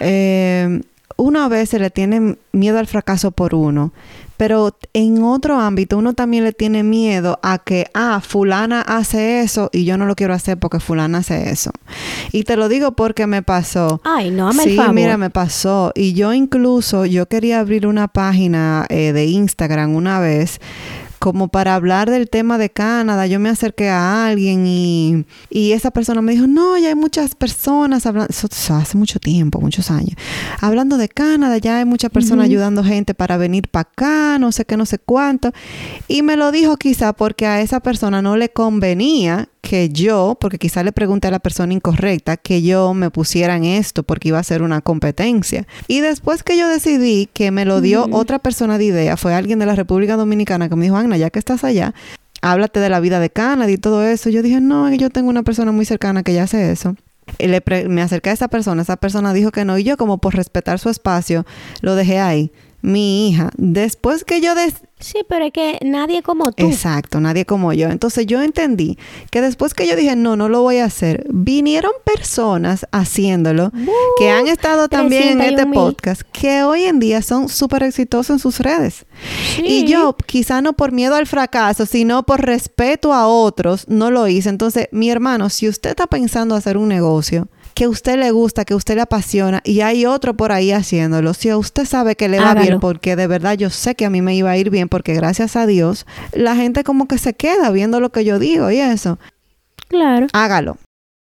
eh, 0.00 0.80
uno 1.16 1.42
a 1.42 1.48
veces 1.48 1.80
le 1.80 1.90
tiene 1.90 2.36
miedo 2.52 2.78
al 2.78 2.86
fracaso 2.86 3.30
por 3.30 3.54
uno, 3.54 3.92
pero 4.36 4.76
en 4.92 5.22
otro 5.22 5.58
ámbito 5.58 5.98
uno 5.98 6.14
también 6.14 6.44
le 6.44 6.52
tiene 6.52 6.84
miedo 6.84 7.40
a 7.42 7.58
que, 7.58 7.88
ah, 7.92 8.20
fulana 8.22 8.82
hace 8.82 9.40
eso 9.40 9.68
y 9.72 9.84
yo 9.84 9.98
no 9.98 10.06
lo 10.06 10.14
quiero 10.14 10.32
hacer 10.32 10.58
porque 10.58 10.78
fulana 10.78 11.18
hace 11.18 11.50
eso. 11.50 11.72
Y 12.30 12.44
te 12.44 12.56
lo 12.56 12.68
digo 12.68 12.92
porque 12.92 13.26
me 13.26 13.42
pasó. 13.42 14.00
Ay, 14.04 14.30
no, 14.30 14.48
hazme 14.48 14.62
sí, 14.62 14.76
favor. 14.76 14.94
mira, 14.94 15.16
me 15.16 15.30
pasó. 15.30 15.92
Y 15.94 16.12
yo 16.12 16.32
incluso, 16.32 17.04
yo 17.04 17.26
quería 17.26 17.58
abrir 17.58 17.86
una 17.86 18.06
página 18.06 18.86
eh, 18.88 19.12
de 19.12 19.26
Instagram 19.26 19.94
una 19.94 20.20
vez 20.20 20.60
como 21.18 21.48
para 21.48 21.74
hablar 21.74 22.10
del 22.10 22.28
tema 22.28 22.58
de 22.58 22.70
Canadá. 22.70 23.26
Yo 23.26 23.40
me 23.40 23.48
acerqué 23.48 23.88
a 23.88 24.26
alguien 24.26 24.66
y, 24.66 25.24
y 25.50 25.72
esa 25.72 25.90
persona 25.90 26.22
me 26.22 26.32
dijo, 26.32 26.46
no, 26.46 26.76
ya 26.78 26.88
hay 26.88 26.94
muchas 26.94 27.34
personas 27.34 28.06
hablando, 28.06 28.30
eso, 28.30 28.48
eso 28.50 28.74
hace 28.74 28.96
mucho 28.96 29.18
tiempo, 29.18 29.60
muchos 29.60 29.90
años, 29.90 30.16
hablando 30.60 30.96
de 30.96 31.08
Canadá, 31.08 31.58
ya 31.58 31.78
hay 31.78 31.84
muchas 31.84 32.10
personas 32.10 32.46
ayudando 32.46 32.84
gente 32.84 33.14
para 33.14 33.36
venir 33.36 33.68
para 33.68 33.82
acá, 33.82 34.38
no 34.38 34.52
sé 34.52 34.64
qué, 34.64 34.76
no 34.76 34.86
sé 34.86 34.98
cuánto. 34.98 35.52
Y 36.06 36.22
me 36.22 36.36
lo 36.36 36.52
dijo 36.52 36.76
quizá 36.76 37.12
porque 37.12 37.46
a 37.46 37.60
esa 37.60 37.80
persona 37.80 38.22
no 38.22 38.36
le 38.36 38.50
convenía 38.50 39.48
que 39.68 39.90
yo, 39.90 40.38
porque 40.40 40.56
quizá 40.56 40.82
le 40.82 40.92
pregunté 40.92 41.28
a 41.28 41.30
la 41.30 41.40
persona 41.40 41.74
incorrecta, 41.74 42.38
que 42.38 42.62
yo 42.62 42.94
me 42.94 43.10
pusiera 43.10 43.54
en 43.54 43.64
esto 43.64 44.02
porque 44.02 44.28
iba 44.28 44.38
a 44.38 44.42
ser 44.42 44.62
una 44.62 44.80
competencia. 44.80 45.66
Y 45.88 46.00
después 46.00 46.42
que 46.42 46.56
yo 46.56 46.70
decidí 46.70 47.28
que 47.34 47.50
me 47.50 47.66
lo 47.66 47.82
dio 47.82 48.06
otra 48.12 48.38
persona 48.38 48.78
de 48.78 48.86
idea, 48.86 49.18
fue 49.18 49.34
alguien 49.34 49.58
de 49.58 49.66
la 49.66 49.74
República 49.74 50.16
Dominicana 50.16 50.70
que 50.70 50.76
me 50.76 50.84
dijo, 50.84 50.96
Ana, 50.96 51.18
ya 51.18 51.28
que 51.28 51.38
estás 51.38 51.64
allá, 51.64 51.92
háblate 52.40 52.80
de 52.80 52.88
la 52.88 52.98
vida 52.98 53.20
de 53.20 53.28
Canadá 53.28 53.70
y 53.70 53.76
todo 53.76 54.06
eso. 54.06 54.30
Yo 54.30 54.42
dije, 54.42 54.58
no, 54.62 54.90
yo 54.94 55.10
tengo 55.10 55.28
una 55.28 55.42
persona 55.42 55.70
muy 55.70 55.84
cercana 55.84 56.22
que 56.22 56.32
ya 56.32 56.44
hace 56.44 56.72
eso. 56.72 56.96
Y 57.38 57.48
le 57.48 57.62
me 57.90 58.00
acerqué 58.00 58.30
a 58.30 58.32
esa 58.32 58.48
persona, 58.48 58.80
esa 58.80 58.96
persona 58.96 59.34
dijo 59.34 59.50
que 59.50 59.66
no, 59.66 59.76
y 59.76 59.84
yo 59.84 59.98
como 59.98 60.16
por 60.16 60.34
respetar 60.34 60.78
su 60.78 60.88
espacio, 60.88 61.44
lo 61.82 61.94
dejé 61.94 62.20
ahí. 62.20 62.50
Mi 62.88 63.28
hija, 63.28 63.50
después 63.56 64.24
que 64.24 64.40
yo 64.40 64.54
des- 64.54 64.82
Sí, 65.00 65.18
pero 65.28 65.44
es 65.44 65.52
que 65.52 65.78
nadie 65.84 66.22
como 66.22 66.50
tú. 66.50 66.66
Exacto, 66.66 67.20
nadie 67.20 67.44
como 67.44 67.72
yo. 67.72 67.88
Entonces 67.88 68.26
yo 68.26 68.42
entendí 68.42 68.98
que 69.30 69.40
después 69.40 69.72
que 69.74 69.86
yo 69.86 69.94
dije, 69.94 70.16
no, 70.16 70.34
no 70.34 70.48
lo 70.48 70.62
voy 70.62 70.78
a 70.78 70.86
hacer, 70.86 71.24
vinieron 71.30 71.92
personas 72.04 72.84
haciéndolo 72.90 73.70
que 74.18 74.30
han 74.30 74.48
estado 74.48 74.88
también 74.88 75.22
en 75.22 75.40
este 75.40 75.54
301,000. 75.66 75.74
podcast 75.74 76.22
que 76.32 76.64
hoy 76.64 76.84
en 76.84 76.98
día 76.98 77.22
son 77.22 77.48
súper 77.48 77.84
exitosos 77.84 78.30
en 78.30 78.38
sus 78.40 78.58
redes. 78.58 79.04
Sí. 79.54 79.62
Y 79.64 79.84
yo, 79.84 80.16
quizá 80.26 80.62
no 80.62 80.72
por 80.72 80.90
miedo 80.90 81.14
al 81.14 81.26
fracaso, 81.28 81.86
sino 81.86 82.24
por 82.24 82.40
respeto 82.44 83.12
a 83.12 83.28
otros, 83.28 83.86
no 83.88 84.10
lo 84.10 84.26
hice. 84.26 84.48
Entonces, 84.48 84.88
mi 84.90 85.10
hermano, 85.10 85.48
si 85.50 85.68
usted 85.68 85.90
está 85.90 86.06
pensando 86.08 86.56
hacer 86.56 86.76
un 86.76 86.88
negocio, 86.88 87.46
que 87.74 87.84
a 87.84 87.88
usted 87.88 88.18
le 88.18 88.30
gusta, 88.30 88.64
que 88.64 88.74
a 88.74 88.76
usted 88.76 88.96
le 88.96 89.02
apasiona 89.02 89.60
y 89.64 89.80
hay 89.80 90.06
otro 90.06 90.34
por 90.34 90.52
ahí 90.52 90.72
haciéndolo, 90.72 91.34
si 91.34 91.48
a 91.48 91.56
usted 91.56 91.84
sabe 91.84 92.16
que 92.16 92.28
le 92.28 92.40
va 92.40 92.54
bien, 92.54 92.80
porque 92.80 93.16
de 93.16 93.26
verdad 93.26 93.54
yo 93.54 93.70
sé 93.70 93.94
que 93.94 94.04
a 94.04 94.10
mí 94.10 94.22
me 94.22 94.34
iba 94.34 94.50
a 94.50 94.56
ir 94.56 94.70
bien, 94.70 94.88
porque 94.88 95.14
gracias 95.14 95.56
a 95.56 95.66
Dios, 95.66 96.06
la 96.32 96.56
gente 96.56 96.84
como 96.84 97.08
que 97.08 97.18
se 97.18 97.34
queda 97.34 97.70
viendo 97.70 98.00
lo 98.00 98.10
que 98.10 98.24
yo 98.24 98.38
digo 98.38 98.70
y 98.70 98.78
eso. 98.78 99.18
Claro. 99.88 100.26
Hágalo. 100.32 100.76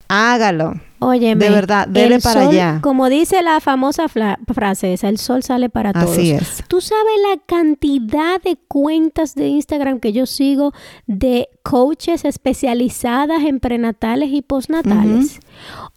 Hágalo. 0.07 0.73
Óyeme. 0.99 1.45
De 1.45 1.49
verdad, 1.49 1.87
dele 1.87 2.15
el 2.15 2.21
para 2.21 2.43
sol, 2.43 2.53
allá. 2.53 2.79
Como 2.83 3.09
dice 3.09 3.41
la 3.41 3.59
famosa 3.59 4.07
frase 4.07 4.93
esa, 4.93 5.09
el 5.09 5.17
sol 5.17 5.41
sale 5.41 5.69
para 5.69 5.93
todos. 5.93 6.11
Así 6.11 6.31
es. 6.31 6.63
Tú 6.67 6.81
sabes 6.81 7.13
la 7.29 7.41
cantidad 7.45 8.39
de 8.41 8.57
cuentas 8.67 9.33
de 9.33 9.47
Instagram 9.47 9.99
que 9.99 10.11
yo 10.11 10.25
sigo 10.25 10.73
de 11.07 11.47
coaches 11.63 12.25
especializadas 12.25 13.41
en 13.43 13.59
prenatales 13.59 14.31
y 14.31 14.41
postnatales. 14.41 15.39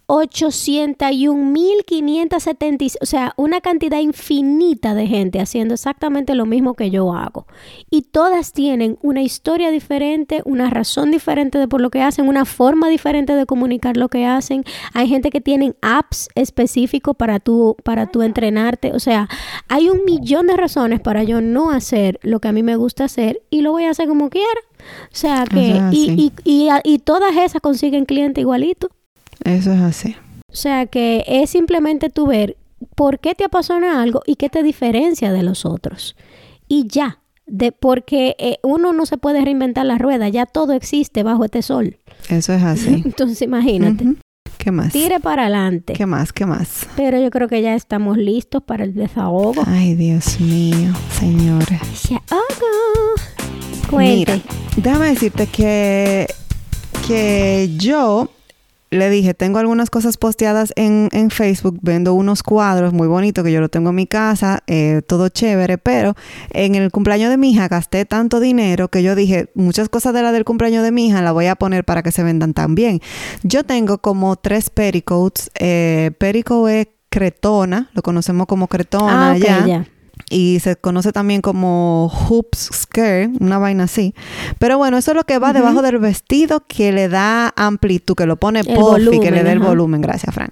801.570, 0.07 2.99
o 3.01 3.07
sea, 3.07 3.33
una 3.37 3.63
cantidad 3.63 4.01
infinita 4.01 4.95
de 4.95 5.07
gente 5.07 5.41
haciendo 5.41 5.75
exactamente 5.75 6.35
lo 6.35 6.45
mismo 6.45 6.75
que 6.75 6.91
yo 6.91 7.15
hago. 7.15 7.47
Y 7.91 8.03
todas 8.03 8.53
tienen 8.53 8.99
una 9.03 9.23
historia 9.23 9.71
diferente, 9.71 10.43
una 10.45 10.69
razón 10.69 11.11
diferente 11.11 11.57
de 11.59 11.69
por 11.69 11.81
lo 11.81 11.89
que 11.91 12.03
hacen, 12.03 12.29
una 12.29 12.45
forma 12.45 12.89
diferente 12.89 13.35
de 13.35 13.47
comunicar 13.47 13.97
lo 13.97 14.09
que 14.09 14.27
hacen. 14.27 14.65
Hay 14.93 15.09
gente 15.09 15.31
que 15.31 15.41
tienen 15.41 15.77
apps 15.81 16.29
específicos 16.35 17.17
para 17.17 17.41
tú, 17.41 17.77
para 17.83 18.07
tú 18.07 18.21
entrenarte. 18.23 18.93
O 18.93 19.01
sea, 19.01 19.29
hay 19.69 19.89
un 19.89 20.05
millón 20.05 20.49
de 20.49 20.57
razones 20.57 21.01
para 21.01 21.25
yo 21.25 21.41
no 21.41 21.71
hacer 21.71 22.21
lo 22.23 22.41
que 22.41 22.49
a 22.49 22.53
mí 22.53 22.63
me 22.63 22.77
gusta 22.77 23.05
hacer 23.05 23.41
y 23.49 23.63
lo 23.63 23.73
voy 23.73 23.85
a 23.85 23.91
hacer 23.91 24.07
como 24.07 24.29
quiera. 24.29 24.61
O 25.05 25.17
sea 25.17 25.45
que, 25.45 25.61
y, 25.61 25.79
así. 25.79 26.33
y, 26.45 26.45
y, 26.45 26.69
y 26.85 26.99
todas 26.99 27.35
esas 27.37 27.63
consiguen 27.63 28.05
cliente 28.05 28.43
igualito. 28.43 28.91
Eso 29.45 29.73
es 29.73 29.81
así. 29.81 30.17
O 30.51 30.57
sea 30.57 30.87
que 30.87 31.25
es 31.27 31.51
simplemente 31.51 32.11
tú 32.11 32.27
ver 32.27 32.57
por 32.95 33.19
qué 33.19 33.35
te 33.35 33.45
apasiona 33.45 34.03
algo 34.03 34.23
y 34.27 34.37
qué 34.37 34.49
te 34.49 34.63
diferencia 34.63 35.33
de 35.33 35.43
los 35.43 35.65
otros. 35.65 36.17
y 36.69 36.87
ya. 36.89 37.19
De, 37.47 37.73
porque 37.73 38.37
eh, 38.39 38.57
uno 38.63 38.95
no 38.95 39.05
se 39.05 39.19
puede 39.19 39.45
reinventar 39.45 39.85
la 39.85 39.99
rueda, 39.99 40.31
ya 40.31 40.47
todo 40.47 40.73
existe 40.73 41.23
bajo 41.23 41.45
este 41.45 41.61
sol. 41.61 41.99
Eso 42.31 42.55
es 42.55 42.63
así. 42.63 42.89
Entonces 43.05 43.43
imagínate. 43.43 44.15
¿Qué 44.57 44.71
más? 44.71 44.95
tire 44.95 45.21
para 45.21 45.43
adelante. 45.43 45.93
¿Qué 45.93 46.07
más? 46.07 46.33
¿Qué 46.33 46.47
más? 46.47 46.87
Pero 46.97 47.21
yo 47.21 47.29
creo 47.29 47.47
que 47.49 47.61
ya 47.61 47.75
estamos 47.75 48.17
listos 48.17 48.63
para 48.63 48.85
el 48.85 48.95
desahogo. 48.95 49.63
Ay, 49.67 49.95
Dios 49.95 50.41
mío, 50.41 50.95
señores. 51.21 51.81
Desahogo. 51.91 53.15
Cuente. 53.91 54.33
Mira, 54.33 54.43
déjame 54.77 55.07
decirte 55.09 55.47
que, 55.47 56.27
que 57.07 57.71
yo 57.77 58.31
le 58.95 59.11
dije, 59.11 59.35
tengo 59.35 59.59
algunas 59.59 59.91
cosas 59.91 60.17
posteadas 60.17 60.73
en, 60.77 61.09
en 61.13 61.31
Facebook, 61.31 61.79
vendo 61.83 62.15
unos 62.15 62.43
cuadros 62.43 62.93
muy 62.93 63.09
bonitos 63.09 63.45
que 63.45 63.53
yo 63.53 63.61
lo 63.61 63.69
tengo 63.69 63.91
en 63.91 63.97
mi 63.97 64.07
casa, 64.07 64.63
eh, 64.67 65.03
todo 65.07 65.29
chévere, 65.29 65.79
pero 65.79 66.15
en 66.51 66.75
el 66.75 66.91
cumpleaños 66.91 67.31
de 67.31 67.37
mi 67.37 67.51
hija 67.51 67.69
gasté 67.69 68.05
tanto 68.05 68.41
dinero 68.41 68.89
que 68.89 69.03
yo 69.03 69.15
dije, 69.15 69.51
muchas 69.55 69.89
cosas 69.89 70.15
de 70.15 70.23
la 70.23 70.33
del 70.33 70.45
cumpleaños 70.45 70.83
de 70.83 70.93
mi 70.93 71.09
hija 71.09 71.23
la 71.23 71.33
voy 71.33 71.47
a 71.47 71.57
poner 71.57 71.85
para 71.85 72.03
que 72.03 72.13
se 72.13 72.23
vendan 72.23 72.55
también. 72.55 73.01
Yo 73.43 73.65
tengo 73.65 73.99
como 73.99 74.37
tres 74.37 74.71
pericoats, 74.71 75.51
eh, 75.59 76.13
perico 76.19 76.69
es 76.69 76.89
cretona, 77.09 77.91
lo 77.93 78.03
conocemos 78.03 78.47
como 78.47 78.67
cretona 78.67 79.33
ah, 79.33 79.39
ya. 79.39 79.87
Y 80.31 80.61
se 80.61 80.77
conoce 80.77 81.13
también 81.13 81.41
como 81.41 82.09
hoops 82.09 82.71
skirt, 82.73 83.41
una 83.41 83.59
vaina 83.59 83.85
así. 83.85 84.15
Pero 84.59 84.79
bueno, 84.79 84.97
eso 84.99 85.11
es 85.13 85.17
lo 85.17 85.25
que 85.25 85.39
va 85.39 85.53
debajo 85.53 85.83
del 85.83 85.99
vestido 85.99 86.65
que 86.67 86.93
le 86.93 87.09
da 87.09 87.53
amplitud, 87.57 88.15
que 88.15 88.27
lo 88.27 88.37
pone 88.37 88.61
El 88.61 88.67
puffy, 88.67 89.21
que 89.21 89.31
le 89.31 89.43
da 89.43 89.53
el 89.53 89.59
ajá. 89.59 89.69
volumen. 89.69 90.01
Gracias, 90.01 90.35
Fran. 90.35 90.51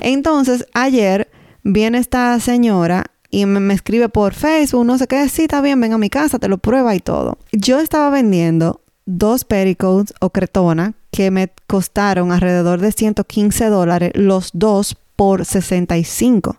Entonces, 0.00 0.66
ayer 0.74 1.30
viene 1.62 1.98
esta 1.98 2.38
señora 2.40 3.04
y 3.30 3.46
me, 3.46 3.60
me 3.60 3.74
escribe 3.74 4.08
por 4.08 4.34
Facebook, 4.34 4.84
no 4.84 4.98
sé 4.98 5.06
qué, 5.06 5.28
sí, 5.28 5.42
está 5.42 5.60
bien, 5.60 5.80
ven 5.80 5.92
a 5.92 5.98
mi 5.98 6.10
casa, 6.10 6.38
te 6.38 6.48
lo 6.48 6.58
prueba 6.58 6.94
y 6.94 7.00
todo. 7.00 7.38
Yo 7.52 7.78
estaba 7.78 8.10
vendiendo 8.10 8.80
dos 9.06 9.44
pericoats 9.44 10.14
o 10.20 10.30
cretona 10.30 10.94
que 11.10 11.30
me 11.30 11.52
costaron 11.66 12.32
alrededor 12.32 12.80
de 12.80 12.92
115 12.92 13.66
dólares 13.66 14.12
los 14.14 14.50
dos 14.52 14.96
por 15.16 15.44
65. 15.44 16.56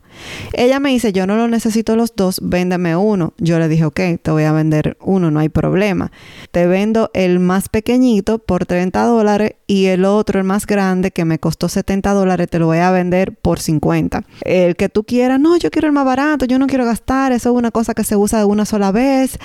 Ella 0.54 0.80
me 0.80 0.90
dice, 0.90 1.14
yo 1.14 1.28
no 1.28 1.36
lo 1.38 1.48
necesito 1.48 1.96
los 1.96 2.16
dos, 2.16 2.40
véndeme 2.44 2.96
uno. 2.96 3.34
Yo 3.38 3.60
le 3.60 3.68
dije, 3.68 3.86
ok, 3.86 4.00
te 4.22 4.32
voy 4.32 4.44
a 4.44 4.52
vender 4.52 4.98
uno, 5.02 5.32
no 5.32 5.40
hay 5.40 5.50
problema. 5.50 6.12
Te 6.52 6.68
vendo 6.68 7.10
el 7.14 7.40
más 7.40 7.70
pequeñito 7.70 8.40
por 8.40 8.66
30 8.66 9.04
dólares 9.04 9.54
y 9.68 9.86
el 9.86 10.06
otro, 10.06 10.40
el 10.40 10.46
más 10.46 10.66
grande, 10.66 11.12
que 11.12 11.26
me 11.26 11.40
costó 11.40 11.70
70 11.70 12.12
dólares, 12.14 12.50
te 12.50 12.60
lo 12.60 12.66
voy 12.68 12.80
a 12.80 12.92
vender 12.92 13.34
por 13.36 13.60
50. 13.60 14.24
El 14.44 14.76
que 14.76 14.90
tú 14.90 15.04
quieras, 15.04 15.40
no, 15.40 15.58
yo 15.58 15.72
quiero 15.72 15.88
el 15.88 15.94
más 15.94 16.06
barato, 16.06 16.46
yo 16.46 16.60
no 16.60 16.68
quiero 16.68 16.86
gastar, 16.86 17.32
eso 17.32 17.50
es 17.52 17.56
una 17.56 17.72
cosa 17.72 17.94
que 17.94 18.04
se 18.04 18.16
usa 18.16 18.40
de 18.40 18.46
una 18.46 18.66
sola 18.66 18.92
vez. 18.92 19.38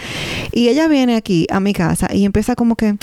Y 0.52 0.68
ella 0.68 0.88
viene 0.88 1.16
aquí 1.16 1.46
a 1.50 1.60
mi 1.60 1.72
casa 1.72 2.08
y 2.12 2.24
empieza 2.24 2.56
como 2.56 2.76
que, 2.76 2.96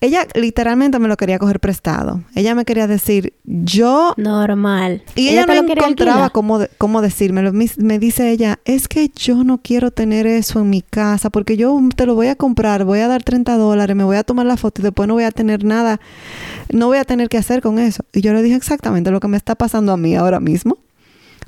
ella 0.00 0.26
literalmente 0.34 0.98
me 0.98 1.08
lo 1.08 1.16
quería 1.16 1.38
coger 1.38 1.60
prestado. 1.60 2.22
Ella 2.34 2.54
me 2.54 2.64
quería 2.64 2.86
decir, 2.86 3.34
yo 3.44 4.14
Normal. 4.16 5.02
y 5.16 5.28
ella, 5.30 5.46
no 5.46 5.54
lo 5.54 5.60
encontraba 5.72 6.30
cómo, 6.30 6.58
de- 6.60 6.70
cómo 6.78 6.99
decírmelo. 7.00 7.52
Me, 7.52 7.66
me 7.78 7.98
dice 7.98 8.30
ella, 8.30 8.58
es 8.64 8.88
que 8.88 9.10
yo 9.14 9.44
no 9.44 9.58
quiero 9.62 9.90
tener 9.90 10.26
eso 10.26 10.60
en 10.60 10.70
mi 10.70 10.82
casa 10.82 11.30
porque 11.30 11.56
yo 11.56 11.78
te 11.96 12.06
lo 12.06 12.14
voy 12.14 12.28
a 12.28 12.36
comprar, 12.36 12.84
voy 12.84 13.00
a 13.00 13.08
dar 13.08 13.22
30 13.22 13.56
dólares, 13.56 13.94
me 13.96 14.04
voy 14.04 14.16
a 14.16 14.24
tomar 14.24 14.46
la 14.46 14.56
foto 14.56 14.80
y 14.80 14.84
después 14.84 15.06
no 15.08 15.14
voy 15.14 15.24
a 15.24 15.30
tener 15.30 15.64
nada, 15.64 16.00
no 16.72 16.86
voy 16.86 16.98
a 16.98 17.04
tener 17.04 17.28
que 17.28 17.38
hacer 17.38 17.62
con 17.62 17.78
eso. 17.78 18.04
Y 18.12 18.20
yo 18.20 18.32
le 18.32 18.42
dije 18.42 18.56
exactamente 18.56 19.10
lo 19.10 19.20
que 19.20 19.28
me 19.28 19.36
está 19.36 19.54
pasando 19.54 19.92
a 19.92 19.96
mí 19.96 20.14
ahora 20.16 20.40
mismo. 20.40 20.78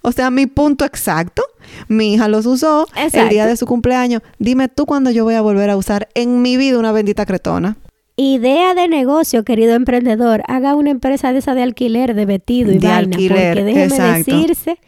O 0.02 0.10
sea, 0.10 0.30
mi 0.30 0.46
punto 0.46 0.84
exacto. 0.84 1.42
Mi 1.88 2.14
hija 2.14 2.26
los 2.26 2.44
usó 2.46 2.88
el 2.96 3.28
día 3.28 3.46
de 3.46 3.56
su 3.56 3.66
cumpleaños. 3.66 4.20
Dime 4.38 4.68
tú 4.68 4.84
cuándo 4.84 5.10
yo 5.10 5.24
voy 5.24 5.34
a 5.34 5.40
volver 5.40 5.70
a 5.70 5.76
usar 5.76 6.08
en 6.14 6.42
mi 6.42 6.56
vida 6.56 6.78
una 6.78 6.90
bendita 6.90 7.24
cretona. 7.24 7.76
Idea 8.16 8.74
de 8.74 8.88
negocio, 8.88 9.44
querido 9.44 9.74
emprendedor. 9.74 10.42
Haga 10.46 10.74
una 10.74 10.90
empresa 10.90 11.32
de 11.32 11.38
esa 11.38 11.54
de 11.54 11.62
alquiler 11.62 12.14
de 12.14 12.26
vestido 12.26 12.70
y 12.72 12.78
De 12.78 12.86
vaina. 12.86 12.98
alquiler, 12.98 13.56
porque 13.58 13.64
déjeme 13.64 13.84
exacto. 13.84 14.36
decirse 14.36 14.78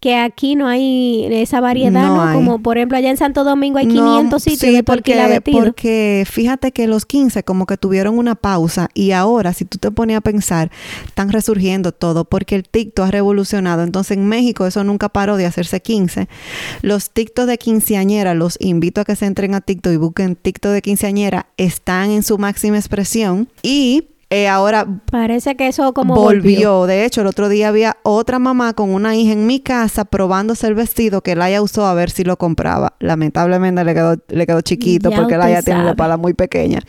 que 0.00 0.14
aquí 0.14 0.54
no 0.54 0.68
hay 0.68 1.26
esa 1.30 1.60
variedad, 1.60 2.08
No. 2.08 2.32
Como 2.32 2.62
por 2.62 2.78
ejemplo 2.78 2.96
allá 2.96 3.10
en 3.10 3.16
Santo 3.16 3.42
Domingo 3.42 3.78
hay 3.78 3.86
No, 3.86 3.94
500 3.94 4.42
sitios 4.42 4.60
sí, 4.60 4.72
de 4.72 4.84
por 4.84 4.98
porque, 4.98 5.40
porque 5.44 6.24
fíjate 6.30 6.70
que 6.72 6.86
los 6.86 7.04
15 7.04 7.42
como 7.42 7.66
que 7.66 7.76
tuvieron 7.76 8.16
una 8.16 8.36
pausa 8.36 8.90
y 8.94 9.10
ahora 9.10 9.52
si 9.52 9.64
tú 9.64 9.78
te 9.78 9.90
pones 9.90 10.16
a 10.16 10.20
pensar 10.20 10.70
están 11.04 11.30
resurgiendo 11.30 11.92
todo 11.92 12.24
porque 12.24 12.54
el 12.54 12.68
TikTok 12.68 13.06
ha 13.06 13.10
revolucionado. 13.10 13.82
Entonces 13.82 14.16
en 14.16 14.28
México 14.28 14.66
eso 14.66 14.84
nunca 14.84 15.08
paró 15.08 15.36
de 15.36 15.46
hacerse 15.46 15.80
15. 15.80 16.28
Los 16.82 17.10
TikTok 17.10 17.46
de 17.46 17.58
quinceañera, 17.58 18.34
los 18.34 18.56
invito 18.60 19.00
a 19.00 19.04
que 19.04 19.16
se 19.16 19.26
entren 19.26 19.54
a 19.54 19.60
TikTok 19.60 19.92
y 19.92 19.96
busquen 19.96 20.36
TikTok 20.36 20.72
de 20.72 20.82
quinceañera, 20.82 21.46
están 21.56 22.10
en 22.10 22.22
su 22.22 22.38
máxima 22.38 22.76
expresión 22.76 23.48
y 23.62 24.04
eh, 24.30 24.46
ahora 24.46 24.86
Parece 25.10 25.56
que 25.56 25.68
eso 25.68 25.94
como 25.94 26.14
volvió. 26.14 26.86
De 26.86 27.04
hecho, 27.04 27.22
el 27.22 27.26
otro 27.26 27.48
día 27.48 27.68
había 27.68 27.96
otra 28.02 28.38
mamá 28.38 28.74
con 28.74 28.90
una 28.90 29.16
hija 29.16 29.32
en 29.32 29.46
mi 29.46 29.60
casa 29.60 30.04
probándose 30.04 30.66
el 30.66 30.74
vestido 30.74 31.22
que 31.22 31.34
Laia 31.34 31.62
usó 31.62 31.86
a 31.86 31.94
ver 31.94 32.10
si 32.10 32.24
lo 32.24 32.36
compraba. 32.36 32.94
Lamentablemente 33.00 33.82
le 33.84 33.94
quedó, 33.94 34.16
le 34.28 34.46
quedó 34.46 34.60
chiquito 34.60 35.10
Ya 35.10 35.16
porque 35.16 35.36
Laia 35.36 35.62
tiene 35.62 35.82
la 35.82 35.96
pala 35.96 36.18
muy 36.18 36.34
pequeña. 36.34 36.80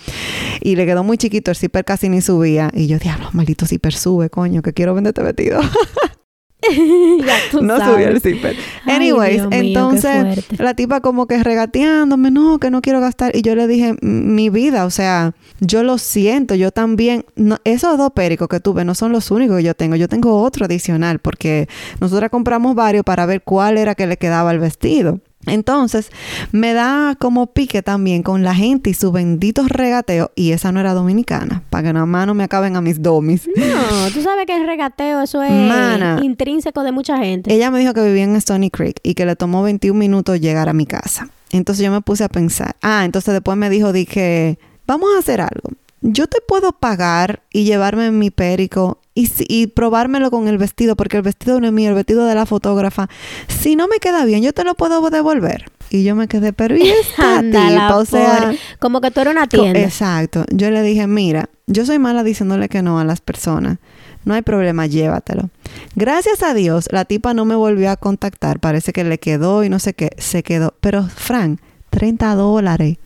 Y 0.61 0.75
le 0.75 0.85
quedó 0.85 1.03
muy 1.03 1.17
chiquito, 1.17 1.51
el 1.51 1.57
zipper 1.57 1.85
casi 1.85 2.09
ni 2.09 2.21
subía. 2.21 2.71
Y 2.73 2.87
yo, 2.87 2.99
diablo, 2.99 3.29
maldito 3.31 3.65
zipper 3.65 3.93
sube, 3.93 4.29
coño, 4.29 4.61
que 4.61 4.73
quiero 4.73 4.93
venderte 4.93 5.23
vestido. 5.23 5.61
no 7.61 7.77
sabes. 7.77 7.93
subía 7.95 8.09
el 8.09 8.21
zipper. 8.21 8.55
Ay, 8.85 8.95
Anyways, 8.95 9.41
entonces 9.51 10.49
la 10.59 10.73
tipa 10.73 10.99
como 11.01 11.25
que 11.27 11.41
regateándome, 11.43 12.31
no, 12.31 12.59
que 12.59 12.69
no 12.69 12.81
quiero 12.81 12.99
gastar. 12.99 13.35
Y 13.35 13.41
yo 13.41 13.55
le 13.55 13.67
dije, 13.67 13.89
"M- 13.89 13.97
mi 14.01 14.49
vida, 14.49 14.85
o 14.85 14.89
sea, 14.89 15.33
yo 15.59 15.83
lo 15.83 15.97
siento, 15.97 16.55
yo 16.55 16.71
también, 16.71 17.25
no, 17.35 17.57
esos 17.63 17.97
dos 17.97 18.11
pericos 18.11 18.47
que 18.47 18.59
tuve 18.59 18.83
no 18.85 18.95
son 18.95 19.11
los 19.11 19.31
únicos 19.31 19.57
que 19.57 19.63
yo 19.63 19.73
tengo, 19.73 19.95
yo 19.95 20.07
tengo 20.07 20.41
otro 20.41 20.65
adicional 20.65 21.19
porque 21.19 21.67
nosotras 21.99 22.29
compramos 22.29 22.75
varios 22.75 23.03
para 23.03 23.25
ver 23.25 23.41
cuál 23.41 23.77
era 23.77 23.95
que 23.95 24.07
le 24.07 24.17
quedaba 24.17 24.51
el 24.51 24.59
vestido. 24.59 25.19
Entonces, 25.45 26.11
me 26.51 26.73
da 26.73 27.15
como 27.17 27.47
pique 27.53 27.81
también 27.81 28.23
con 28.23 28.43
la 28.43 28.53
gente 28.53 28.89
y 28.89 28.93
su 28.93 29.11
bendito 29.11 29.63
regateo. 29.67 30.31
Y 30.35 30.51
esa 30.51 30.71
no 30.71 30.79
era 30.79 30.93
dominicana, 30.93 31.63
para 31.69 31.83
que 31.87 31.93
nada 31.93 32.05
más 32.05 32.27
no 32.27 32.33
me 32.33 32.43
acaben 32.43 32.75
a 32.75 32.81
mis 32.81 33.01
domis. 33.01 33.47
No, 33.55 34.11
tú 34.13 34.21
sabes 34.21 34.45
que 34.45 34.55
el 34.55 34.65
regateo 34.67 35.21
eso 35.21 35.41
es 35.41 35.51
Mana. 35.51 36.19
intrínseco 36.21 36.83
de 36.83 36.91
mucha 36.91 37.17
gente. 37.17 37.53
Ella 37.53 37.71
me 37.71 37.79
dijo 37.79 37.93
que 37.93 38.03
vivía 38.05 38.23
en 38.23 38.35
Stony 38.35 38.69
Creek 38.71 38.99
y 39.03 39.13
que 39.13 39.25
le 39.25 39.35
tomó 39.35 39.63
21 39.63 39.97
minutos 39.97 40.39
llegar 40.39 40.69
a 40.69 40.73
mi 40.73 40.85
casa. 40.85 41.29
Entonces 41.51 41.83
yo 41.83 41.91
me 41.91 42.01
puse 42.01 42.23
a 42.23 42.29
pensar. 42.29 42.75
Ah, 42.81 43.05
entonces 43.05 43.33
después 43.33 43.57
me 43.57 43.69
dijo, 43.69 43.93
dije, 43.93 44.59
vamos 44.85 45.09
a 45.15 45.19
hacer 45.19 45.41
algo. 45.41 45.71
Yo 46.01 46.27
te 46.27 46.39
puedo 46.47 46.71
pagar 46.73 47.41
y 47.51 47.63
llevarme 47.63 48.11
mi 48.11 48.29
perico 48.29 48.99
y, 49.13 49.27
si- 49.27 49.45
y 49.47 49.67
probármelo 49.67 50.31
con 50.31 50.47
el 50.47 50.57
vestido, 50.57 50.95
porque 50.95 51.17
el 51.17 51.23
vestido 51.23 51.59
no 51.59 51.67
es 51.67 51.73
mío, 51.73 51.89
el 51.89 51.95
vestido 51.95 52.25
de 52.25 52.35
la 52.35 52.45
fotógrafa. 52.45 53.09
Si 53.47 53.75
no 53.75 53.87
me 53.87 53.97
queda 53.97 54.25
bien, 54.25 54.41
yo 54.43 54.53
te 54.53 54.63
lo 54.63 54.75
puedo 54.75 55.09
devolver. 55.09 55.65
Y 55.91 56.03
yo 56.03 56.15
me 56.15 56.27
quedé, 56.27 56.53
pero 56.53 56.77
¿y 56.77 56.87
esta 57.01 57.41
tipa? 57.41 57.97
O 57.97 58.05
sea, 58.05 58.53
como 58.79 59.01
que 59.01 59.09
tú 59.11 59.21
eres 59.21 59.33
una 59.33 59.47
tienda. 59.47 59.79
Exacto. 59.79 60.45
Yo 60.51 60.69
le 60.71 60.81
dije, 60.83 61.07
mira, 61.07 61.49
yo 61.67 61.85
soy 61.85 61.97
mala 61.99 62.23
diciéndole 62.23 62.69
que 62.69 62.81
no 62.83 62.99
a 62.99 63.03
las 63.05 63.21
personas. 63.21 63.77
No 64.25 64.33
hay 64.35 64.41
problema, 64.43 64.85
llévatelo. 64.85 65.49
Gracias 65.95 66.43
a 66.43 66.53
Dios, 66.53 66.87
la 66.91 67.05
tipa 67.05 67.33
no 67.33 67.45
me 67.45 67.55
volvió 67.55 67.89
a 67.89 67.95
contactar. 67.95 68.59
Parece 68.59 68.93
que 68.93 69.03
le 69.03 69.17
quedó 69.17 69.63
y 69.63 69.69
no 69.69 69.79
sé 69.79 69.93
qué, 69.93 70.09
se 70.17 70.43
quedó. 70.43 70.75
Pero, 70.81 71.03
Frank, 71.07 71.59
30 71.89 72.35
dólares. 72.35 72.97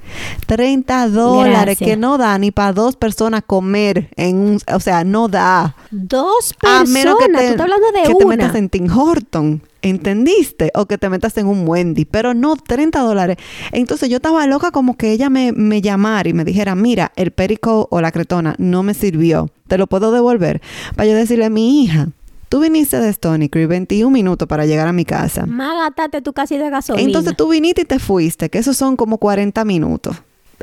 30 0.47 1.09
dólares 1.09 1.77
que 1.77 1.97
no 1.97 2.17
da 2.17 2.37
ni 2.37 2.51
para 2.51 2.73
dos 2.73 2.95
personas 2.95 3.43
comer 3.45 4.09
en 4.15 4.37
un... 4.37 4.59
O 4.73 4.79
sea, 4.79 5.03
no 5.03 5.27
da. 5.27 5.75
Dos 5.91 6.53
A 6.59 6.83
personas. 6.83 6.89
menos 6.89 7.15
que 7.19 7.25
te, 7.25 7.31
tú 7.33 7.39
estás 7.39 7.61
hablando 7.61 7.91
de 7.91 8.03
que 8.03 8.15
te 8.15 8.25
metas 8.25 8.55
en 8.55 8.69
Tim 8.69 8.87
Horton. 8.91 9.61
¿Entendiste? 9.81 10.71
O 10.75 10.85
que 10.85 10.97
te 10.97 11.09
metas 11.09 11.37
en 11.37 11.47
un 11.47 11.67
Wendy. 11.67 12.05
Pero 12.05 12.33
no 12.33 12.55
30 12.55 12.99
dólares. 13.01 13.37
Entonces 13.71 14.09
yo 14.09 14.17
estaba 14.17 14.45
loca 14.47 14.71
como 14.71 14.95
que 14.95 15.11
ella 15.11 15.29
me, 15.29 15.51
me 15.51 15.81
llamara 15.81 16.27
y 16.29 16.33
me 16.33 16.45
dijera, 16.45 16.73
mira, 16.75 17.11
el 17.15 17.31
perico 17.31 17.87
o 17.91 17.99
la 18.01 18.11
cretona 18.11 18.55
no 18.57 18.83
me 18.83 18.93
sirvió. 18.93 19.49
Te 19.67 19.77
lo 19.77 19.87
puedo 19.87 20.11
devolver. 20.11 20.61
Para 20.95 21.09
yo 21.09 21.15
decirle, 21.15 21.49
mi 21.49 21.83
hija, 21.83 22.09
tú 22.53 22.59
viniste 22.59 22.99
de 22.99 23.09
Stony 23.09 23.49
Creek 23.49 23.67
21 23.67 24.11
minutos 24.11 24.47
para 24.47 24.67
llegar 24.67 24.87
a 24.87 24.93
mi 24.93 25.05
casa. 25.05 25.47
Más 25.47 25.75
gastaste 25.75 26.21
tú 26.21 26.33
casi 26.33 26.55
de 26.55 26.69
gasolina. 26.69 27.03
Entonces 27.03 27.35
tú 27.35 27.49
viniste 27.49 27.81
y 27.81 27.85
te 27.85 27.97
fuiste, 27.97 28.51
que 28.51 28.59
esos 28.59 28.77
son 28.77 28.95
como 28.95 29.17
40 29.17 29.65
minutos. 29.65 30.17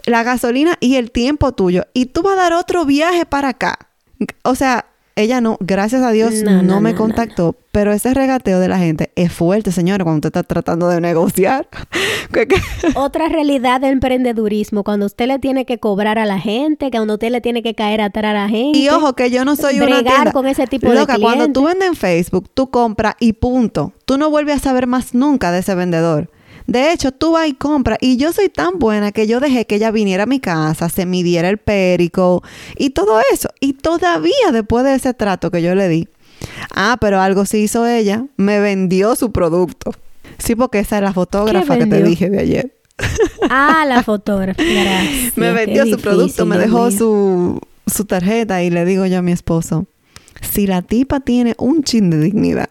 La 0.06 0.22
gasolina 0.22 0.76
y 0.78 0.94
el 0.94 1.10
tiempo 1.10 1.50
tuyo. 1.50 1.88
Y 1.92 2.06
tú 2.06 2.22
vas 2.22 2.34
a 2.34 2.42
dar 2.42 2.52
otro 2.52 2.84
viaje 2.84 3.26
para 3.26 3.48
acá. 3.48 3.76
O 4.44 4.54
sea, 4.54 4.86
ella 5.20 5.40
no, 5.40 5.56
gracias 5.60 6.02
a 6.02 6.10
Dios, 6.10 6.34
No, 6.42 6.56
no, 6.56 6.62
no, 6.62 6.80
me 6.80 6.92
no, 6.92 6.98
contactó. 6.98 7.56
Pero 7.72 7.92
ese 7.92 8.12
regateo 8.14 8.58
de 8.58 8.66
la 8.66 8.78
gente 8.78 9.12
es 9.14 9.32
fuerte, 9.32 9.70
señora, 9.70 10.02
cuando 10.02 10.16
usted 10.26 10.28
está 10.28 10.42
tratando 10.42 10.88
de 10.88 11.00
negociar. 11.00 11.68
Otra 12.94 13.28
realidad 13.28 13.80
del 13.80 13.92
emprendedurismo, 13.92 14.82
cuando 14.82 15.06
usted 15.06 15.26
le 15.26 15.38
tiene 15.38 15.64
que 15.64 15.78
cobrar 15.78 16.18
a 16.18 16.26
la 16.26 16.38
gente, 16.38 16.90
cuando 16.90 17.14
usted 17.14 17.30
le 17.30 17.40
tiene 17.40 17.62
que 17.62 17.74
caer 17.74 18.00
atrás 18.00 18.30
a 18.30 18.34
la 18.34 18.48
gente. 18.48 18.78
Y 18.78 18.88
ojo, 18.88 19.14
que 19.14 19.30
yo 19.30 19.44
no 19.44 19.56
soy 19.56 19.78
una 19.80 20.02
tienda. 20.02 20.32
con 20.32 20.46
ese 20.46 20.66
tipo 20.66 20.88
Loca, 20.88 21.14
de 21.14 21.20
cuando 21.20 21.44
clientes. 21.44 21.52
tú 21.52 21.64
vendes 21.64 21.88
en 21.88 21.94
Facebook, 21.94 22.50
tú 22.52 22.70
compras 22.70 23.14
y 23.20 23.34
punto. 23.34 23.92
Tú 24.04 24.18
no 24.18 24.30
vuelves 24.30 24.56
a 24.56 24.58
saber 24.58 24.86
más 24.86 25.14
nunca 25.14 25.52
de 25.52 25.60
ese 25.60 25.74
vendedor. 25.74 26.28
De 26.70 26.92
hecho, 26.92 27.10
tú 27.10 27.32
vas 27.32 27.48
y 27.48 27.54
compras. 27.54 27.98
Y 28.00 28.16
yo 28.16 28.32
soy 28.32 28.48
tan 28.48 28.78
buena 28.78 29.10
que 29.10 29.26
yo 29.26 29.40
dejé 29.40 29.66
que 29.66 29.74
ella 29.74 29.90
viniera 29.90 30.22
a 30.22 30.26
mi 30.26 30.38
casa, 30.38 30.88
se 30.88 31.04
midiera 31.04 31.48
el 31.48 31.58
périco 31.58 32.44
y 32.78 32.90
todo 32.90 33.20
eso. 33.32 33.48
Y 33.58 33.72
todavía 33.72 34.52
después 34.52 34.84
de 34.84 34.94
ese 34.94 35.12
trato 35.12 35.50
que 35.50 35.62
yo 35.62 35.74
le 35.74 35.88
di, 35.88 36.08
ah, 36.72 36.96
pero 37.00 37.20
algo 37.20 37.44
sí 37.44 37.58
hizo 37.58 37.88
ella, 37.88 38.24
me 38.36 38.60
vendió 38.60 39.16
su 39.16 39.32
producto. 39.32 39.92
Sí, 40.38 40.54
porque 40.54 40.78
esa 40.78 40.98
es 40.98 41.02
la 41.02 41.12
fotógrafa 41.12 41.76
que 41.76 41.86
te 41.86 42.04
dije 42.04 42.30
de 42.30 42.38
ayer. 42.38 42.76
Ah, 43.50 43.84
la 43.88 44.04
fotógrafa. 44.04 44.62
Gracias. 44.62 45.36
me 45.36 45.46
Qué 45.46 45.52
vendió 45.52 45.82
su 45.82 45.96
difícil, 45.96 46.08
producto, 46.08 46.46
me 46.46 46.56
dejó 46.56 46.90
su, 46.92 47.58
su 47.86 48.04
tarjeta 48.04 48.62
y 48.62 48.70
le 48.70 48.84
digo 48.84 49.06
yo 49.06 49.18
a 49.18 49.22
mi 49.22 49.32
esposo, 49.32 49.86
si 50.40 50.68
la 50.68 50.82
tipa 50.82 51.18
tiene 51.18 51.54
un 51.58 51.82
chin 51.82 52.10
de 52.10 52.20
dignidad, 52.20 52.68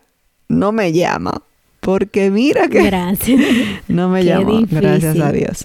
no 0.48 0.72
me 0.72 0.94
llama. 0.94 1.42
Porque 1.80 2.30
mira 2.30 2.68
que 2.68 2.84
Gracias. 2.84 3.40
no 3.88 4.10
me 4.10 4.24
llamó. 4.26 4.62
Gracias 4.70 5.20
a 5.20 5.32
Dios. 5.32 5.64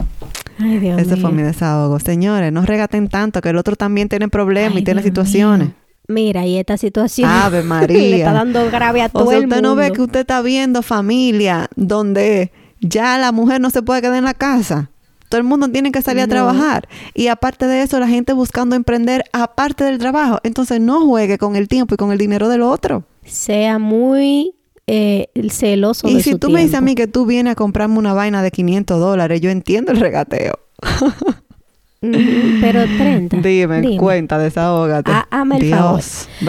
Ay, 0.58 0.78
Dios 0.78 1.00
Ese 1.00 1.16
fue 1.16 1.32
mi 1.32 1.42
desahogo. 1.42 1.98
Señores, 1.98 2.52
no 2.52 2.62
regaten 2.62 3.08
tanto, 3.08 3.40
que 3.40 3.48
el 3.48 3.56
otro 3.56 3.74
también 3.76 4.08
tiene 4.08 4.28
problemas 4.28 4.76
Ay, 4.76 4.82
y 4.82 4.84
tiene 4.84 5.00
Dios 5.02 5.10
situaciones. 5.10 5.68
mío. 5.68 5.76
Mira, 6.06 6.44
y 6.46 6.58
esta 6.58 6.76
situación 6.76 7.28
Ave 7.30 7.62
María. 7.62 7.96
le 7.98 8.16
está 8.18 8.32
dando 8.32 8.70
grave 8.70 9.00
a 9.02 9.08
todo 9.08 9.24
O 9.24 9.28
sea, 9.30 9.38
el 9.38 9.44
usted 9.44 9.56
mundo. 9.56 9.70
no 9.70 9.74
ve 9.76 9.90
que 9.90 10.02
usted 10.02 10.20
está 10.20 10.42
viendo 10.42 10.82
familia 10.82 11.68
donde 11.76 12.52
ya 12.80 13.16
la 13.18 13.32
mujer 13.32 13.60
no 13.60 13.70
se 13.70 13.82
puede 13.82 14.02
quedar 14.02 14.16
en 14.16 14.24
la 14.24 14.34
casa. 14.34 14.90
Todo 15.30 15.38
el 15.40 15.46
mundo 15.46 15.66
tiene 15.68 15.90
que 15.90 16.02
salir 16.02 16.22
a 16.22 16.28
trabajar. 16.28 16.86
Y 17.14 17.28
aparte 17.28 17.66
de 17.66 17.82
eso, 17.82 17.98
la 17.98 18.06
gente 18.06 18.34
buscando 18.34 18.76
emprender 18.76 19.24
aparte 19.32 19.82
del 19.82 19.98
trabajo. 19.98 20.38
Entonces 20.44 20.78
no 20.80 21.00
juegue 21.06 21.38
con 21.38 21.56
el 21.56 21.66
tiempo 21.66 21.94
y 21.94 21.96
con 21.96 22.12
el 22.12 22.18
dinero 22.18 22.48
del 22.50 22.60
otro. 22.62 23.04
Sea 23.24 23.78
muy 23.78 24.52
eh, 24.86 25.28
celoso 25.50 26.08
Y 26.08 26.14
de 26.16 26.22
si 26.22 26.32
su 26.32 26.38
tú 26.38 26.50
me 26.50 26.60
dices 26.60 26.74
a 26.76 26.80
mí 26.80 26.94
que 26.94 27.06
tú 27.06 27.26
vienes 27.26 27.52
a 27.52 27.54
comprarme 27.54 27.98
una 27.98 28.12
vaina 28.12 28.42
de 28.42 28.50
500 28.50 29.00
dólares, 29.00 29.40
yo 29.40 29.50
entiendo 29.50 29.92
el 29.92 30.00
regateo. 30.00 30.58
Pero 32.00 32.82
30. 32.98 33.36
Dime, 33.38 33.96
cuenta, 33.96 34.38
desahógate. 34.38 35.10
Ah, 35.12 35.26
hazme 35.30 35.56
el 35.56 35.62
Dios, 35.62 35.78
favor. 35.78 36.02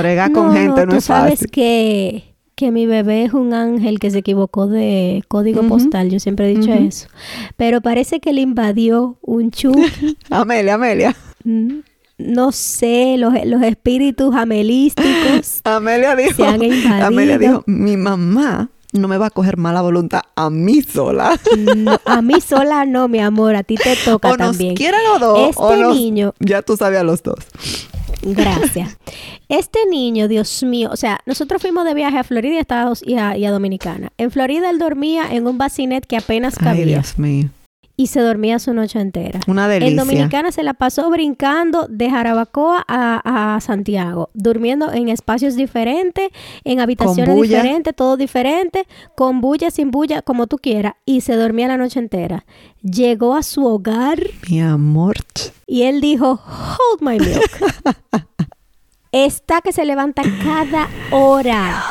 bregar 0.03 0.31
no, 0.31 0.41
con 0.41 0.53
gente 0.53 0.86
no, 0.86 0.91
tú 0.91 0.97
es 0.97 1.05
sabes 1.05 1.33
fácil. 1.39 1.51
que, 1.51 2.36
que 2.55 2.71
mi 2.71 2.86
bebé 2.86 3.23
es 3.23 3.33
un 3.33 3.53
ángel 3.53 3.99
que 3.99 4.11
se 4.11 4.19
equivocó 4.19 4.67
de 4.67 5.23
código 5.29 5.63
postal. 5.63 6.09
Yo 6.09 6.19
siempre 6.19 6.51
he 6.51 6.55
dicho 6.57 6.73
eso. 6.73 7.07
Pero 7.55 7.79
parece 7.81 8.19
que 8.19 8.33
le 8.33 8.41
invadió 8.41 9.17
un 9.21 9.51
chuki. 9.51 10.17
Amelia, 10.29 10.73
Amelia. 10.75 11.15
Mm, 11.45 11.79
no 12.18 12.51
sé, 12.51 13.16
los, 13.18 13.34
los 13.45 13.61
espíritus 13.63 14.34
amelísticos. 14.36 15.61
Amelia 15.63 16.16
dijo, 16.16 16.36
Se 16.38 16.45
han 16.47 16.63
invadido. 16.63 17.05
Amelia 17.07 17.38
dijo, 17.38 17.63
mi 17.68 17.97
mamá 17.97 18.70
no 18.93 19.07
me 19.09 19.18
va 19.18 19.26
a 19.28 19.30
coger 19.30 19.57
mala 19.57 19.82
voluntad 19.82 20.22
a 20.36 20.49
mí 20.49 20.82
sola. 20.82 21.38
No, 21.76 21.99
a 22.05 22.22
mí 22.22 22.39
sola 22.39 22.86
no, 22.86 23.07
mi 23.09 23.20
amor. 23.20 23.55
A 23.55 23.63
ti 23.63 23.76
te 23.76 23.95
toca 24.05 24.30
o 24.30 24.38
nos 24.38 24.47
también. 24.51 24.76
quieren 24.76 25.01
los 25.11 25.20
dos. 25.20 25.49
Este 25.49 25.61
o 25.61 25.76
nos- 25.76 25.95
niño- 25.95 26.34
Ya 26.39 26.61
tú 26.61 26.78
sabías 26.78 27.03
los 27.03 27.22
dos. 27.22 27.39
Gracias. 28.22 28.97
Este 29.49 29.80
niño, 29.89 30.28
Dios 30.28 30.63
mío, 30.63 30.89
o 30.91 30.95
sea, 30.95 31.20
nosotros 31.26 31.61
fuimos 31.61 31.86
de 31.86 31.93
viaje 31.93 32.18
a 32.18 32.24
Florida 32.24 32.55
y 32.55 32.57
a 32.57 32.61
Estados 32.61 33.03
y 33.05 33.16
a, 33.18 33.38
y 33.38 33.45
a 33.45 33.51
Dominicana. 33.51 34.11
En 34.18 34.32
Florida 34.32 34.70
él 34.72 34.80
dormía 34.80 35.32
en 35.32 35.45
un 35.45 35.57
bacinet 35.59 36.05
que 36.07 36.18
apenas 36.18 36.55
Ay, 36.59 36.63
cabía 36.66 36.86
Dios 36.86 37.20
mío. 37.20 37.49
Y 37.97 38.07
se 38.07 38.19
dormía 38.19 38.59
su 38.59 38.73
noche 38.73 38.99
entera. 38.99 39.39
Una 39.47 39.63
En 39.65 39.79
delicia. 39.79 40.03
Dominicana 40.03 40.51
se 40.51 40.63
la 40.63 40.73
pasó 40.73 41.09
brincando 41.09 41.87
de 41.89 42.09
Jarabacoa 42.09 42.83
a, 42.87 43.55
a 43.55 43.61
Santiago, 43.61 44.29
durmiendo 44.33 44.91
en 44.91 45.09
espacios 45.09 45.55
diferentes, 45.55 46.29
en 46.63 46.79
habitaciones 46.79 47.41
diferentes, 47.41 47.95
todo 47.95 48.17
diferente, 48.17 48.85
con 49.15 49.39
bulla, 49.41 49.71
sin 49.71 49.91
bulla, 49.91 50.21
como 50.21 50.47
tú 50.47 50.57
quieras, 50.57 50.93
y 51.05 51.21
se 51.21 51.35
dormía 51.35 51.67
la 51.67 51.77
noche 51.77 51.99
entera. 51.99 52.45
Llegó 52.81 53.35
a 53.35 53.43
su 53.43 53.65
hogar 53.65 54.19
Mi 54.49 54.61
amor. 54.61 55.15
y 55.65 55.83
él 55.83 56.01
dijo, 56.01 56.31
hold 56.41 57.01
my 57.01 57.17
milk. 57.19 58.25
Está 59.11 59.61
que 59.61 59.71
se 59.71 59.85
levanta 59.85 60.23
cada 60.43 60.89
hora. 61.11 61.81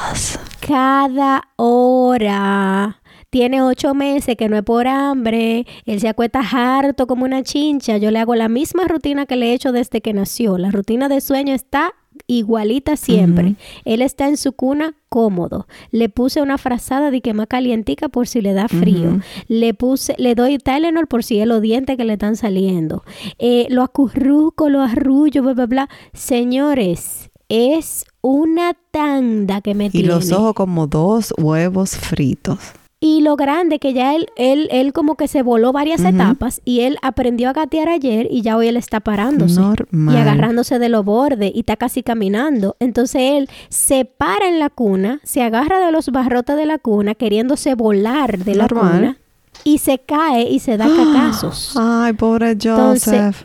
Cada 0.61 1.49
hora. 1.57 3.01
Tiene 3.35 3.63
ocho 3.63 3.95
meses 3.95 4.37
que 4.37 4.49
no 4.49 4.57
es 4.57 4.63
por 4.63 4.87
hambre. 4.87 5.67
Él 5.87 5.99
se 5.99 6.07
acuesta 6.07 6.39
harto 6.39 7.09
como 7.09 7.25
una 7.25 7.43
chincha. 7.43 7.97
Yo 7.97 8.13
le 8.13 8.21
hago 8.21 8.37
la 8.37 8.49
misma 8.49 8.87
rutina 8.87 9.27
que 9.27 9.35
le 9.35 9.47
he 9.47 9.55
hecho 9.55 9.73
desde 9.73 10.01
que 10.01 10.13
nació. 10.13 10.57
La 10.57 10.71
rutina 10.71 11.09
de 11.09 11.21
sueño 11.21 11.53
está 11.53 11.95
igualita 12.29 12.95
siempre. 12.97 13.57
Él 13.85 14.03
está 14.03 14.29
en 14.29 14.37
su 14.37 14.53
cuna 14.53 14.95
cómodo. 15.09 15.67
Le 15.91 16.09
puse 16.09 16.43
una 16.43 16.59
frazada 16.59 17.11
de 17.11 17.23
que 17.23 17.35
más 17.35 17.49
calientica 17.49 18.09
por 18.09 18.29
si 18.29 18.41
le 18.41 18.53
da 18.53 18.69
frío. 18.69 19.19
Le 19.49 19.75
puse, 19.75 20.15
le 20.17 20.37
doy 20.37 20.59
Tylenol 20.59 21.09
por 21.09 21.25
si 21.25 21.41
es 21.41 21.49
los 21.49 21.61
dientes 21.61 21.97
que 21.97 22.05
le 22.05 22.13
están 22.13 22.37
saliendo. 22.37 23.03
Eh, 23.41 23.67
lo 23.69 23.83
acurruco, 23.83 24.69
lo 24.69 24.81
arrullo, 24.81 25.43
bla, 25.43 25.55
bla, 25.55 25.67
bla. 25.67 25.89
Señores, 26.13 27.33
es 27.49 28.05
una 28.21 28.75
tanda 28.93 29.61
que 29.61 29.75
me 29.75 29.87
Y 29.87 29.91
tiene. 29.91 30.07
los 30.07 30.31
ojos 30.31 30.55
como 30.55 30.87
dos 30.87 31.35
huevos 31.37 31.97
fritos. 31.97 32.61
Y 33.05 33.21
lo 33.21 33.37
grande 33.37 33.79
que 33.79 33.93
ya 33.93 34.15
él, 34.15 34.29
él, 34.35 34.67
él 34.71 34.95
como 34.95 35.17
que 35.17 35.29
se 35.29 35.43
voló 35.43 35.73
varias 35.73 36.01
etapas 36.01 36.63
y 36.65 36.81
él 36.81 36.97
aprendió 37.03 37.51
a 37.51 37.53
gatear 37.53 37.91
ayer 37.91 38.27
y 38.31 38.41
ya 38.41 38.57
hoy 38.57 38.69
él 38.69 38.79
está 38.79 39.01
parándose. 39.01 39.61
Normal. 39.61 40.15
Y 40.15 40.19
agarrándose 40.19 40.79
de 40.79 40.89
los 40.89 41.05
bordes 41.05 41.53
y 41.55 41.59
está 41.59 41.77
casi 41.77 42.03
caminando. 42.03 42.77
Entonces 42.81 43.21
él 43.21 43.51
se 43.69 44.07
para 44.07 44.49
en 44.49 44.59
la 44.59 44.71
cuna, 44.71 45.21
se 45.23 45.43
agarra 45.43 45.85
de 45.85 45.93
los 45.93 46.09
barrotes 46.09 46.57
de 46.57 46.65
la 46.65 46.79
cuna, 46.79 47.15
queriéndose 47.15 47.75
volar 47.75 48.39
de 48.39 48.55
la 48.55 48.69
Normal. 48.69 48.93
cuna 48.93 49.19
y 49.65 49.79
se 49.79 49.99
cae 49.99 50.49
y 50.49 50.61
se 50.61 50.79
da 50.79 50.87
cacazos. 50.97 51.75
Ay, 51.79 52.15
pobre 52.15 52.53
Entonces, 52.53 53.13
Joseph. 53.13 53.45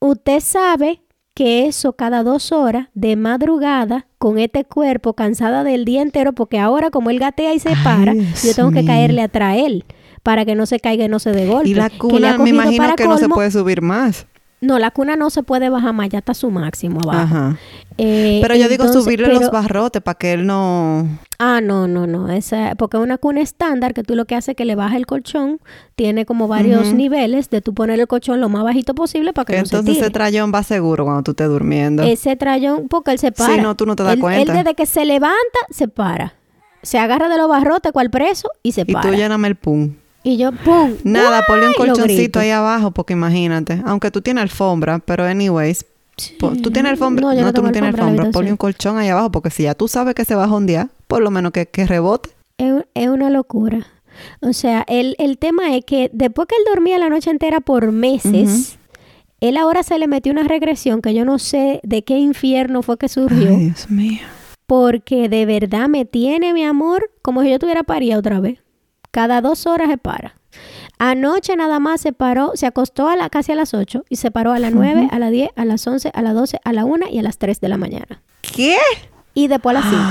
Usted 0.00 0.40
sabe 0.40 1.03
que 1.34 1.66
eso 1.66 1.94
cada 1.94 2.22
dos 2.22 2.52
horas 2.52 2.88
de 2.94 3.16
madrugada 3.16 4.06
con 4.18 4.38
este 4.38 4.64
cuerpo 4.64 5.14
cansada 5.14 5.64
del 5.64 5.84
día 5.84 6.00
entero 6.00 6.32
porque 6.32 6.58
ahora 6.60 6.90
como 6.90 7.10
él 7.10 7.18
gatea 7.18 7.52
y 7.54 7.58
se 7.58 7.70
Ay, 7.70 7.76
para, 7.82 8.12
Dios 8.14 8.44
yo 8.44 8.54
tengo 8.54 8.70
que 8.70 8.84
caerle 8.84 9.20
atrás 9.22 9.54
a 9.54 9.56
él 9.56 9.84
para 10.22 10.44
que 10.44 10.54
no 10.54 10.64
se 10.64 10.80
caiga 10.80 11.04
y 11.04 11.08
no 11.08 11.18
se 11.18 11.32
dé 11.32 11.46
golpe. 11.46 11.68
y 11.68 11.74
la 11.74 11.90
cuna, 11.90 12.38
me 12.38 12.50
imagino 12.50 12.96
que 12.96 13.06
no 13.06 13.18
se 13.18 13.28
puede 13.28 13.50
subir 13.50 13.82
más. 13.82 14.26
No, 14.64 14.78
la 14.78 14.90
cuna 14.90 15.16
no 15.16 15.30
se 15.30 15.42
puede 15.42 15.68
bajar 15.68 15.92
más, 15.94 16.08
ya 16.08 16.18
está 16.18 16.34
su 16.34 16.50
máximo 16.50 17.00
abajo. 17.04 17.20
Ajá. 17.22 17.56
Eh, 17.98 18.40
Pero 18.42 18.56
yo 18.56 18.68
digo 18.68 18.84
entonces, 18.84 19.04
subirle 19.04 19.26
pero- 19.28 19.40
los 19.40 19.50
barrotes 19.50 20.02
para 20.02 20.18
que 20.18 20.32
él 20.32 20.46
no... 20.46 21.06
Ah, 21.38 21.60
no, 21.62 21.86
no, 21.86 22.06
no. 22.06 22.28
Esa, 22.30 22.74
porque 22.76 22.96
una 22.96 23.18
cuna 23.18 23.40
estándar 23.40 23.94
que 23.94 24.02
tú 24.02 24.14
lo 24.16 24.24
que 24.24 24.34
haces 24.34 24.50
es 24.50 24.56
que 24.56 24.64
le 24.64 24.74
bajas 24.74 24.96
el 24.96 25.06
colchón, 25.06 25.60
tiene 25.94 26.24
como 26.26 26.48
varios 26.48 26.92
niveles 26.92 27.50
de 27.50 27.60
tú 27.60 27.74
poner 27.74 28.00
el 28.00 28.06
colchón 28.06 28.40
lo 28.40 28.48
más 28.48 28.64
bajito 28.64 28.94
posible 28.94 29.32
para 29.32 29.44
que, 29.46 29.52
Que 29.54 29.58
no 29.60 29.66
se 29.66 29.76
entonces 29.76 30.02
ese 30.02 30.10
trayón 30.10 30.52
va 30.54 30.62
seguro 30.62 31.04
cuando 31.04 31.22
tú 31.22 31.32
estés 31.32 31.48
durmiendo. 31.48 32.02
Ese 32.02 32.34
trayón, 32.36 32.88
porque 32.88 33.12
él 33.12 33.18
se 33.18 33.30
para. 33.32 33.54
Sí, 33.54 33.60
no, 33.60 33.76
tú 33.76 33.86
no 33.86 33.94
te 33.96 34.02
das 34.02 34.14
Él- 34.14 34.20
cuenta. 34.20 34.40
Él 34.52 34.58
desde 34.58 34.74
que 34.74 34.86
se 34.86 35.04
levanta, 35.04 35.36
se 35.70 35.86
para. 35.88 36.34
Se 36.82 36.98
agarra 36.98 37.28
de 37.28 37.36
los 37.38 37.48
barrotes 37.48 37.92
cual 37.92 38.10
preso 38.10 38.48
y 38.62 38.72
se 38.72 38.82
y 38.86 38.92
para. 38.92 39.08
tú 39.10 39.14
lléname 39.16 39.48
el 39.48 39.56
pum. 39.56 39.94
Y 40.24 40.36
yo, 40.38 40.50
¡pum! 40.52 40.94
Nada, 41.04 41.42
ponle 41.46 41.68
un 41.68 41.74
colchoncito 41.74 42.40
ahí 42.40 42.50
abajo 42.50 42.90
porque 42.90 43.12
imagínate. 43.12 43.80
Aunque 43.84 44.10
tú 44.10 44.20
tienes 44.22 44.42
alfombra, 44.42 44.98
pero 44.98 45.24
anyways... 45.24 45.84
po- 46.40 46.52
Tú 46.62 46.70
tienes 46.70 46.90
alfombra, 46.92 47.20
No, 47.26 47.34
yo 47.34 47.42
no 47.42 47.52
tú 47.52 47.62
no 47.62 47.70
tienes 47.72 47.94
alfombra 47.94 48.30
ponle 48.30 48.50
un 48.50 48.56
colchón 48.56 48.96
ahí 48.98 49.08
abajo 49.08 49.30
porque 49.30 49.50
si 49.50 49.64
ya 49.64 49.74
tú 49.74 49.86
sabes 49.86 50.14
que 50.14 50.24
se 50.24 50.34
va 50.34 50.44
a 50.44 50.48
jondear, 50.48 50.88
por 51.08 51.20
lo 51.22 51.30
menos 51.30 51.52
que, 51.52 51.66
que 51.66 51.86
rebote. 51.86 52.30
Es, 52.58 52.72
es 52.94 53.08
una 53.08 53.28
locura. 53.30 53.86
O 54.40 54.52
sea, 54.52 54.84
el, 54.88 55.16
el 55.18 55.38
tema 55.38 55.76
es 55.76 55.84
que 55.84 56.08
después 56.12 56.46
que 56.48 56.54
él 56.56 56.62
dormía 56.72 56.98
la 56.98 57.08
noche 57.10 57.30
entera 57.30 57.60
por 57.60 57.90
meses, 57.92 58.78
él 59.40 59.56
ahora 59.58 59.82
se 59.82 59.98
le 59.98 60.06
metió 60.06 60.32
una 60.32 60.44
regresión 60.44 61.02
que 61.02 61.12
yo 61.14 61.24
no 61.24 61.38
sé 61.38 61.80
de 61.82 62.02
qué 62.04 62.16
infierno 62.18 62.82
fue 62.82 62.96
que 62.96 63.08
surgió. 63.08 63.50
Ay, 63.50 63.64
Dios 63.66 63.90
mío. 63.90 64.20
Porque 64.66 65.28
de 65.28 65.44
verdad 65.44 65.88
me 65.88 66.04
tiene, 66.06 66.54
mi 66.54 66.64
amor, 66.64 67.10
como 67.20 67.42
si 67.42 67.50
yo 67.50 67.58
tuviera 67.58 67.82
parida 67.82 68.16
otra 68.16 68.40
vez. 68.40 68.60
Cada 69.14 69.40
dos 69.40 69.66
horas 69.68 69.88
se 69.90 69.96
para. 69.96 70.34
Anoche 70.98 71.54
nada 71.54 71.78
más 71.78 72.00
se 72.00 72.12
paró, 72.12 72.50
se 72.56 72.66
acostó 72.66 73.08
a 73.08 73.14
la, 73.14 73.30
casi 73.30 73.52
a 73.52 73.54
las 73.54 73.72
8 73.72 74.04
y 74.08 74.16
se 74.16 74.32
paró 74.32 74.52
a 74.52 74.58
las 74.58 74.72
9, 74.72 75.06
a 75.08 75.18
las 75.20 75.30
10, 75.30 75.50
a 75.54 75.64
las 75.64 75.86
11, 75.86 76.10
a 76.12 76.20
las 76.20 76.34
12, 76.34 76.58
a 76.64 76.72
la 76.72 76.84
1 76.84 77.06
y 77.12 77.20
a 77.20 77.22
las 77.22 77.38
3 77.38 77.60
de 77.60 77.68
la 77.68 77.76
mañana. 77.76 78.22
¿Qué? 78.40 78.76
Y 79.32 79.46
después 79.46 79.76
a 79.76 79.80
las 79.80 79.88
5. 79.88 80.02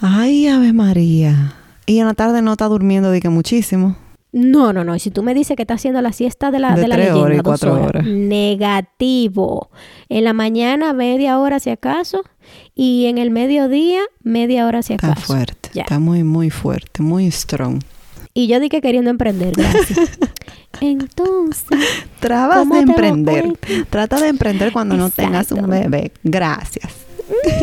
Ay, 0.00 0.48
Ave 0.48 0.72
María. 0.72 1.54
Y 1.86 2.00
en 2.00 2.06
la 2.08 2.14
tarde 2.14 2.42
no 2.42 2.50
está 2.50 2.66
durmiendo 2.66 3.12
que 3.12 3.28
muchísimo. 3.28 3.94
No, 4.32 4.72
no, 4.72 4.82
no. 4.82 4.96
Y 4.96 4.98
si 4.98 5.12
tú 5.12 5.22
me 5.22 5.34
dices 5.34 5.54
que 5.56 5.62
está 5.62 5.74
haciendo 5.74 6.02
la 6.02 6.12
siesta 6.12 6.50
de 6.50 6.58
la, 6.58 6.74
De 6.74 6.80
de 6.82 6.88
la 6.88 6.94
tres 6.96 7.06
leyenda, 7.14 7.22
horas 7.24 7.38
y 7.38 7.42
dos 7.42 7.62
horas, 7.64 7.86
horas. 7.86 8.06
negativo. 8.06 9.70
En 10.08 10.24
la 10.24 10.32
mañana, 10.32 10.92
media 10.94 11.38
hora 11.38 11.60
si 11.60 11.70
acaso. 11.70 12.22
Y 12.74 13.06
en 13.06 13.18
el 13.18 13.30
mediodía, 13.30 14.00
media 14.24 14.66
hora 14.66 14.82
si 14.82 14.94
Está 14.94 15.12
acaso. 15.12 15.26
fuerte. 15.26 15.70
Ya. 15.74 15.82
Está 15.82 15.98
muy, 15.98 16.24
muy 16.24 16.50
fuerte. 16.50 17.02
Muy 17.02 17.30
strong. 17.30 17.82
Y 18.34 18.46
yo 18.46 18.60
dije 18.60 18.80
queriendo 18.80 19.10
emprender, 19.10 19.52
gracias. 19.54 20.18
Entonces, 20.80 21.66
Trabas 22.20 22.58
¿Cómo 22.58 22.74
de 22.74 22.80
emprender. 22.80 23.58
Trata 23.90 24.20
de 24.20 24.28
emprender 24.28 24.72
cuando 24.72 24.96
no 24.96 25.10
tengas 25.10 25.52
un 25.52 25.68
bebé. 25.68 26.12
Gracias. 26.22 26.92
gracias. 27.28 27.62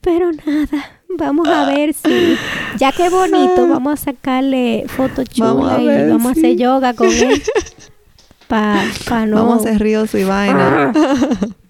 Pero 0.00 0.30
nada, 0.32 0.90
Vamos 1.16 1.48
a 1.48 1.66
ver 1.66 1.94
si, 1.94 2.36
ya 2.78 2.90
que 2.90 3.08
bonito, 3.08 3.68
vamos 3.68 4.00
a 4.00 4.04
sacarle 4.04 4.84
fotos 4.88 5.26
Vamos 5.36 5.70
a 5.70 5.78
chulas 5.78 6.06
y 6.06 6.10
vamos 6.10 6.26
a 6.26 6.30
hacer 6.32 6.56
yoga 6.56 6.94
con 6.94 7.08
él. 7.08 7.42
Pa, 8.48 8.82
pa 9.08 9.24
no. 9.24 9.36
Vamos 9.36 9.64
a 9.64 9.70
hacer 9.70 9.80
ríos 9.80 10.14
y 10.14 10.24
vaina. 10.24 10.92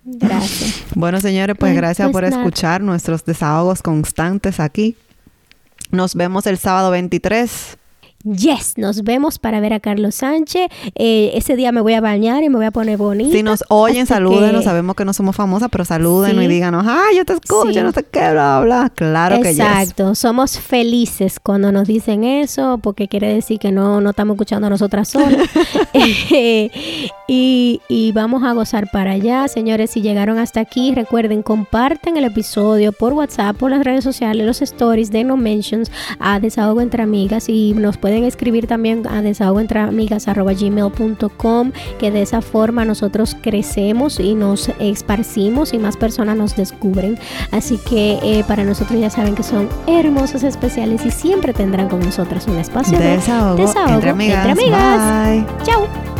Gracias. 0.04 0.82
Bueno, 0.94 1.20
señores, 1.20 1.56
pues 1.58 1.70
Pues- 1.70 1.76
gracias 1.76 2.06
pues 2.06 2.12
por 2.12 2.22
nada. 2.24 2.36
escuchar 2.42 2.80
nuestros 2.80 3.24
desahogos 3.24 3.80
constantes 3.80 4.58
aquí. 4.58 4.96
Nos 5.90 6.14
vemos 6.14 6.46
el 6.46 6.58
sábado 6.58 6.90
23. 6.90 7.78
Yes, 8.24 8.78
nos 8.78 9.02
vemos 9.04 9.38
para 9.38 9.60
ver 9.60 9.74
a 9.74 9.80
Carlos 9.80 10.14
Sánchez. 10.14 10.68
Eh, 10.94 11.32
ese 11.34 11.56
día 11.56 11.72
me 11.72 11.82
voy 11.82 11.92
a 11.92 12.00
bañar 12.00 12.42
y 12.42 12.48
me 12.48 12.56
voy 12.56 12.64
a 12.66 12.70
poner 12.70 12.96
bonita. 12.96 13.36
Si 13.36 13.42
nos 13.42 13.62
oyen, 13.68 14.06
salúdenos. 14.06 14.62
que- 14.62 14.64
Sabemos 14.64 14.96
que 14.96 15.04
no 15.04 15.12
somos 15.12 15.36
famosas, 15.36 15.68
pero 15.70 15.84
salúdenos 15.84 16.38
Sí. 16.38 16.44
y 16.46 16.48
díganos, 16.48 16.86
ay, 16.88 17.16
yo 17.18 17.24
te 17.26 17.34
escucho, 17.34 17.72
Sí. 17.72 17.80
no 17.82 17.92
sé 17.92 18.02
qué, 18.10 18.30
bla, 18.30 18.60
bla. 18.62 18.90
Claro 18.94 19.36
que 19.42 19.50
yes. 19.50 19.58
Exacto, 19.60 20.14
somos 20.14 20.58
felices 20.58 21.38
cuando 21.38 21.70
nos 21.70 21.86
dicen 21.86 22.24
eso, 22.24 22.78
porque 22.78 23.08
quiere 23.08 23.32
decir 23.34 23.58
que 23.58 23.72
no, 23.72 24.00
no 24.00 24.10
estamos 24.10 24.36
escuchando 24.36 24.68
a 24.68 24.70
nosotras 24.70 25.08
solas. 25.08 25.46
Eh, 25.92 26.70
y, 27.28 27.80
y 27.88 28.12
vamos 28.12 28.42
a 28.42 28.52
gozar 28.54 28.90
para 28.90 29.10
allá, 29.12 29.48
señores. 29.48 29.90
Si 29.90 30.00
llegaron 30.00 30.38
hasta 30.38 30.60
aquí, 30.60 30.94
recuerden, 30.94 31.42
comparten 31.42 32.16
el 32.16 32.24
episodio 32.24 32.92
por 32.92 33.12
WhatsApp, 33.12 33.56
por 33.56 33.70
las 33.70 33.84
redes 33.84 34.02
sociales, 34.04 34.46
los 34.46 34.62
stories 34.62 35.10
de 35.10 35.24
No 35.24 35.36
Mentions 35.36 35.90
a 36.18 36.40
Desahogo 36.40 36.80
Entre 36.80 37.02
Amigas 37.02 37.48
y 37.50 37.74
nos 37.74 37.98
pueden 37.98 38.13
escribir 38.22 38.68
también 38.68 39.08
a 39.08 39.22
desahogoentreamigas.gmail.com 39.22 41.72
que 41.98 42.10
de 42.12 42.22
esa 42.22 42.40
forma 42.40 42.84
nosotros 42.84 43.36
crecemos 43.42 44.20
y 44.20 44.34
nos 44.34 44.70
esparcimos 44.78 45.74
y 45.74 45.78
más 45.78 45.96
personas 45.96 46.36
nos 46.36 46.54
descubren. 46.54 47.18
Así 47.50 47.78
que 47.88 48.20
eh, 48.22 48.44
para 48.46 48.62
nosotros 48.64 49.00
ya 49.00 49.10
saben 49.10 49.34
que 49.34 49.42
son 49.42 49.68
hermosos, 49.86 50.44
especiales 50.44 51.04
y 51.04 51.10
siempre 51.10 51.52
tendrán 51.52 51.88
con 51.88 51.98
nosotros 52.00 52.46
un 52.46 52.58
espacio 52.58 52.98
de 52.98 53.16
Desahogo, 53.16 53.56
desahogo 53.56 53.94
entre 53.94 54.10
amigas. 54.10 54.46
entre 54.46 54.52
amigas. 54.52 55.26
Bye. 55.26 55.46
Chao. 55.64 56.13